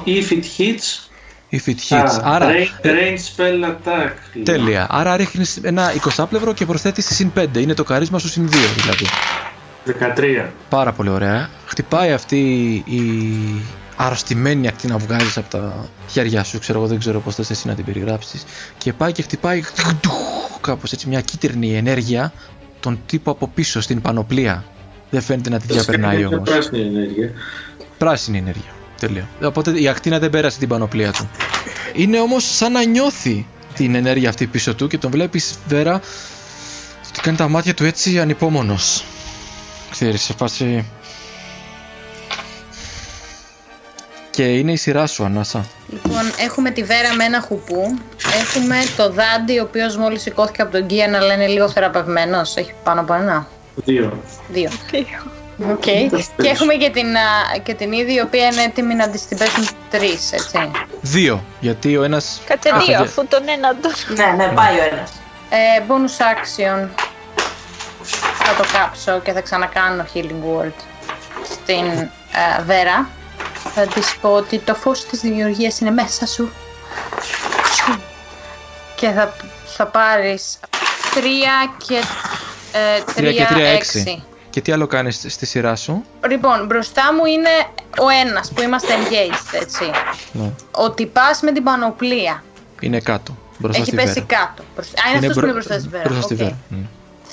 [0.04, 1.08] If it hits,
[1.50, 2.06] If it hits.
[2.06, 2.46] α, Άρα.
[2.50, 4.12] range, range spell attack.
[4.34, 4.44] λέει.
[4.44, 4.86] Τέλεια.
[4.90, 7.60] Άρα ρίχνεις ένα 20 πλευρό και προσθέτεις τη συν 5.
[7.60, 9.06] Είναι το καρίσμα σου συν 2 δηλαδή.
[10.46, 10.52] 13.
[10.68, 11.48] Πάρα πολύ ωραία.
[11.66, 12.38] Χτυπάει αυτή
[12.86, 13.00] η
[13.96, 16.58] αρρωστημένη ακτή να βγάζεις από τα χέρια σου.
[16.58, 18.44] Ξέρω εγώ, δεν ξέρω πώς θες εσύ να την περιγράψεις.
[18.78, 19.62] Και πάει και χτυπάει
[20.60, 22.32] κάπως έτσι μια κίτρινη ενέργεια
[22.80, 24.64] τον τύπο από πίσω στην πανοπλία.
[25.10, 26.50] Δεν φαίνεται να τη διαπερνάει Είναι όμως.
[26.50, 27.30] πράσινη ενέργεια.
[27.98, 28.72] Πράσινη ενέργεια.
[29.00, 29.28] Τέλεια.
[29.42, 31.28] Οπότε η ακτίνα δεν πέρασε την πανοπλία του.
[31.94, 36.00] Είναι όμως σαν να νιώθει την ενέργεια αυτή πίσω του και τον βλέπει βέρα
[37.08, 39.04] ότι κάνει τα μάτια του έτσι ανυπόμονος.
[39.90, 40.84] Ξέρεις, σε φάση.
[44.34, 45.64] Και είναι η σειρά σου, Ανάσα.
[45.88, 47.98] Λοιπόν, έχουμε τη Βέρα με ένα χουπού.
[48.42, 52.56] Έχουμε το Δάντι, ο οποίος μόλις σηκώθηκε από τον Κίαν, αλλά είναι λίγο θεραπευμένος.
[52.56, 53.46] Έχει πάνω από ένα.
[53.74, 54.22] Δύο.
[54.48, 54.70] Δύο.
[55.70, 55.82] Οκ.
[55.82, 59.38] Και έχουμε και την, α, και την ίδια, η οποία είναι έτοιμη να της την
[59.38, 60.70] πέσουν τρεις, έτσι.
[61.00, 61.44] Δύο.
[61.60, 62.40] Γιατί ο ένας.
[62.46, 63.00] Κάτσε Α, δύο, παιδιά.
[63.00, 63.92] αφού τον ένα τον.
[64.16, 65.10] Ναι, ναι, πάει ο ένας.
[65.50, 66.88] Ε, bonus action.
[68.38, 70.72] Θα το κάψω και θα ξανακάνω healing word
[71.50, 73.08] στην ε, Βέρα.
[73.74, 76.50] Θα της πω ότι το φως της δημιουργίας είναι μέσα σου.
[78.96, 79.36] Και θα,
[79.76, 80.58] θα πάρεις
[81.14, 81.94] τρία και
[82.72, 83.98] ε, Τρία και τρία, τρία, έξι.
[83.98, 84.22] έξι.
[84.50, 87.48] Και τι άλλο κάνεις στη σειρά σου; Λοιπόν, μπροστά μου είναι
[87.98, 89.90] ο ένας που είμαστε engaged, έτσι.
[90.32, 90.50] Ναι.
[90.70, 92.44] Ο τυπάς με την πανοπλία.
[92.80, 93.36] Είναι κάτω.
[93.58, 94.26] Μπροστά Έχει στη πέσει Βέρα.
[94.40, 94.62] κάτω.
[94.74, 96.02] Μπροστά- Α, είναι, αυτός που μπρο- είναι μπροστά στη Βέρα.
[96.04, 96.38] Μπροστά στη Οκ.
[96.38, 96.56] Βέρα.
[96.68, 96.76] Μμ.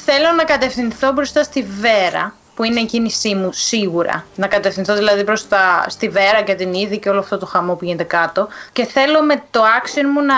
[0.05, 4.25] Θέλω να κατευθυνθώ μπροστά στη Βέρα, που είναι η κίνησή μου σίγουρα.
[4.35, 7.85] Να κατευθυνθώ δηλαδή μπροστά στη Βέρα και την είδη και όλο αυτό το χαμό που
[7.85, 8.47] γίνεται κάτω.
[8.73, 10.35] Και θέλω με το action μου να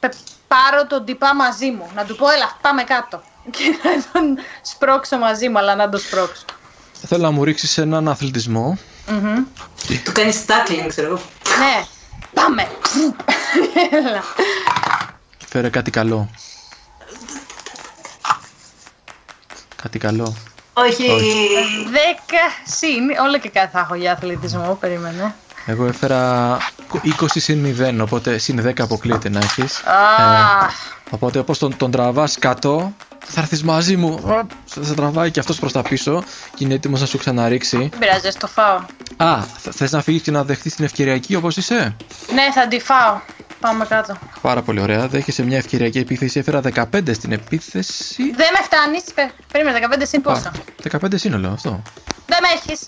[0.00, 0.14] πε-
[0.48, 1.90] πάρω τον τυπά μαζί μου.
[1.94, 3.22] Να του πω, έλα, πάμε κάτω.
[3.50, 6.44] Και να τον σπρώξω μαζί μου, αλλά να τον σπρώξω.
[7.06, 8.78] Θέλω να μου ρίξεις έναν αθλητισμό.
[9.08, 9.44] Μμμ.
[10.04, 11.20] Του κάνεις tackling, ξέρω εγώ.
[11.58, 11.84] Ναι,
[12.34, 12.68] πάμε.
[13.90, 14.22] Έλα.
[15.48, 16.30] Φέρε κάτι καλό.
[19.82, 20.36] Κάτι καλό.
[20.86, 21.06] Όχι.
[21.90, 25.34] Δέκα συν, όλα και κάτι θα έχω για αθλητισμό, περίμενε.
[25.66, 26.56] Εγώ έφερα
[27.20, 29.78] 20 συν 0, οπότε συν 10 αποκλείεται να έχεις.
[29.78, 29.94] Α,
[31.10, 32.92] Οπότε όπως τον, τον τραβάς κάτω,
[33.26, 34.20] θα έρθεις μαζί μου.
[34.24, 36.22] Οπ, Θα σε τραβάει και αυτός προς τα πίσω
[36.54, 37.76] και είναι έτοιμος να σου ξαναρίξει.
[37.76, 38.80] δεν πειράζει, ας το φάω.
[39.16, 41.96] Α, θες να φύγεις και να δεχτείς την ευκαιριακή όπως είσαι;
[42.34, 43.20] Ναι, θα τη φάω.
[43.60, 44.16] Πάμε κάτω.
[44.40, 45.08] Πάρα πολύ ωραία.
[45.08, 46.38] Δέχεσαι μια ευκαιριακή επίθεση.
[46.38, 48.22] Έφερα 15 στην επίθεση.
[48.22, 49.02] Δεν με φτάνεις.
[49.52, 50.52] Περίμενε, 15 συν πόσο; Α,
[51.02, 51.82] 15 σύνολο αυτό.
[52.26, 52.80] Δεν με έχεις.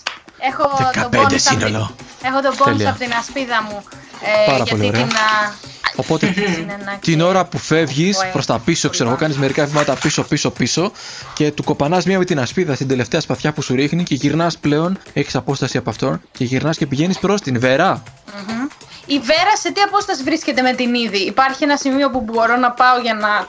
[0.51, 1.77] Έχω 15 τον bonus σύνολο.
[1.77, 2.89] Από την, έχω τον bonus Τέλεια.
[2.89, 3.83] από την ασπίδα μου.
[4.21, 5.01] Ε, Πάρα γιατί πολύ ωραία.
[5.07, 5.15] την.
[5.15, 5.53] α,
[5.95, 6.25] Οπότε
[6.55, 8.31] συνεννά- την ώρα που φεύγεις Ωραία.
[8.31, 10.91] προς τα πίσω, ξέρω εγώ, κάνεις μερικά βήματα πίσω, πίσω, πίσω
[11.33, 14.57] και του κοπανάς μία με την ασπίδα στην τελευταία σπαθιά που σου ρίχνει και γυρνάς
[14.57, 14.97] πλέον.
[15.13, 18.03] Έχεις απόσταση από αυτόν και γυρνάς και πηγαίνεις προς την Βέρα.
[18.47, 18.67] Μμμ.
[19.05, 22.71] Η Βέρα σε τι απόσταση βρίσκεται με την είδη; Υπάρχει ένα σημείο που μπορώ να
[22.71, 23.47] πάω για να.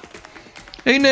[0.92, 1.08] Είναι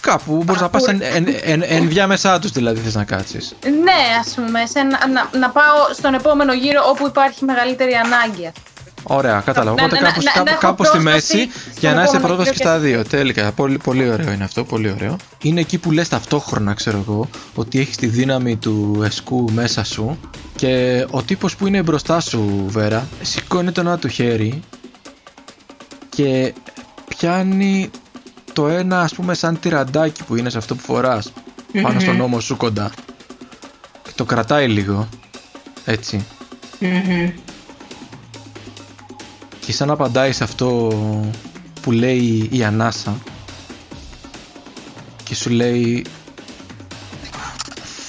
[0.00, 3.54] κάπου, μπορείς να πας εν, εν, εν, ενδιάμεσά τους δηλαδή θες να κάτσεις.
[3.62, 8.52] Ναι, ας πούμε, σε ένα- να, να πάω στον επόμενο γύρο όπου υπάρχει μεγαλύτερη ανάγκη.
[9.10, 9.76] Ωραία, κατάλαβα.
[9.76, 12.02] Να- Οπότε να- κάπου, να- να κάπου, έχω κάπου στη πρόσβαση μέση στον για να
[12.02, 13.04] είσαι επόμενο πρόσβαση και γύρο στα δύο.
[13.04, 13.52] Τέλεικα.
[13.52, 14.64] Πολύ, πολύ ωραίο είναι αυτό.
[14.64, 15.16] Πολύ ωραίο.
[15.42, 20.18] Είναι εκεί που λες ταυτόχρονα, ξέρω εγώ, ότι έχεις τη δύναμη του εσκού μέσα σου
[20.56, 24.60] και ο τύπος που είναι μπροστά σου, Βέρα, σηκώνει το ένα του χέρι
[26.08, 26.54] και
[27.08, 27.90] πιάνει
[28.52, 31.32] το ένα, ας πούμε, σαν τυραντάκι που είναι σε αυτό που φοράς
[31.82, 32.90] πάνω στον ώμο σου κοντά.
[34.02, 35.08] Και το κρατάει λίγο.
[35.84, 36.24] Έτσι.
[39.68, 40.92] Και σαν απαντάει σε αυτό
[41.80, 43.18] που λέει η Ανάσα
[45.24, 46.04] και σου λέει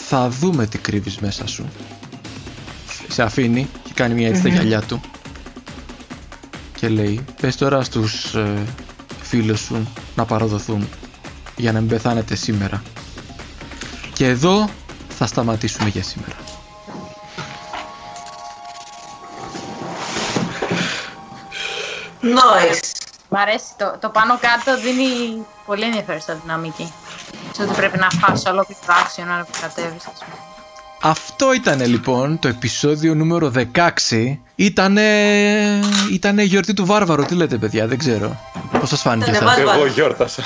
[0.07, 1.65] θα δούμε τι κρύβεις μέσα σου.
[3.07, 5.01] Σε αφήνει και κάνει μια έτσι στα γυαλιά του
[6.75, 8.65] και λέει πες τώρα στους ε,
[9.21, 10.87] φίλους σου να παραδοθούν
[11.55, 12.83] για να μην πεθάνετε σήμερα.
[14.13, 14.69] Και εδώ
[15.09, 16.35] θα σταματήσουμε για σήμερα.
[22.35, 22.91] Nice.
[23.29, 23.65] Μ' αρέσει.
[23.77, 26.93] Το, το πάνω κάτω δίνει πολύ ενδιαφέρουσα δυναμική.
[27.51, 30.05] Σε ότι πρέπει να φας ολόκληρο το action ώρα που κατέβεις.
[30.05, 30.37] ας πούμε.
[31.01, 34.37] Αυτό ήταν λοιπόν το επεισόδιο νούμερο 16.
[34.55, 35.03] Ήτανε...
[36.11, 37.23] Ήτανε γιορτή του Βάρβαρου.
[37.23, 38.39] Τι λέτε παιδιά, δεν ξέρω.
[38.79, 39.79] Πώς σας φάνηκε Ήτανε εσάς; βάρβαρο.
[39.79, 40.43] Εγώ γιόρτασα.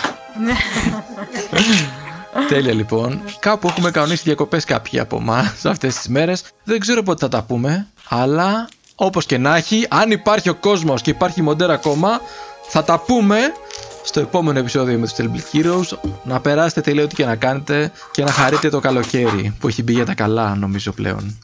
[2.48, 3.22] Τέλεια λοιπόν.
[3.40, 6.44] Κάπου έχουμε κανονίσει διακοπές κάποιοι από εμάς αυτές τις μέρες.
[6.64, 7.88] Δεν ξέρω πότε θα τα πούμε.
[8.10, 12.22] Αλλά όπως και να έχει, αν υπάρχει ο κόσμος και υπάρχει μοντέρα ακόμα,
[12.68, 13.38] θα τα πούμε
[14.04, 15.98] στο επόμενο επεισόδιο με τους Teleblit Heroes.
[16.24, 19.94] Να περάσετε τελείω ό,τι και να κάνετε και να χαρείτε το καλοκαίρι που έχει μπει
[19.94, 21.38] για τα καλά νομίζω πλέον.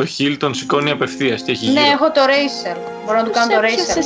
[0.00, 1.42] το Hilton σηκώνει απευθείας.
[1.42, 2.76] Τι έχει Ναι, έχω το Racer.
[3.06, 3.98] Μπορώ να του κάνω το Racer.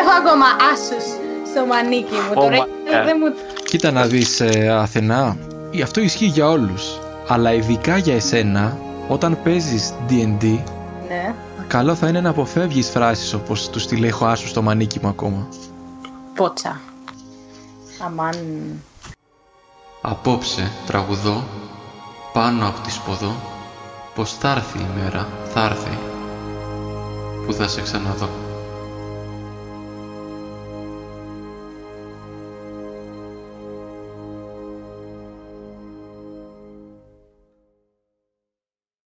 [0.00, 1.20] Έχω ακόμα Asus
[1.50, 2.30] στο μανίκι μου.
[2.30, 3.04] Oh, το Racer ε.
[3.04, 3.16] δεν.
[3.64, 4.68] Κοίτα να δεις, ε,
[5.82, 6.98] Αυτό ισχύει για όλους.
[7.28, 10.58] Αλλά ειδικά για εσένα, όταν παίζεις DD.
[11.08, 11.34] Ναι.
[11.66, 15.48] Καλό θα είναι να αποφεύγεις φράσεις όπως τους τη έχω άσου στο μανίκι μου ακόμα.
[16.34, 16.80] Πότσα.
[18.04, 18.36] Αμάν.
[20.00, 21.44] Απόψε τραγουδό
[22.32, 23.51] πάνω από τη σποδό
[24.14, 25.98] πως θα έρθει η μέρα, θα έρθει,
[27.46, 28.51] που θα σε ξαναδώ.